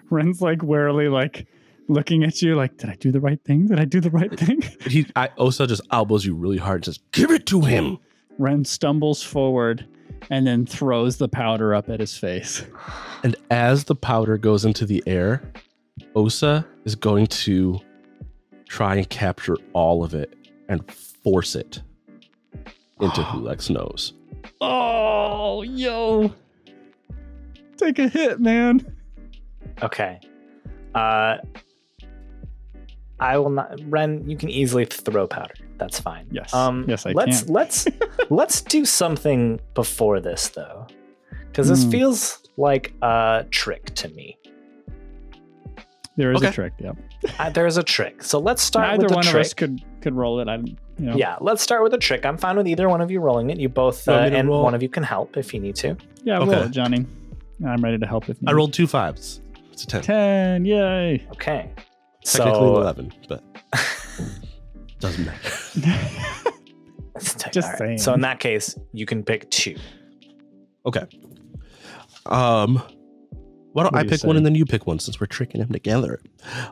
[0.08, 1.46] Ren's like warily like
[1.88, 3.66] looking at you like, did I do the right thing?
[3.66, 4.62] Did I do the right thing?
[4.86, 7.98] He, I, Osa just elbows you really hard and says, "Give it to him."
[8.38, 9.86] Ren stumbles forward
[10.30, 12.64] and then throws the powder up at his face.
[13.22, 15.52] And as the powder goes into the air,
[16.14, 17.78] Osa is going to
[18.68, 20.34] try and capture all of it
[20.68, 21.80] and force it
[23.00, 24.12] into Holiq's nose.
[24.60, 26.32] Oh, yo.
[27.76, 28.94] Take a hit, man.
[29.82, 30.18] Okay.
[30.94, 31.36] Uh
[33.20, 35.54] I will not Ren, you can easily throw powder.
[35.78, 36.26] That's fine.
[36.30, 36.54] Yes.
[36.54, 37.52] Um Yes, I let's can.
[37.52, 37.86] let's
[38.30, 40.86] let's do something before this though.
[41.52, 41.90] Cuz this Hmm.
[41.90, 44.38] feels like a trick to me.
[46.16, 46.48] There is Okay.
[46.48, 46.92] a trick, yeah.
[47.38, 48.22] Uh, there's a trick.
[48.22, 49.34] So let's start Neither with the one trick.
[49.34, 50.48] of us could could roll it.
[50.48, 51.16] I'm you know.
[51.16, 52.24] Yeah, let's start with a trick.
[52.24, 53.58] I'm fine with either one of you rolling it.
[53.58, 54.62] You both, uh, Want me to and roll?
[54.62, 55.96] one of you can help if you need to.
[56.24, 56.62] Yeah, roll Okay.
[56.66, 57.04] it, Johnny.
[57.66, 59.40] I'm ready to help if I rolled two fives.
[59.72, 60.02] It's a 10.
[60.02, 60.64] 10.
[60.64, 61.26] Yay.
[61.32, 61.70] Okay.
[62.24, 63.42] Technically so, 11, but
[65.00, 65.50] doesn't matter.
[67.14, 67.78] Let's take- Just all right.
[67.78, 67.98] saying.
[67.98, 69.76] So in that case, you can pick two.
[70.86, 71.04] Okay.
[72.26, 72.82] Um,
[73.76, 75.26] why don't What I do you pick one and then you pick one since we're
[75.26, 76.18] tricking him together?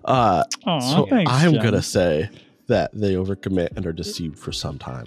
[0.06, 1.62] Uh, Aw, so thanks, I'm John.
[1.62, 2.30] gonna say
[2.66, 5.04] that they overcommit and are deceived for some time.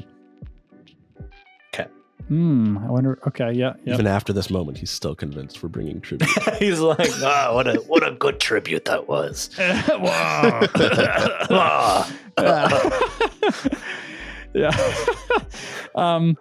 [1.74, 1.88] Okay.
[2.28, 2.78] Hmm.
[2.78, 3.18] I wonder.
[3.26, 3.52] Okay.
[3.52, 3.74] Yeah.
[3.84, 3.95] Yeah.
[3.95, 6.30] Even after this moment, he's still convinced we're bringing tribute.
[6.60, 9.49] He's like, oh, what a what a good tribute that was.
[11.60, 12.38] Ah.
[14.53, 14.95] yeah.
[15.95, 16.38] Um,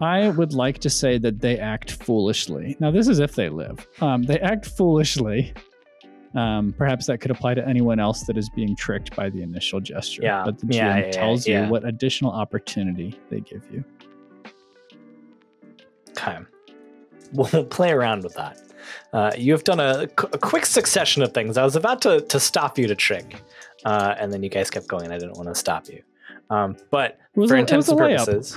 [0.00, 2.76] I would like to say that they act foolishly.
[2.78, 3.86] Now, this is if they live.
[4.00, 5.52] Um, they act foolishly.
[6.34, 9.80] Um, perhaps that could apply to anyone else that is being tricked by the initial
[9.80, 10.22] gesture.
[10.22, 11.64] Yeah, But the GM yeah, yeah, tells yeah.
[11.64, 13.82] you what additional opportunity they give you.
[16.10, 16.38] Okay.
[17.32, 18.58] We'll play around with that.
[19.12, 21.56] Uh, you have done a, a quick succession of things.
[21.56, 23.42] I was about to, to stop you to trick,
[23.84, 25.10] uh, and then you guys kept going.
[25.10, 26.02] I didn't want to stop you.
[26.50, 28.56] Um, but for a- intents and purposes,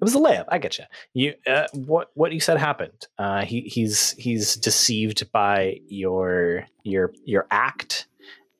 [0.00, 0.44] it was a layup.
[0.48, 0.84] I get you.
[1.14, 3.06] You uh, what what you said happened.
[3.18, 8.06] Uh, he he's he's deceived by your your your act,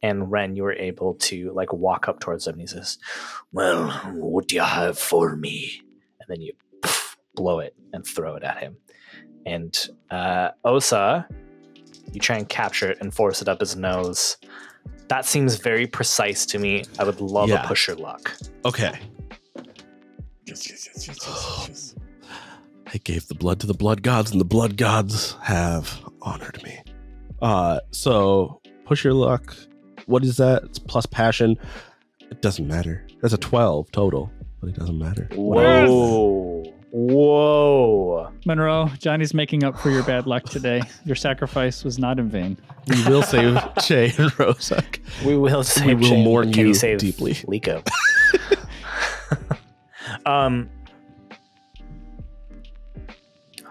[0.03, 2.53] and Ren, you were able to like walk up towards him.
[2.55, 2.99] And he says,
[3.53, 5.83] "Well, what do you have for me?"
[6.21, 6.53] And then you
[6.83, 8.77] poof, blow it and throw it at him.
[9.45, 9.77] And
[10.11, 11.29] uh, Osa,
[12.13, 14.37] you try and capture it and force it up his nose.
[15.09, 16.83] That seems very precise to me.
[16.99, 17.63] I would love Yeah.
[17.65, 18.33] a pusher luck.
[18.65, 18.99] Okay.
[20.47, 21.95] Yes, yes, yes, yes, yes, yes.
[22.95, 26.79] I gave the blood to the blood gods, and the blood gods have honored me.
[27.43, 29.57] Uh, so push your luck.
[30.07, 30.63] What is that?
[30.65, 31.57] It's plus passion.
[32.31, 33.05] It doesn't matter.
[33.21, 35.29] That's a twelve total, but it doesn't matter.
[35.35, 36.63] Whoa.
[36.93, 38.33] Whoa.
[38.47, 40.81] Monroe, Johnny's making up for your bad luck today.
[41.05, 42.57] Your sacrifice was not in vain.
[42.87, 45.01] We will save Che and Rozak.
[45.25, 47.35] We will save We will Shane, mourn but can you save deeply.
[47.35, 47.87] Liko.
[50.27, 50.69] um.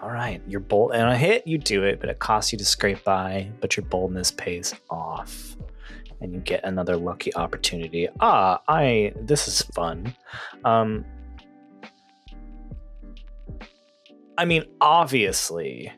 [0.02, 2.64] All right, your bold and a hit, you do it, but it costs you to
[2.64, 3.50] scrape by.
[3.60, 5.56] But your boldness pays off,
[6.20, 8.08] and you get another lucky opportunity.
[8.20, 10.14] Ah, I this is fun.
[10.64, 11.04] Um,
[14.38, 15.92] I mean, obviously,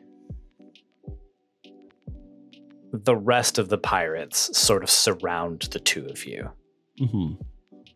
[2.91, 6.49] the rest of the pirates sort of surround the two of you
[6.97, 7.33] hmm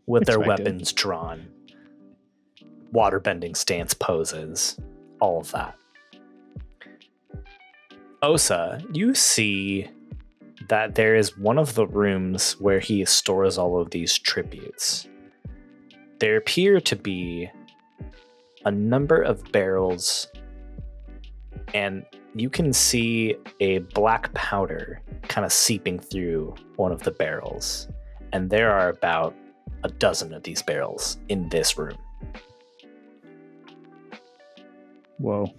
[0.06, 1.48] with their weapons drawn,
[2.94, 4.78] waterbending stance poses,
[5.20, 5.76] all of that.
[8.22, 9.90] Osa, you see
[10.70, 15.07] that there is one of the rooms where he stores all of these tributes.
[16.20, 17.49] There appear to be
[18.65, 20.28] a number of barrels,
[21.74, 27.90] and you can see a black powder kind of seeping through one of the barrels.
[28.32, 29.36] And there are about
[29.84, 31.98] a dozen of these barrels in this room.
[35.18, 35.53] Whoa.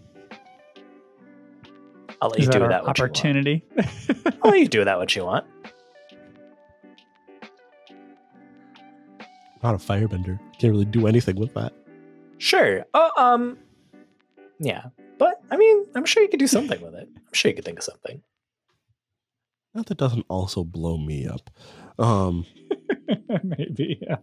[2.20, 3.64] I'll let Is you that do our that what opportunity?
[3.76, 4.36] you want.
[4.42, 5.46] I'll let you do that what you want.
[9.62, 10.38] Not a firebender.
[10.58, 11.72] Can't really do anything with that.
[12.38, 12.84] Sure.
[12.92, 13.58] Oh, um,
[14.58, 14.86] yeah.
[15.18, 17.08] But I mean, I'm sure you could do something with it.
[17.16, 18.22] I'm sure you could think of something.
[19.74, 21.50] Not that doesn't also blow me up.
[21.98, 22.44] Um,
[23.42, 24.16] Maybe, yeah.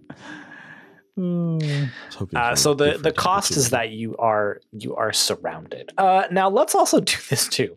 [1.18, 5.92] I was hoping Uh, so the the cost is that you are you are surrounded.
[5.98, 7.76] Uh, now let's also do this too.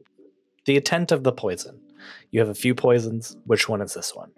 [0.67, 1.81] The intent of the poison.
[2.31, 3.37] You have a few poisons.
[3.47, 4.31] Which one is this one?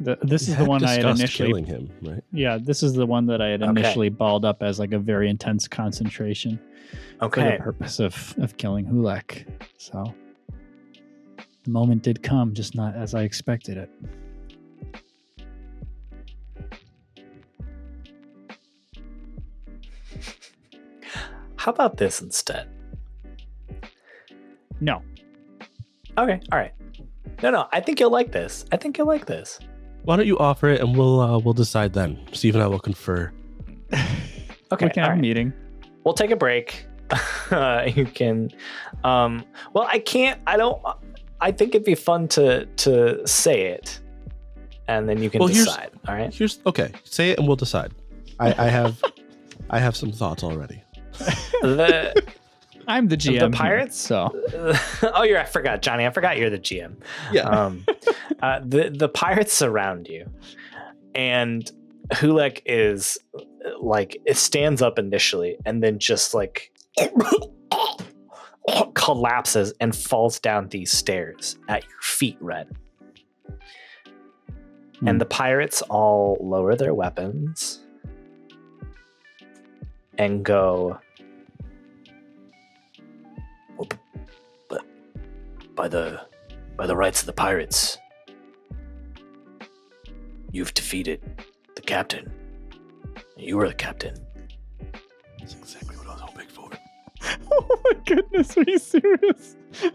[0.00, 1.48] The, this We is the one I had initially.
[1.48, 2.22] killing him, right?
[2.32, 3.70] Yeah, this is the one that I had Okay.
[3.70, 6.58] initially balled up as like a very intense concentration
[7.18, 7.56] for Okay.
[7.56, 9.46] the purpose of of killing Holiq.
[9.76, 10.14] So
[11.64, 13.90] the moment did come, just not as I expected it.
[21.60, 22.68] How about this instead?
[24.80, 25.02] No,
[26.16, 26.40] Okay.
[26.50, 26.72] All right.
[27.42, 27.68] No, no.
[27.70, 28.64] I think you'll like this.
[28.72, 29.60] I think you'll like this.
[30.04, 32.18] Why don't you offer it and we'll uh, we'll decide then.
[32.32, 33.30] Steve and I will confer.
[34.72, 34.86] Okay.
[34.86, 35.18] we can all have right.
[35.18, 35.52] a meeting.
[36.04, 36.86] we'll take a break.
[37.50, 38.50] uh, you can.
[39.02, 40.40] Um, well, I can't.
[40.46, 40.80] I don't.
[41.40, 43.98] I think it'd be fun to to say it,
[44.86, 45.90] and then you can Well, decide.
[46.06, 46.32] All right.
[46.32, 46.92] Here's okay.
[47.04, 47.92] Say it and we'll decide.
[48.38, 49.02] I, I have
[49.70, 50.84] I have some thoughts already.
[51.62, 52.22] The
[52.88, 53.32] I'm the GM.
[53.32, 53.96] here, pirates?
[53.96, 54.30] so
[55.02, 55.38] oh, you're.
[55.38, 56.06] I forgot, Johnny.
[56.06, 56.96] I forgot you're the GM.
[57.30, 57.42] Yeah.
[57.42, 57.86] Um,
[58.42, 60.28] uh, the the pirates surround you,
[61.14, 61.70] and
[62.08, 63.18] Holiq is
[63.80, 66.72] like it stands up initially, and then just like
[68.94, 72.68] collapses and falls down these stairs at your feet, Red.
[74.98, 75.08] Hmm.
[75.08, 77.80] And the pirates all lower their weapons
[80.18, 80.98] and go.
[85.80, 86.20] By the
[86.76, 87.96] by the rights of the pirates,
[90.52, 91.22] you've defeated
[91.74, 92.30] the captain.
[93.38, 94.14] You were the captain.
[95.38, 96.68] That's exactly what I was hoping for.
[97.50, 99.56] oh my goodness, are you serious?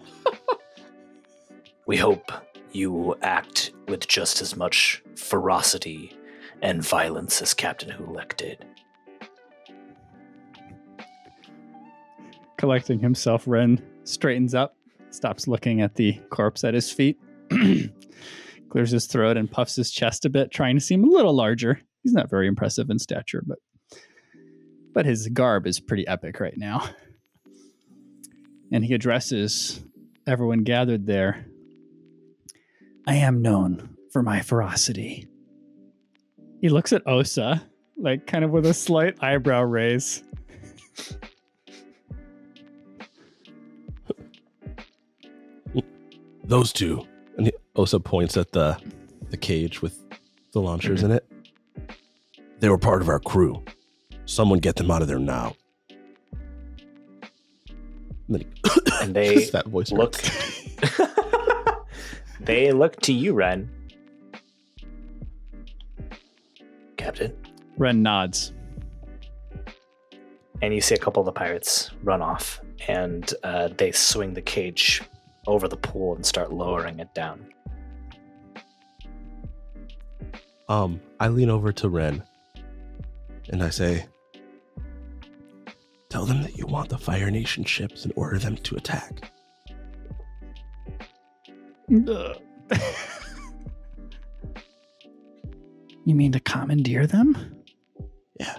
[1.86, 2.32] We hope
[2.72, 6.18] you will act with just as much ferocity
[6.64, 8.66] and violence as Captain Holiq did.
[12.57, 14.76] Collecting himself, Ren straightens up,
[15.15, 17.17] stops looking at the corpse at his feet,
[18.69, 21.81] clears his throat, and puffs his chest a bit, trying to seem a little larger.
[22.03, 23.59] He's not very impressive in stature, but
[24.93, 26.87] but his garb is pretty epic right now.
[28.71, 29.83] And he addresses
[30.25, 31.45] everyone gathered there.
[33.05, 35.27] I am known for my ferocity.
[36.61, 37.61] He looks at Osa,
[37.97, 40.23] like kind of with a slight eyebrow raise.
[46.47, 47.05] Those two.
[47.38, 48.77] And he Osa points at the
[49.30, 49.99] the cage with
[50.53, 51.26] the Lonshurs in it.
[52.59, 53.63] They were part of our crew.
[54.26, 55.55] Someone get them out of there now.
[58.27, 60.17] And then he And they that voice look.
[62.39, 63.69] they look to you, Ren.
[66.97, 67.35] Captain.
[67.77, 68.53] Ren nods.
[70.61, 74.41] And you see a couple of the pirates run off, and uh, they swing the
[74.41, 75.03] cage
[75.47, 77.45] over the pool and start lowering it down.
[80.67, 82.23] Um, I lean over to Ren
[83.49, 84.05] and I say,
[86.09, 89.31] Tell them that you want the Fire Nation ships and order them to attack.
[96.05, 97.63] You mean to commandeer them?
[98.39, 98.57] Yeah.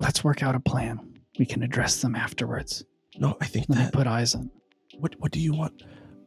[0.00, 1.00] Let's work out a plan.
[1.38, 2.84] We can address them afterwards.
[3.18, 3.92] No, I think Let me that.
[3.92, 4.50] put eyes on.
[4.98, 5.82] What What do you want?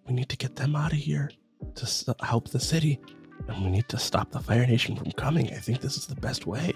[0.08, 1.30] We need to get them out of here
[1.76, 3.00] to s- uh, help the city,
[3.48, 5.48] and we need to stop the Fire Nation from coming.
[5.54, 6.74] I think this is the best way.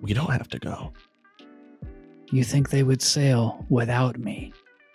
[0.00, 0.92] We don't have to go.
[2.32, 4.52] You think they would sail without me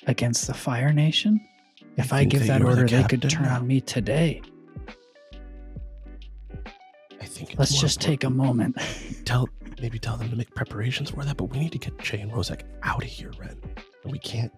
[0.08, 1.40] against the Fire Nation?
[1.98, 3.58] If I, think give that that, you're the order, they could turn now.
[3.58, 4.42] on me today.
[7.22, 8.78] I think it's Let's just take a moment.
[9.26, 9.48] tell
[9.82, 12.32] maybe tell them to make preparations for that, but we need to get Che and
[12.32, 13.58] Rozak out of here, Ren.
[14.04, 14.52] And we can't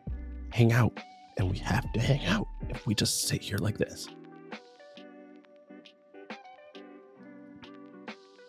[0.51, 0.99] hang out.
[1.37, 4.07] And we have to hang out if we just sit here like this.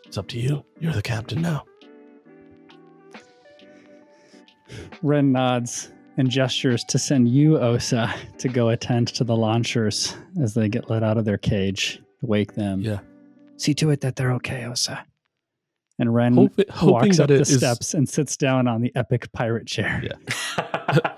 [0.07, 0.65] It's up to you.
[0.81, 1.65] You're the captain now.
[5.03, 10.55] Ren nods and gestures to send you, Osa, to go attend to the Lonshurs as
[10.55, 12.01] they get let out of their cage.
[12.23, 12.81] Wake them.
[12.81, 13.01] Yeah.
[13.59, 15.05] See to it that they're okay, Osa.
[15.99, 18.93] And Ren Hope- hoping walks up it the is- steps and sits down on the
[18.97, 20.03] epic pirate chair.
[20.03, 21.11] Yeah.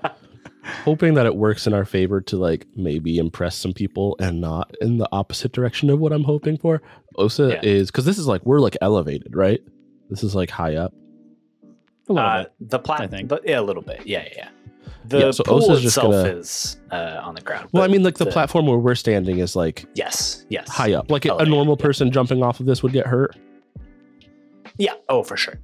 [0.83, 4.75] Hoping that it works in our favor to like maybe impress some people and not
[4.81, 6.81] in the opposite direction of what I'm hoping for.
[7.17, 7.59] Osa Yeah.
[7.69, 9.61] is because this is like we're like elevated, right?
[10.09, 10.93] This is like high up.
[12.09, 12.53] A little Uh, bit.
[12.71, 13.27] the plat, I think.
[13.29, 14.05] but yeah, a little bit.
[14.05, 14.33] Yeah, yeah.
[14.37, 14.49] yeah.
[15.07, 17.69] The Yeah, so pool Osa's just itself gonna- is uh, on the ground.
[17.73, 20.67] Well, I mean, like the, platform where we're standing is like Yes, yes.
[20.69, 21.09] high up.
[21.11, 21.83] Like a, a Elevated, normal yeah.
[21.85, 23.35] person jumping off of this would get hurt.
[24.77, 24.93] Yeah.
[25.09, 25.55] Oh, for sure.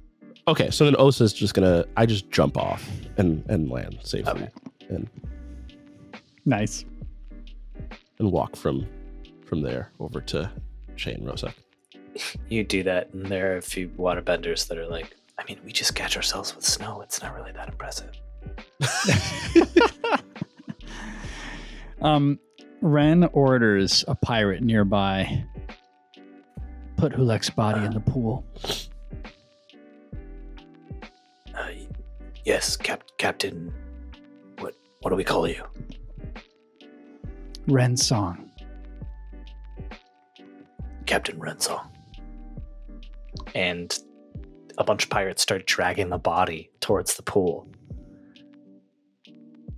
[0.46, 4.48] Okay, so then Osa's just gonna I just jump off and and land safely Okay.
[4.88, 5.08] And
[6.44, 6.84] Nice.
[8.18, 8.86] and walk from
[9.44, 10.50] from there over to
[10.96, 11.52] Che and Rosa.
[12.48, 15.72] You do that, and there are a few waterbenders that are like, I mean, we
[15.72, 17.00] just catch ourselves with snow.
[17.02, 18.10] It's not really that impressive.
[22.02, 22.38] um,
[22.80, 25.44] Ren orders a pirate nearby.
[26.96, 28.44] Put Holiq's body in the pool.
[31.54, 31.68] Uh,
[32.44, 33.72] yes, Cap- Captain.
[35.00, 35.10] What?
[35.10, 35.64] Do we call you?
[37.66, 38.50] Ren song.
[41.06, 41.88] Captain Rensong.
[43.54, 43.98] And
[44.76, 47.66] a bunch of pirates start dragging the body towards the pool.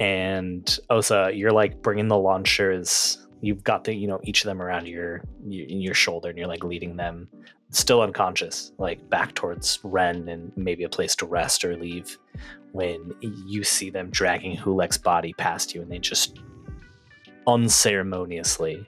[0.00, 3.18] And Osa, you're like bringing the Lonshurs.
[3.40, 6.48] You've got the, you know, each of them around your your, your shoulder, and you're
[6.48, 7.28] like leading them,
[7.70, 12.18] still unconscious, like back towards Ren and maybe a place to rest or leave.
[12.72, 16.38] When you see them dragging Holiq's body past you, and they just
[17.46, 18.86] unceremoniously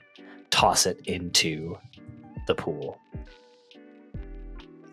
[0.51, 1.77] toss it into
[2.47, 2.97] the pool.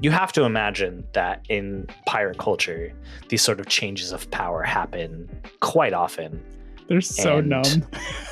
[0.01, 2.93] You have to imagine that in pirate culture,
[3.29, 5.29] these sort of changes of power happen
[5.61, 6.43] quite often.
[6.89, 7.87] They're so numb.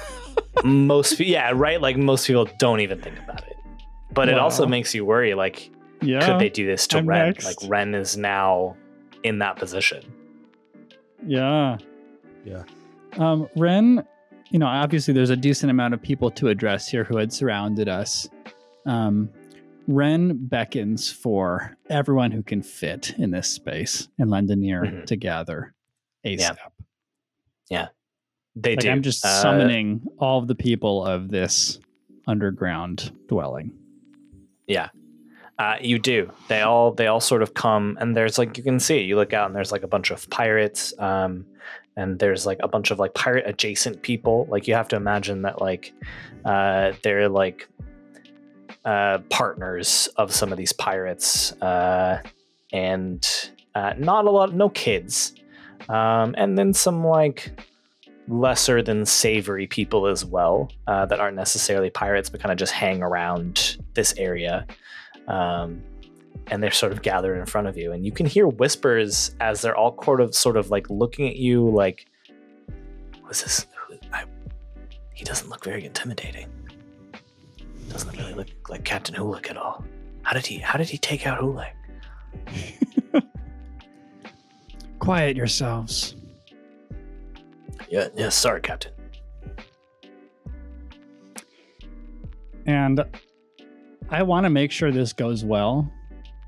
[0.64, 1.80] Most, yeah, right.
[1.80, 3.57] Like most people don't even think about it.
[4.12, 5.34] But it also makes you worry.
[5.34, 5.70] Like,
[6.00, 6.24] yeah.
[6.26, 7.26] could they do this to I'm Ren?
[7.26, 7.44] next.
[7.44, 8.76] Like, Ren is now
[9.22, 10.02] in that position.
[11.26, 11.76] Yeah.
[12.44, 12.62] Yeah.
[13.16, 14.04] Um, Ren,
[14.50, 17.88] you know, obviously there's a decent amount of people to address here who had surrounded
[17.88, 18.28] us.
[18.86, 19.30] Um,
[19.86, 25.06] Ren beckons for everyone who can fit in this space and lend an ear Mhm.
[25.06, 25.74] to gather
[26.24, 26.58] ASAP.
[27.70, 27.88] Yeah.
[28.54, 28.90] They Like do.
[28.90, 31.80] I'm just Uh, summoning all of the people of this
[32.26, 33.72] underground dwelling.
[35.58, 36.30] Uh, you do.
[36.48, 39.00] They all they all sort of come, and there's like you can see.
[39.00, 41.44] You look out, and there's like a bunch of pirates, um,
[41.96, 44.46] and there's like a bunch of like pirate adjacent people.
[44.48, 45.92] Like you have to imagine that like
[46.44, 47.68] uh, they're like
[48.84, 52.22] uh, partners of some of these pirates, uh,
[52.72, 55.34] and uh, not a lot, no kids,
[55.88, 57.50] um, and then some like
[58.28, 62.72] lesser than savory people as well uh, that aren't necessarily pirates, but kind of just
[62.72, 64.66] hang around this area.
[65.26, 65.82] Um,
[66.50, 69.60] and they're sort of gathered in front of you, and you can hear whispers as
[69.60, 72.06] they're all sort of, sort of like looking at you, like,
[73.22, 73.66] "What's this?
[74.12, 74.24] I,
[75.12, 76.48] he doesn't look very intimidating.
[77.90, 79.84] Doesn't really look like Captain Holiq at all.
[80.22, 80.58] How did he?
[80.58, 81.72] How did he take out Holiq?
[84.98, 86.14] Quiet yourselves.
[87.88, 88.28] Yeah, yeah.
[88.28, 88.92] Sorry, Captain.
[92.66, 93.02] And
[94.10, 95.90] I want to make sure this goes well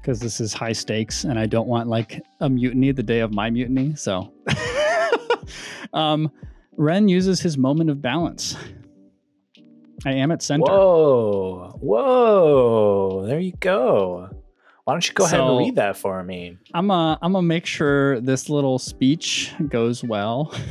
[0.00, 3.32] because this is high stakes and I don't want like a mutiny the day of
[3.32, 3.94] my mutiny.
[3.94, 4.32] So,
[5.92, 6.30] um,
[6.76, 8.56] Ren uses his moment of balance.
[10.06, 10.64] I am at center.
[10.64, 13.26] Whoa, whoa!
[13.26, 14.30] There you go.
[14.84, 16.56] Why don't you go ahead and read that for me?
[16.72, 20.54] I'm uh, I'm gonna make sure this little speech goes well.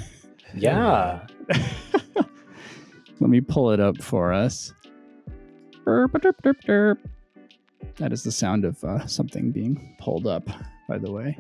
[0.56, 1.26] Yeah.
[2.16, 4.74] Let me pull it up for us.
[7.98, 10.48] That is the sound of uh, something being pulled up,
[10.88, 11.38] by the way.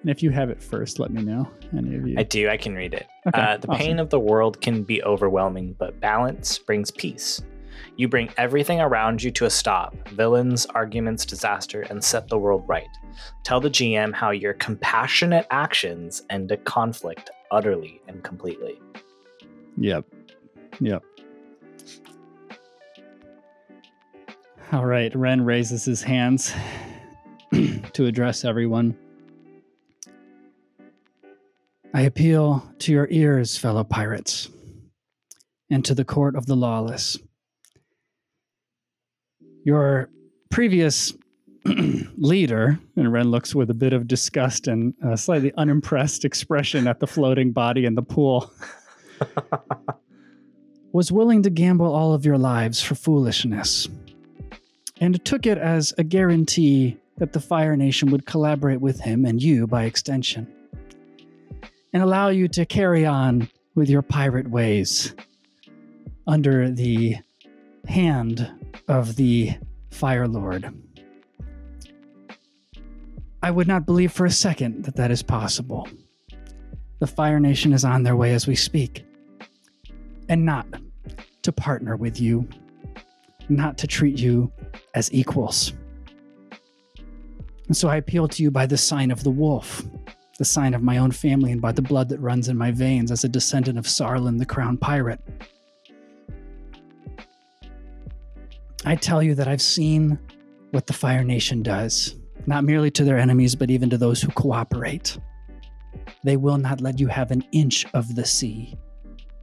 [0.00, 1.48] And if you have it first, let me know.
[1.76, 2.16] Any of you?
[2.18, 2.48] I do.
[2.48, 3.06] I can read it.
[3.26, 3.78] Okay, uh, the awesome.
[3.78, 7.42] pain of the world can be overwhelming, but balance brings peace.
[7.96, 12.64] You bring everything around you to a stop villains, arguments, disaster, and set the world
[12.68, 12.88] right.
[13.42, 18.80] Tell the GM how your compassionate actions end a conflict utterly and completely.
[19.76, 20.04] Yep.
[20.80, 21.02] Yep.
[24.72, 25.14] All right.
[25.14, 26.52] Ren raises his hands
[27.52, 28.96] to address everyone.
[31.94, 34.48] I appeal to your ears, fellow pirates,
[35.70, 37.18] and to the court of the lawless.
[39.64, 40.10] Your
[40.50, 41.14] previous
[42.16, 47.00] leader, and Ren looks with a bit of disgust and a slightly unimpressed expression at
[47.00, 48.52] the floating body in the pool
[50.92, 53.88] was willing to gamble all of your lives for foolishness,
[55.00, 59.42] and took it as a guarantee that the Fire Nation would collaborate with him and
[59.42, 60.46] you by extension,
[61.92, 65.14] and allow you to carry on with your pirate ways
[66.26, 67.16] under the
[67.86, 68.50] hand
[68.88, 69.52] of the
[69.90, 70.72] Fire Lord.
[73.42, 75.88] I would not believe for a second that that is possible.
[76.98, 79.04] The Fire Nation is on their way as we speak
[80.28, 80.66] and not
[81.42, 82.48] to partner with you,
[83.48, 84.52] not to treat you
[84.94, 85.72] as equals.
[87.68, 89.84] And so I appeal to you by the sign of the wolf,
[90.38, 93.12] the sign of my own family, and by the blood that runs in my veins
[93.12, 95.20] as a descendant of Sarlin, the crown pirate.
[98.84, 100.18] I tell you that I've seen
[100.70, 102.16] what the Fire Nation does,
[102.48, 105.18] not merely to their enemies, but even to those who cooperate.
[106.24, 108.76] They will not let you have an inch of the sea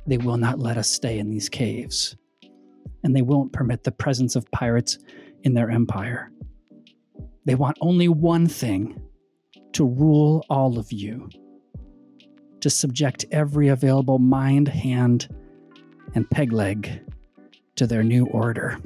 [0.08, 2.16] they will not let us stay in these caves.
[3.04, 4.98] And they won't permit the presence of pirates
[5.44, 6.32] in their empire.
[7.46, 9.00] They want only one thing
[9.74, 11.30] to rule all of you,
[12.62, 15.28] to subject every available mind, hand,
[16.16, 17.02] and peg leg
[17.76, 18.80] to their new order.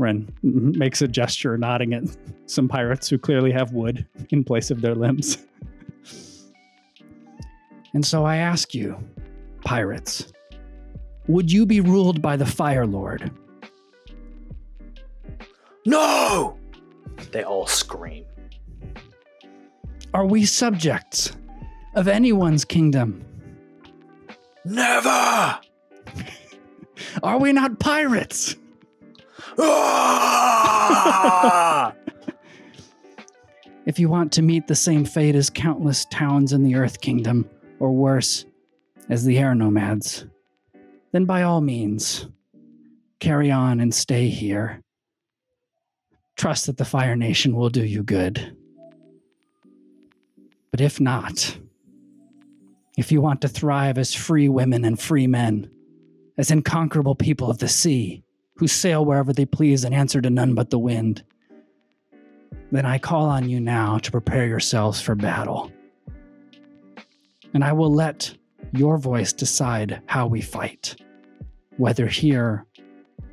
[0.00, 2.04] Ren makes a gesture, nodding at
[2.46, 5.38] some pirates who clearly have wood in place of their limbs.
[7.94, 8.96] and so I ask you,
[9.64, 10.32] pirates.
[11.28, 13.30] Would you be ruled by the Fire Lord?
[15.86, 16.58] No!
[17.30, 18.24] They all scream.
[20.12, 21.36] Are we subjects
[21.94, 23.24] of anyone's kingdom?
[24.64, 25.60] Never!
[27.22, 28.56] Are we not pirates?
[33.90, 37.50] If you want to meet the same fate as countless towns in the Earth Kingdom,
[37.80, 38.44] or worse,
[39.08, 40.26] as the air nomads,
[41.10, 42.28] then by all means,
[43.18, 44.80] carry on and stay here.
[46.36, 48.56] Trust that the Fire Nation will do you good.
[50.70, 51.58] But if not,
[52.96, 55.68] if you want to thrive as free women and free men,
[56.38, 58.22] as inconquerable people of the sea,
[58.60, 61.24] who sail wherever they please and answer to none but the wind,
[62.70, 65.72] then I call on you now to prepare yourselves for battle.
[67.54, 68.34] And I will let
[68.74, 70.94] your voice decide how we fight,
[71.78, 72.66] whether here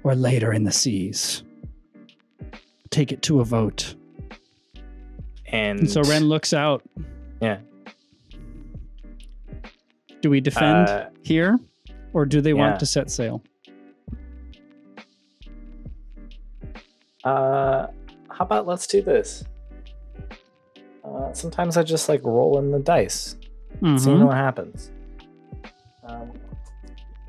[0.03, 1.43] or later in the seas.
[2.89, 3.95] take it to a vote.
[5.47, 6.83] And, And so Ren looks out.
[7.41, 7.59] Yeah.
[10.21, 11.59] Do we defend Uh, here,
[12.13, 12.55] or do they yeah.
[12.55, 13.43] want to set sail?
[17.27, 17.87] Uh,
[18.29, 19.43] how about let's do this?
[21.03, 23.35] Uh, sometimes I just like roll in the dice,
[23.81, 23.99] Mhm.
[23.99, 24.91] see what happens.
[26.03, 26.31] Um,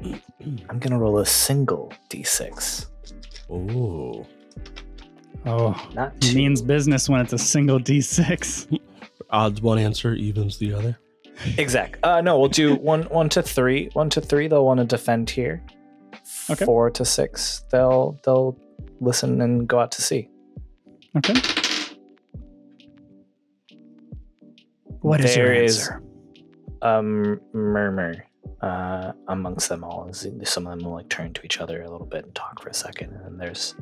[0.69, 2.87] I'm gonna roll a single d6,
[3.51, 4.25] Oh.
[5.47, 6.35] Oh, not two.
[6.37, 8.69] means business when it's a single d6.
[9.31, 10.99] Odds one answer evens the other.
[11.57, 11.99] exact.
[12.05, 13.91] Uh, no, we'll do one, one to three.
[13.95, 15.63] One to three, they'll want to defend here.
[16.51, 16.65] Okay.
[16.65, 18.57] Four to six, they'll they'll
[19.01, 20.29] listen and go out to sea.
[21.17, 21.35] Okay.
[25.01, 26.03] What is There your is- answer?
[26.83, 28.25] um murmur
[28.61, 32.07] uh amongst them all some of them will like turn to each other a little
[32.07, 33.75] bit and talk for a second and then there's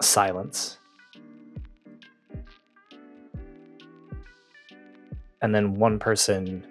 [0.00, 0.78] silence
[5.42, 6.66] and then one person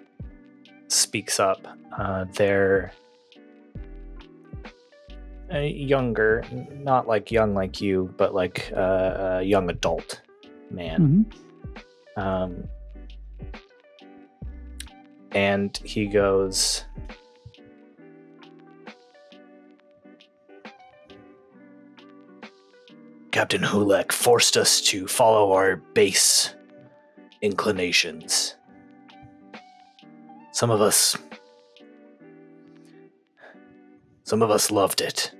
[0.88, 1.64] speaks up
[1.96, 2.92] uh they're
[5.52, 10.20] uh, younger not like young like you but like uh, a young adult
[10.70, 11.26] man
[12.16, 12.22] Mhm.
[12.22, 12.68] um,
[15.32, 16.84] and he goes,
[23.30, 26.54] Captain Holiq forced us to follow our base
[27.42, 28.56] inclinations.
[30.52, 31.16] Some of us.
[34.24, 35.32] Some of us loved it,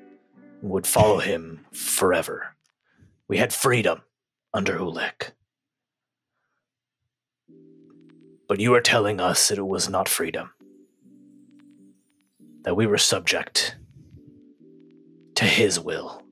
[0.62, 2.54] would follow him forever.
[3.28, 4.02] We had freedom
[4.52, 5.32] under Holiq.
[8.48, 10.50] But you are telling us that it was not freedom.
[12.62, 13.76] That we were subject
[15.36, 16.22] to his will.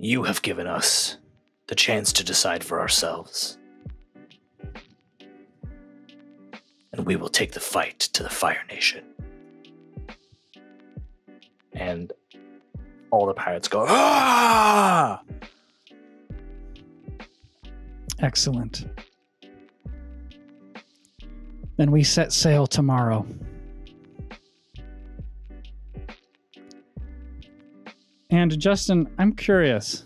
[0.00, 1.18] You have given us
[1.66, 3.58] the chance to decide for ourselves.
[6.92, 9.04] And we will take the fight to the Fire Nation.
[11.78, 12.12] And
[13.10, 15.22] all the pirates go, ah!
[18.20, 18.86] Excellent.
[21.76, 23.24] Then we set sail tomorrow.
[28.30, 30.04] And Justin, I'm curious,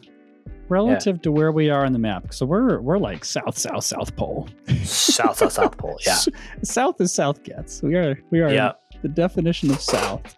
[0.68, 2.32] relative to where we are on the map.
[2.32, 4.48] So we're we're like south, south, south pole.
[4.84, 5.98] South, South, South Pole.
[6.06, 6.18] Yeah.
[6.62, 7.82] south is south gets.
[7.82, 8.72] We are we are Yeah.
[9.02, 10.36] the definition of south.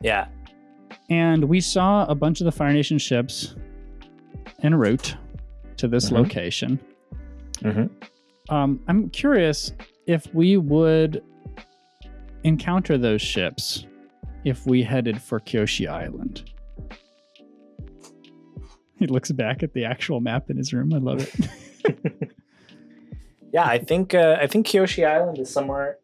[0.00, 0.28] Yeah.
[1.10, 3.56] And we saw a bunch of the Fire Nation ships
[4.62, 5.16] en route
[5.76, 6.12] to this Mhm.
[6.16, 6.80] location.
[7.56, 7.90] Mhm.
[8.48, 9.72] Um, I'm curious
[10.06, 11.22] if we would
[12.44, 13.86] encounter those ships
[14.44, 16.44] if we headed for Kyoshi Island.
[18.98, 20.92] He looks back at the actual map in his room.
[20.92, 22.30] I love it.
[23.52, 25.98] Yeah, I think uh, I think Kyoshi Island is somewhere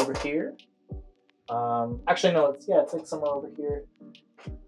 [0.00, 0.54] over here.
[1.50, 3.84] Um, actually, no, it's yeah, it's like somewhere over here.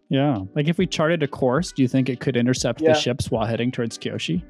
[0.09, 0.39] Yeah.
[0.55, 2.93] Like if we charted a course, do you think it could intercept Yeah.
[2.93, 4.43] the ships while heading towards Kyoshi?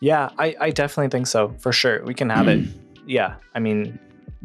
[0.00, 2.04] Yeah, I, I definitely think so for sure.
[2.04, 2.66] We can have it.
[3.06, 3.98] Yeah, I mean,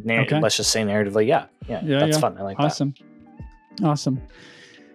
[0.08, 0.40] Okay.
[0.40, 1.26] let's just say narratively.
[1.26, 2.20] Yeah, yeah, Yeah, that's yeah.
[2.20, 2.38] fun.
[2.38, 2.62] I like that.
[2.64, 2.94] Awesome.
[3.82, 4.22] Awesome.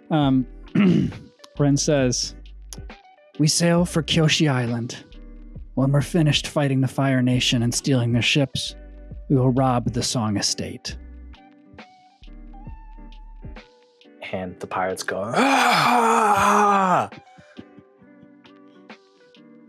[0.10, 0.48] Um,
[1.60, 2.34] Ren says,
[3.38, 5.04] We sail for Kyoshi Island.
[5.76, 8.74] When we're finished fighting the Fire Nation and stealing their ships,
[9.30, 10.98] we will rob the Song Estate.
[14.32, 17.10] And the pirates go, ah!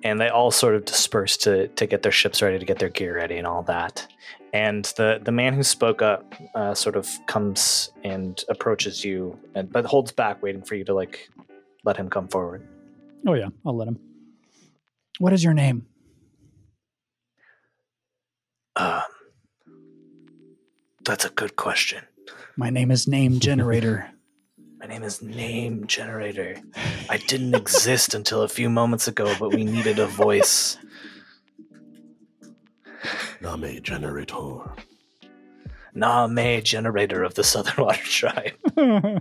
[0.02, 2.88] and they all sort of disperse to to get their ships ready, to get their
[2.88, 4.06] gear ready, and all that.
[4.52, 9.70] And the the man who spoke up uh, sort of comes and approaches you, and
[9.70, 11.28] but holds back, waiting for you to like
[11.84, 12.66] let him come forward.
[13.26, 13.98] Oh, yeah, I'll let him.
[15.18, 15.86] What is your name?
[18.76, 19.02] Um,
[21.04, 22.04] that's a good question.
[22.56, 24.10] My name is Name Generator.
[24.80, 26.56] My name is Name Generator.
[27.10, 30.78] I didn't exist until a few moments ago, but we needed a voice.
[33.42, 34.58] Name generator.
[35.94, 38.52] Name Generator of the Southern Water Tribe.
[38.76, 39.20] It's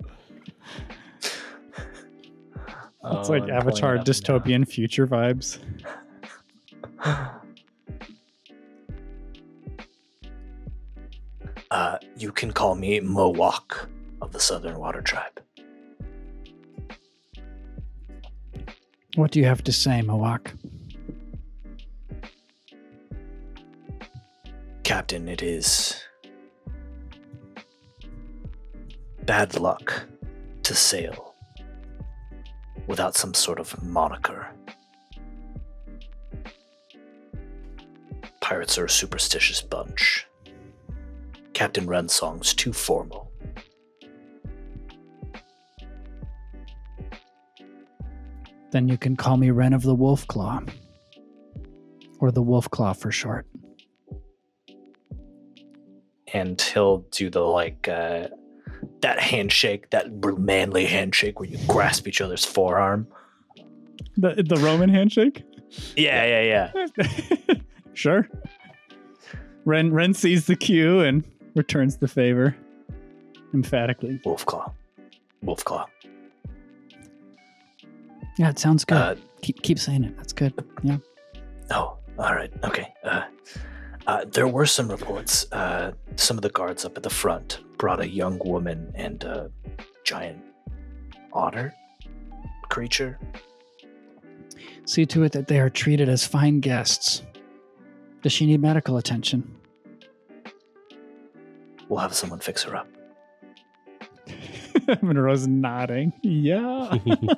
[3.01, 5.59] Oh, like I'm Avatar pulling it up dystopian future vibes.
[11.71, 13.87] Uh, you can call me Mowok
[14.21, 15.39] of the Southern Water Tribe.
[19.19, 20.53] What do you have to say, Mawak?
[24.83, 26.01] Captain, it is
[29.25, 30.05] bad luck
[30.63, 31.35] to sail
[32.87, 34.47] without some sort of moniker.
[38.39, 40.27] Pirates are a superstitious bunch.
[41.51, 43.28] Captain Rensong's too formal.
[48.71, 50.61] Then you can call me Ren of the Wolf Claw.
[52.19, 53.45] Or the Wolf Claw for short.
[56.33, 58.27] and he'll do the like uh,
[59.01, 63.07] that handshake, that manly handshake where you grasp each other's forearm.
[64.17, 65.43] The the Roman handshake?
[65.95, 67.55] Yeah, yeah, yeah.
[67.93, 68.27] sure.
[69.65, 71.23] Ren Ren sees the cue and
[71.55, 72.55] returns the favor
[73.53, 74.19] emphatically.
[74.23, 74.71] Wolf Claw.
[75.43, 75.85] Wolfclaw, Wolfclaw.
[78.39, 78.95] Yeah, it sounds good.
[78.95, 80.15] Uh, keep keep saying it.
[80.15, 80.53] That's good.
[80.81, 80.99] Yeah.
[81.71, 82.87] oh, all right, okay.
[83.03, 83.23] Uh,
[84.07, 85.45] uh, there were some reports.
[85.51, 89.51] Uh, some of the guards up at the front brought a young woman and a
[90.05, 90.41] giant
[91.33, 91.73] otter
[92.69, 93.19] creature.
[94.85, 97.23] See to it that they are treated as fine guests.
[98.21, 99.53] Does she need medical attention?
[101.89, 102.87] We'll have someone fix her up.
[105.01, 106.13] Monroe's nodding.
[106.23, 106.97] Yeah.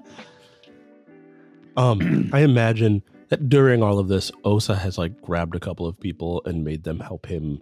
[1.82, 6.00] um, I imagine that during all of this, Osa has like grabbed a couple of
[6.00, 7.62] people and made them help him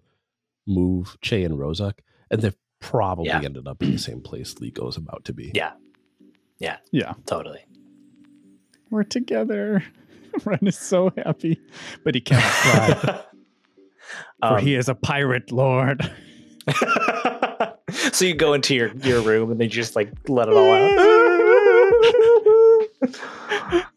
[0.67, 1.99] move Che and Rozak,
[2.31, 3.41] and they've probably Yeah.
[3.43, 5.51] ended up in the same place Liko's about to be.
[5.53, 5.71] Yeah,
[6.59, 6.77] yeah.
[6.91, 7.13] Yeah.
[7.25, 7.59] Totally.
[8.89, 9.83] We're together.
[10.45, 11.59] Ren is so happy,
[12.03, 16.09] but he cannot cry, for Um, he is a pirate lord.
[18.11, 20.97] so you go into your, your room and they just like let it all out.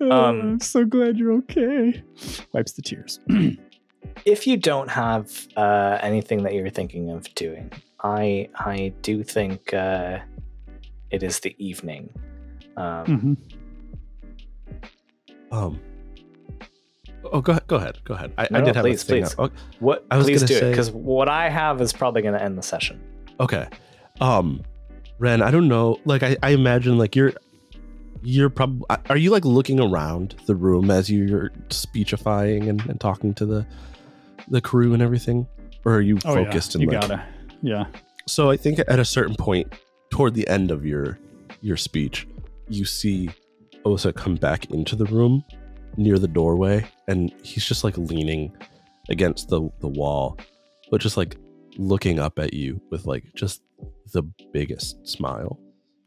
[0.01, 2.03] Um, I'm so glad you're okay.
[2.53, 3.21] Wipes the tears.
[4.27, 7.71] if you don't have uh, anything that you're thinking of doing,
[8.03, 10.19] I I do think uh,
[11.11, 12.11] it is the evening.
[12.77, 13.37] Um, Mhm.
[15.51, 15.81] Um.
[17.33, 17.67] Oh, go ahead.
[17.69, 17.99] Go ahead.
[18.05, 18.33] Go ahead.
[18.37, 19.23] I, I No, did have please, a thing.
[19.23, 19.35] please.
[19.39, 20.05] Oh, What?
[20.11, 22.43] I was please gonna do it say- because what I have is probably going to
[22.43, 23.01] end the session.
[23.41, 23.69] okay.
[24.21, 24.63] Um,
[25.19, 25.99] Ren, I don't know.
[26.05, 27.33] Like, I, I imagine like you're
[28.23, 33.35] you're probably are you like looking around the room as you're speechifying and, and talking
[33.35, 33.67] to the
[34.49, 35.47] the crew and everything,
[35.85, 36.45] or are you Oh, yeah.
[36.45, 37.25] focused You in like gotta.
[37.63, 37.87] Yeah.
[38.27, 39.73] So I think at a certain point,
[40.11, 41.19] toward the end of your
[41.61, 42.27] your speech,
[42.69, 43.31] you see
[43.85, 45.45] Osa come back into the room
[45.97, 48.53] near the doorway, and he's just like leaning
[49.09, 50.39] against the the wall,
[50.91, 51.37] but just like
[51.79, 53.63] looking up at you with like just
[54.13, 54.23] the
[54.53, 55.59] biggest smile.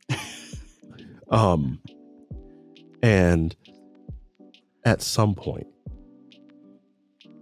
[1.29, 1.79] um,
[3.01, 3.55] and
[4.84, 5.67] at some point,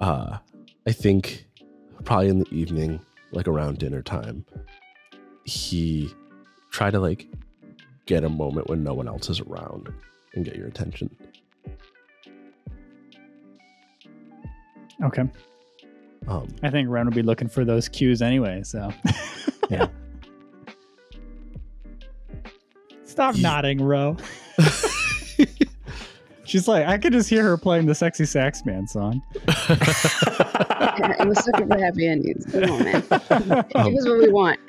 [0.02, 0.38] uh,
[0.88, 1.46] I think
[2.04, 3.00] probably in the evening,
[3.32, 4.46] like around dinner time,
[5.46, 6.14] he
[6.72, 7.28] try to like
[8.06, 9.90] get a moment when no one else is around
[10.34, 11.16] and get your attention.
[15.04, 15.24] Okay.
[16.28, 18.64] Um, I think Ren would be looking for those cues anyway.
[18.64, 18.92] So.
[19.70, 19.88] Yeah.
[23.06, 24.18] Stop nodding, Ro.
[26.54, 29.24] She's like, I could just hear her playing the sexy sax man song.
[29.48, 32.46] I'm a sucker for happy endings.
[32.46, 33.04] Come on, man.
[33.10, 34.60] Um, Give us what we want.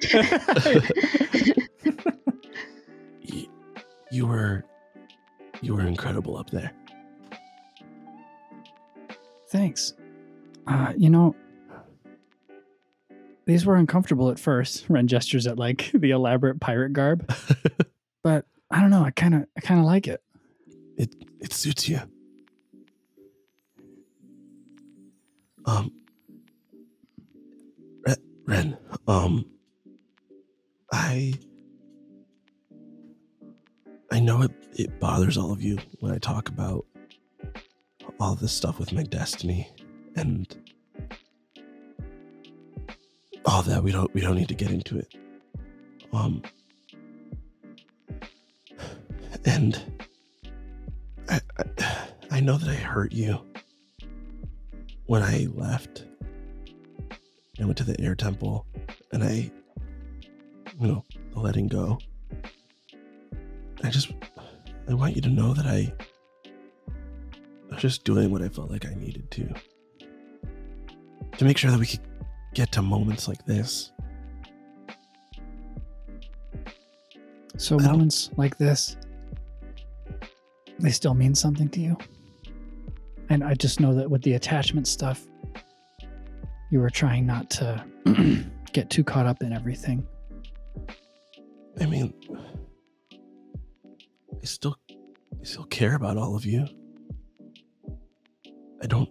[3.31, 3.47] y-
[4.11, 4.65] you were
[5.61, 6.73] you were incredible up there.
[9.51, 9.93] Thanks.
[10.67, 11.37] Uh, you know,
[13.45, 14.87] these were uncomfortable at first.
[14.89, 17.31] Ren gestures at like the elaborate pirate garb,
[18.23, 19.05] but I don't know.
[19.05, 20.23] I kind of, I kind of like it.
[20.97, 22.01] It it suits you.
[25.67, 25.93] Um
[28.47, 28.77] Ren,
[29.09, 29.47] um
[30.93, 31.35] I
[34.13, 36.85] I know it, it bothers all of you when I talk about
[38.21, 39.69] all this stuff with my destiny
[40.15, 40.55] and
[43.47, 45.15] all that we don't we don't need to get into it.
[46.13, 46.43] Um
[49.45, 49.83] and
[51.29, 53.41] I, I, I know that I hurt you
[55.07, 56.05] when I left
[57.59, 58.67] and went to the air temple
[59.13, 59.51] and I,
[60.81, 61.99] you know, letting go.
[63.83, 64.13] I just,
[64.89, 65.93] I want you to know that I,
[66.87, 69.55] I was just doing what I felt like I needed to.
[71.39, 72.01] To make sure that we could
[72.55, 73.93] get to moments like this.
[77.57, 78.97] So moments like this,
[80.79, 81.97] they still mean something to you.
[83.31, 85.27] And I just know that with the attachment stuff,
[86.71, 87.85] you were trying not to
[88.73, 90.07] get too caught up in everything.
[91.81, 92.13] I mean,
[94.43, 96.67] I still I still care about all of you.
[98.83, 99.09] I don't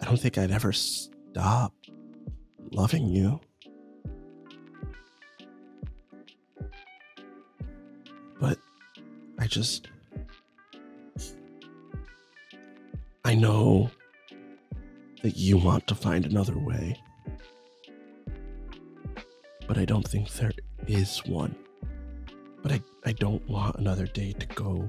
[0.00, 1.74] I don't think I'd ever stop
[2.72, 3.40] loving you.
[9.50, 9.88] Just
[13.24, 13.90] I know
[15.22, 17.00] that you want to find another way.
[19.66, 20.52] But I don't think there
[20.86, 21.54] is one.
[22.62, 24.88] But I, I don't want another day to go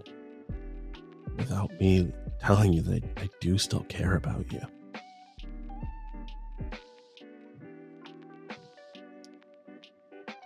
[1.37, 4.61] without me telling you that I do still care about you.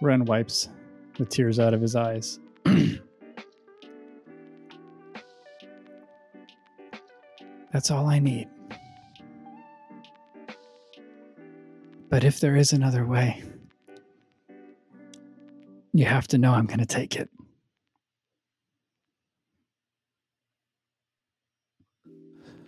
[0.02, 0.70] Ren wipes
[1.18, 2.40] the tears out of his eyes.
[7.76, 8.48] That's all I need.
[12.10, 13.44] But if there is another way,
[15.92, 17.30] you have to know I'm going to take it.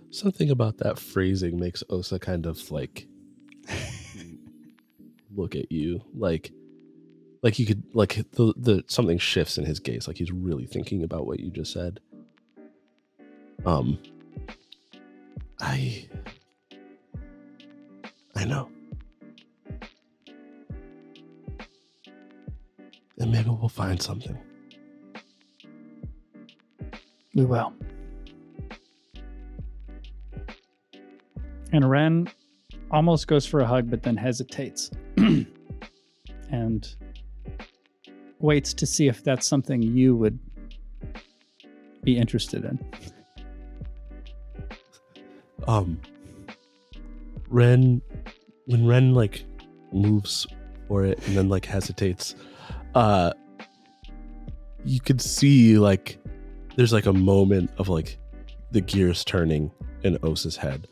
[0.10, 3.08] Something about that phrasing makes Osa kind of like
[5.34, 6.52] look at you like
[7.44, 11.02] like you could like the the something shifts in his gaze like he's really thinking
[11.02, 12.02] about what you just said.
[13.66, 14.00] Um
[15.60, 16.08] I
[18.36, 18.70] I know.
[23.20, 24.38] And maybe we'll find something.
[27.34, 27.74] We will.
[31.74, 32.30] And Ren
[32.92, 34.92] almost goes for a hug, but then hesitates
[36.52, 36.96] and
[38.40, 40.40] waits to see if that's something you would
[42.04, 42.80] be interested in.
[45.68, 46.00] Um
[47.50, 48.02] ren
[48.66, 49.44] when ren like
[49.92, 50.48] moves
[50.88, 52.36] for it and then like hesitates
[52.96, 53.32] uh
[54.86, 56.18] you could see like
[56.76, 58.18] there's like a moment of like
[58.72, 59.72] the gears turning
[60.04, 60.88] in osa's head.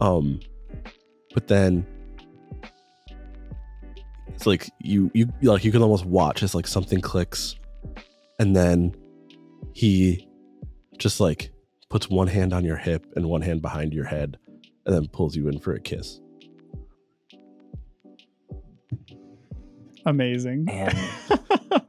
[0.00, 0.40] Um
[1.32, 1.86] but then
[4.28, 7.56] it's like you you like you can almost watch as like something clicks
[8.38, 8.94] and then
[9.72, 10.28] he
[10.98, 11.50] just like
[11.94, 14.36] puts one hand on your hip and one hand behind your head
[14.84, 16.18] and then pulls you in for a kiss.
[20.04, 20.66] Amazing.
[20.68, 20.92] And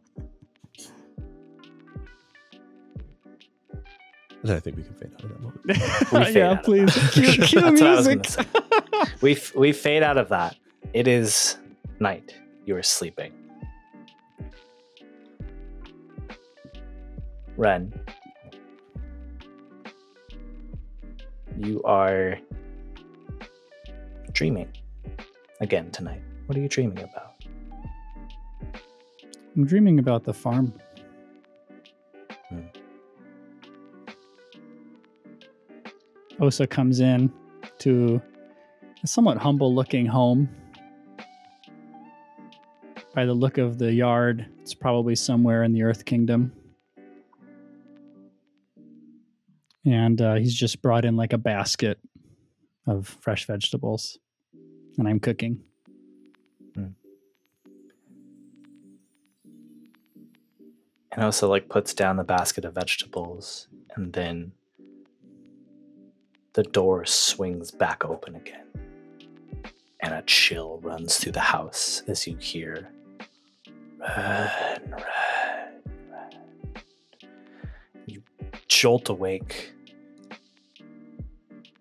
[4.44, 6.36] And I think we can fade out of that moment.
[6.36, 6.94] Yeah, please.
[7.14, 8.48] Cue, cue That's what I was music.
[9.22, 10.56] we f- we fade out of that.
[10.94, 11.58] It is
[12.00, 12.36] night.
[12.68, 13.34] You are sleeping.
[17.58, 17.92] Ren,
[21.58, 22.38] you are
[24.32, 24.70] dreaming
[25.62, 26.22] again tonight.
[26.46, 27.36] What are you dreaming about?
[29.56, 30.74] I'm dreaming about the farm.
[32.50, 32.60] Hmm.
[36.42, 37.32] Osa comes in
[37.80, 38.22] to
[39.04, 40.50] a somewhat humble looking home.
[43.14, 46.52] By the look of the yard, it's probably somewhere in the Earth Kingdom.
[49.86, 52.00] And uh, he's just brought in like a basket
[52.88, 54.18] of fresh vegetables.
[54.98, 55.62] And I'm cooking.
[61.16, 64.52] And also like puts down the basket of vegetables and then
[66.54, 68.66] the door swings back open again.
[70.02, 72.90] And a chill runs through the house as you hear
[74.00, 76.84] Ren, Ren, Ren.
[78.06, 78.22] You
[78.68, 79.72] jolt awake.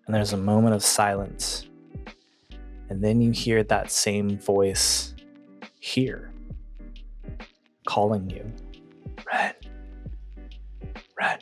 [0.05, 1.67] And there's a moment of silence.
[2.89, 5.15] And then you hear that same voice
[5.79, 6.31] here
[7.87, 8.51] calling you.
[9.31, 9.53] Ren.
[11.19, 11.39] Ren.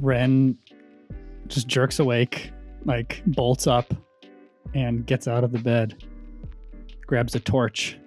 [0.00, 0.58] Ren
[1.48, 2.52] just jerks awake,
[2.84, 3.92] like bolts up
[4.74, 6.04] and gets out of the bed,
[7.06, 7.98] grabs a torch.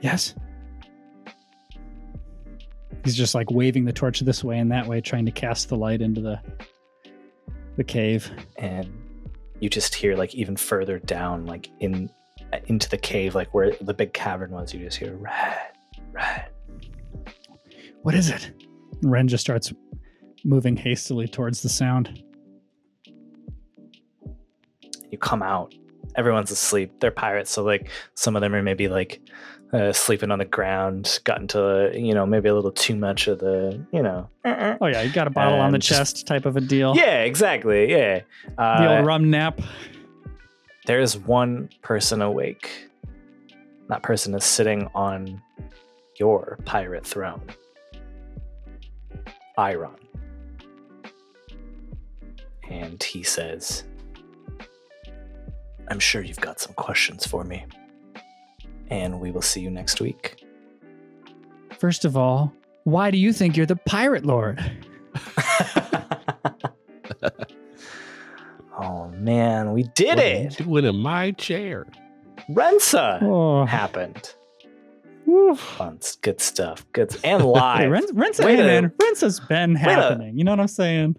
[0.00, 0.34] Yes.
[3.06, 5.76] He's just like waving the torch this way and that way, trying to cast the
[5.76, 6.40] light into the
[7.76, 8.28] the cave.
[8.56, 8.90] And
[9.60, 12.10] you just hear like even further down, like in
[12.52, 15.56] uh, into the cave, like where the big cavern was, you just hear Ren.
[16.10, 16.42] Ren.
[18.02, 18.50] What is it?
[19.02, 19.72] Ren just starts
[20.44, 22.24] moving hastily towards the sound.
[25.12, 25.74] You come out.
[26.16, 26.92] Everyone's asleep.
[26.98, 29.20] They're pirates, so like some of them are maybe like
[29.76, 33.38] uh, sleeping on the ground, got into you know maybe a little too much of
[33.38, 34.28] the you know.
[34.44, 36.94] Oh yeah, you got a bottle on the And just- chest type of a deal.
[36.96, 37.90] Yeah, exactly.
[37.90, 38.20] Yeah.
[38.56, 39.60] The Uh, old rum nap.
[40.86, 42.70] There's one person awake,
[43.88, 45.42] That person is sitting on
[46.18, 47.42] your pirate throne.
[49.58, 49.96] Iron.
[52.70, 53.84] And he says,
[55.88, 57.64] I'm sure you've got some questions for me.
[58.90, 60.44] And we will see you next week.
[61.78, 62.52] First of all,
[62.84, 64.60] why do you think you're the pirate lord?
[68.78, 70.56] oh man, we did What are you it!
[70.58, 71.86] doing in my chair?
[72.50, 74.34] Rensa Oh, happened.
[75.26, 75.58] woof.
[75.58, 76.86] Fun, good stuff.
[76.92, 77.90] Good and Hey, live.
[77.90, 80.38] Ren, Ren's, Way hey, to- man, Ren's has been to- happening.
[80.38, 81.16] You know what I'm saying?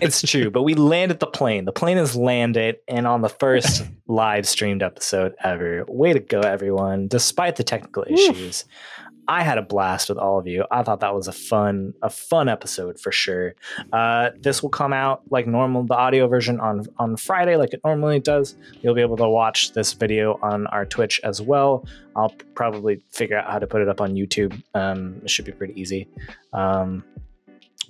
[0.00, 1.64] It's true, but we landed the plane.
[1.64, 5.84] The plane has landed, and on the first live streamed episode ever.
[5.88, 7.08] Way to go, everyone!
[7.08, 8.64] Despite the technical issues,
[9.28, 10.64] I had a blast with all of you.
[10.72, 13.54] I thought that was a fun, a fun episode for sure.
[13.92, 17.80] Uh, this will come out like normal, the audio version on on Friday, like it
[17.84, 18.56] normally does.
[18.82, 21.86] You'll be able to watch this video on our Twitch as well.
[22.16, 24.60] I'll probably figure out how to put it up on YouTube.
[24.74, 26.08] Um, it should be pretty easy.
[26.52, 27.04] Um,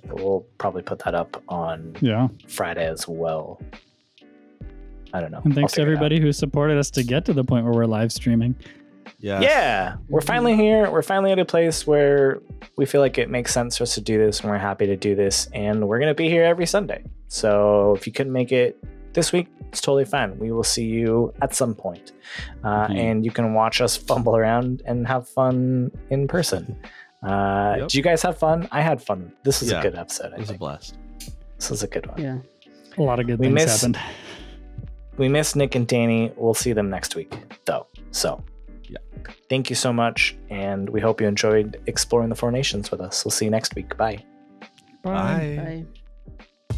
[0.05, 2.27] we'll probably put that up on Yeah.
[2.47, 3.59] Friday as well.
[5.13, 5.41] I don't know.
[5.43, 6.03] And thanks to figure it out.
[6.05, 8.55] everybody who supported us to get to the point where we're live streaming.
[9.19, 9.41] Yeah.
[9.41, 10.89] Yeah, we're finally here.
[10.89, 12.41] We're finally at a place where
[12.77, 14.95] we feel like it makes sense for us to do this, and we're happy to
[14.95, 15.47] do this.
[15.53, 17.03] And we're gonna be here every Sunday.
[17.27, 18.81] So if you couldn't make it
[19.13, 20.39] this week, it's totally fine.
[20.39, 22.13] We will see you at some point,
[22.63, 22.97] uh, Mhm.
[22.97, 26.75] and you can watch us fumble around and have fun in person.
[27.23, 27.87] Uh, Yep.
[27.89, 28.67] Did you guys have fun?
[28.71, 29.31] I had fun.
[29.43, 30.31] This was Yeah, a good episode.
[30.33, 30.97] I It was a blast.
[31.57, 32.19] this was a good one.
[32.21, 32.37] Yeah.
[32.97, 33.97] A lot of good We things miss- happened.
[35.17, 36.31] We miss Nick and Danny.
[36.35, 37.33] We'll see them next week,
[37.65, 37.85] though.
[38.11, 38.43] So,
[38.89, 38.97] Yeah.
[39.49, 43.23] Thank you so much, and we hope you enjoyed exploring the Four Nations with us.
[43.23, 43.95] We'll see you next week.
[43.97, 44.19] Bye.
[45.03, 45.85] Bye.
[46.69, 46.75] Bye.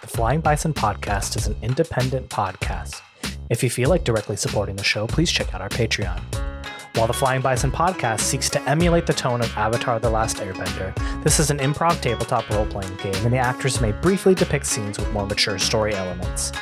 [0.00, 3.00] The Flying Bison Podcast is an independent podcast.
[3.50, 6.20] If you feel like directly supporting the show, please check out our Patreon.
[6.94, 10.94] While the Flying Bison podcast seeks to emulate the tone of Avatar The Last Airbender,
[11.24, 14.96] this is an improv tabletop role playing game, and the actors may briefly depict scenes
[14.96, 16.52] with more mature story elements.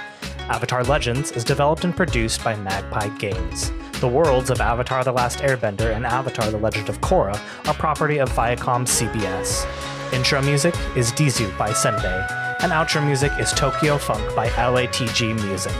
[0.48, 3.70] Avatar Legends is developed and produced by Magpie Games.
[4.00, 7.38] The worlds of Avatar The Last Airbender and Avatar The Legend of Korra
[7.68, 9.66] are property of Viacom CBS.
[10.14, 15.76] Intro music is Dizu by Senbei, and outro music is Tokyo Funk by LATG Music.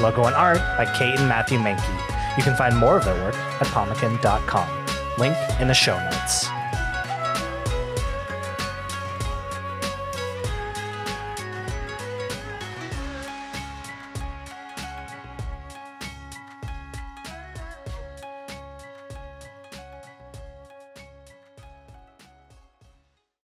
[0.00, 2.13] Logo and art by Cate and Matthew Mahnke.
[2.36, 4.86] You can find more of their work at pomekin.com.
[5.18, 6.53] Link in the show notes.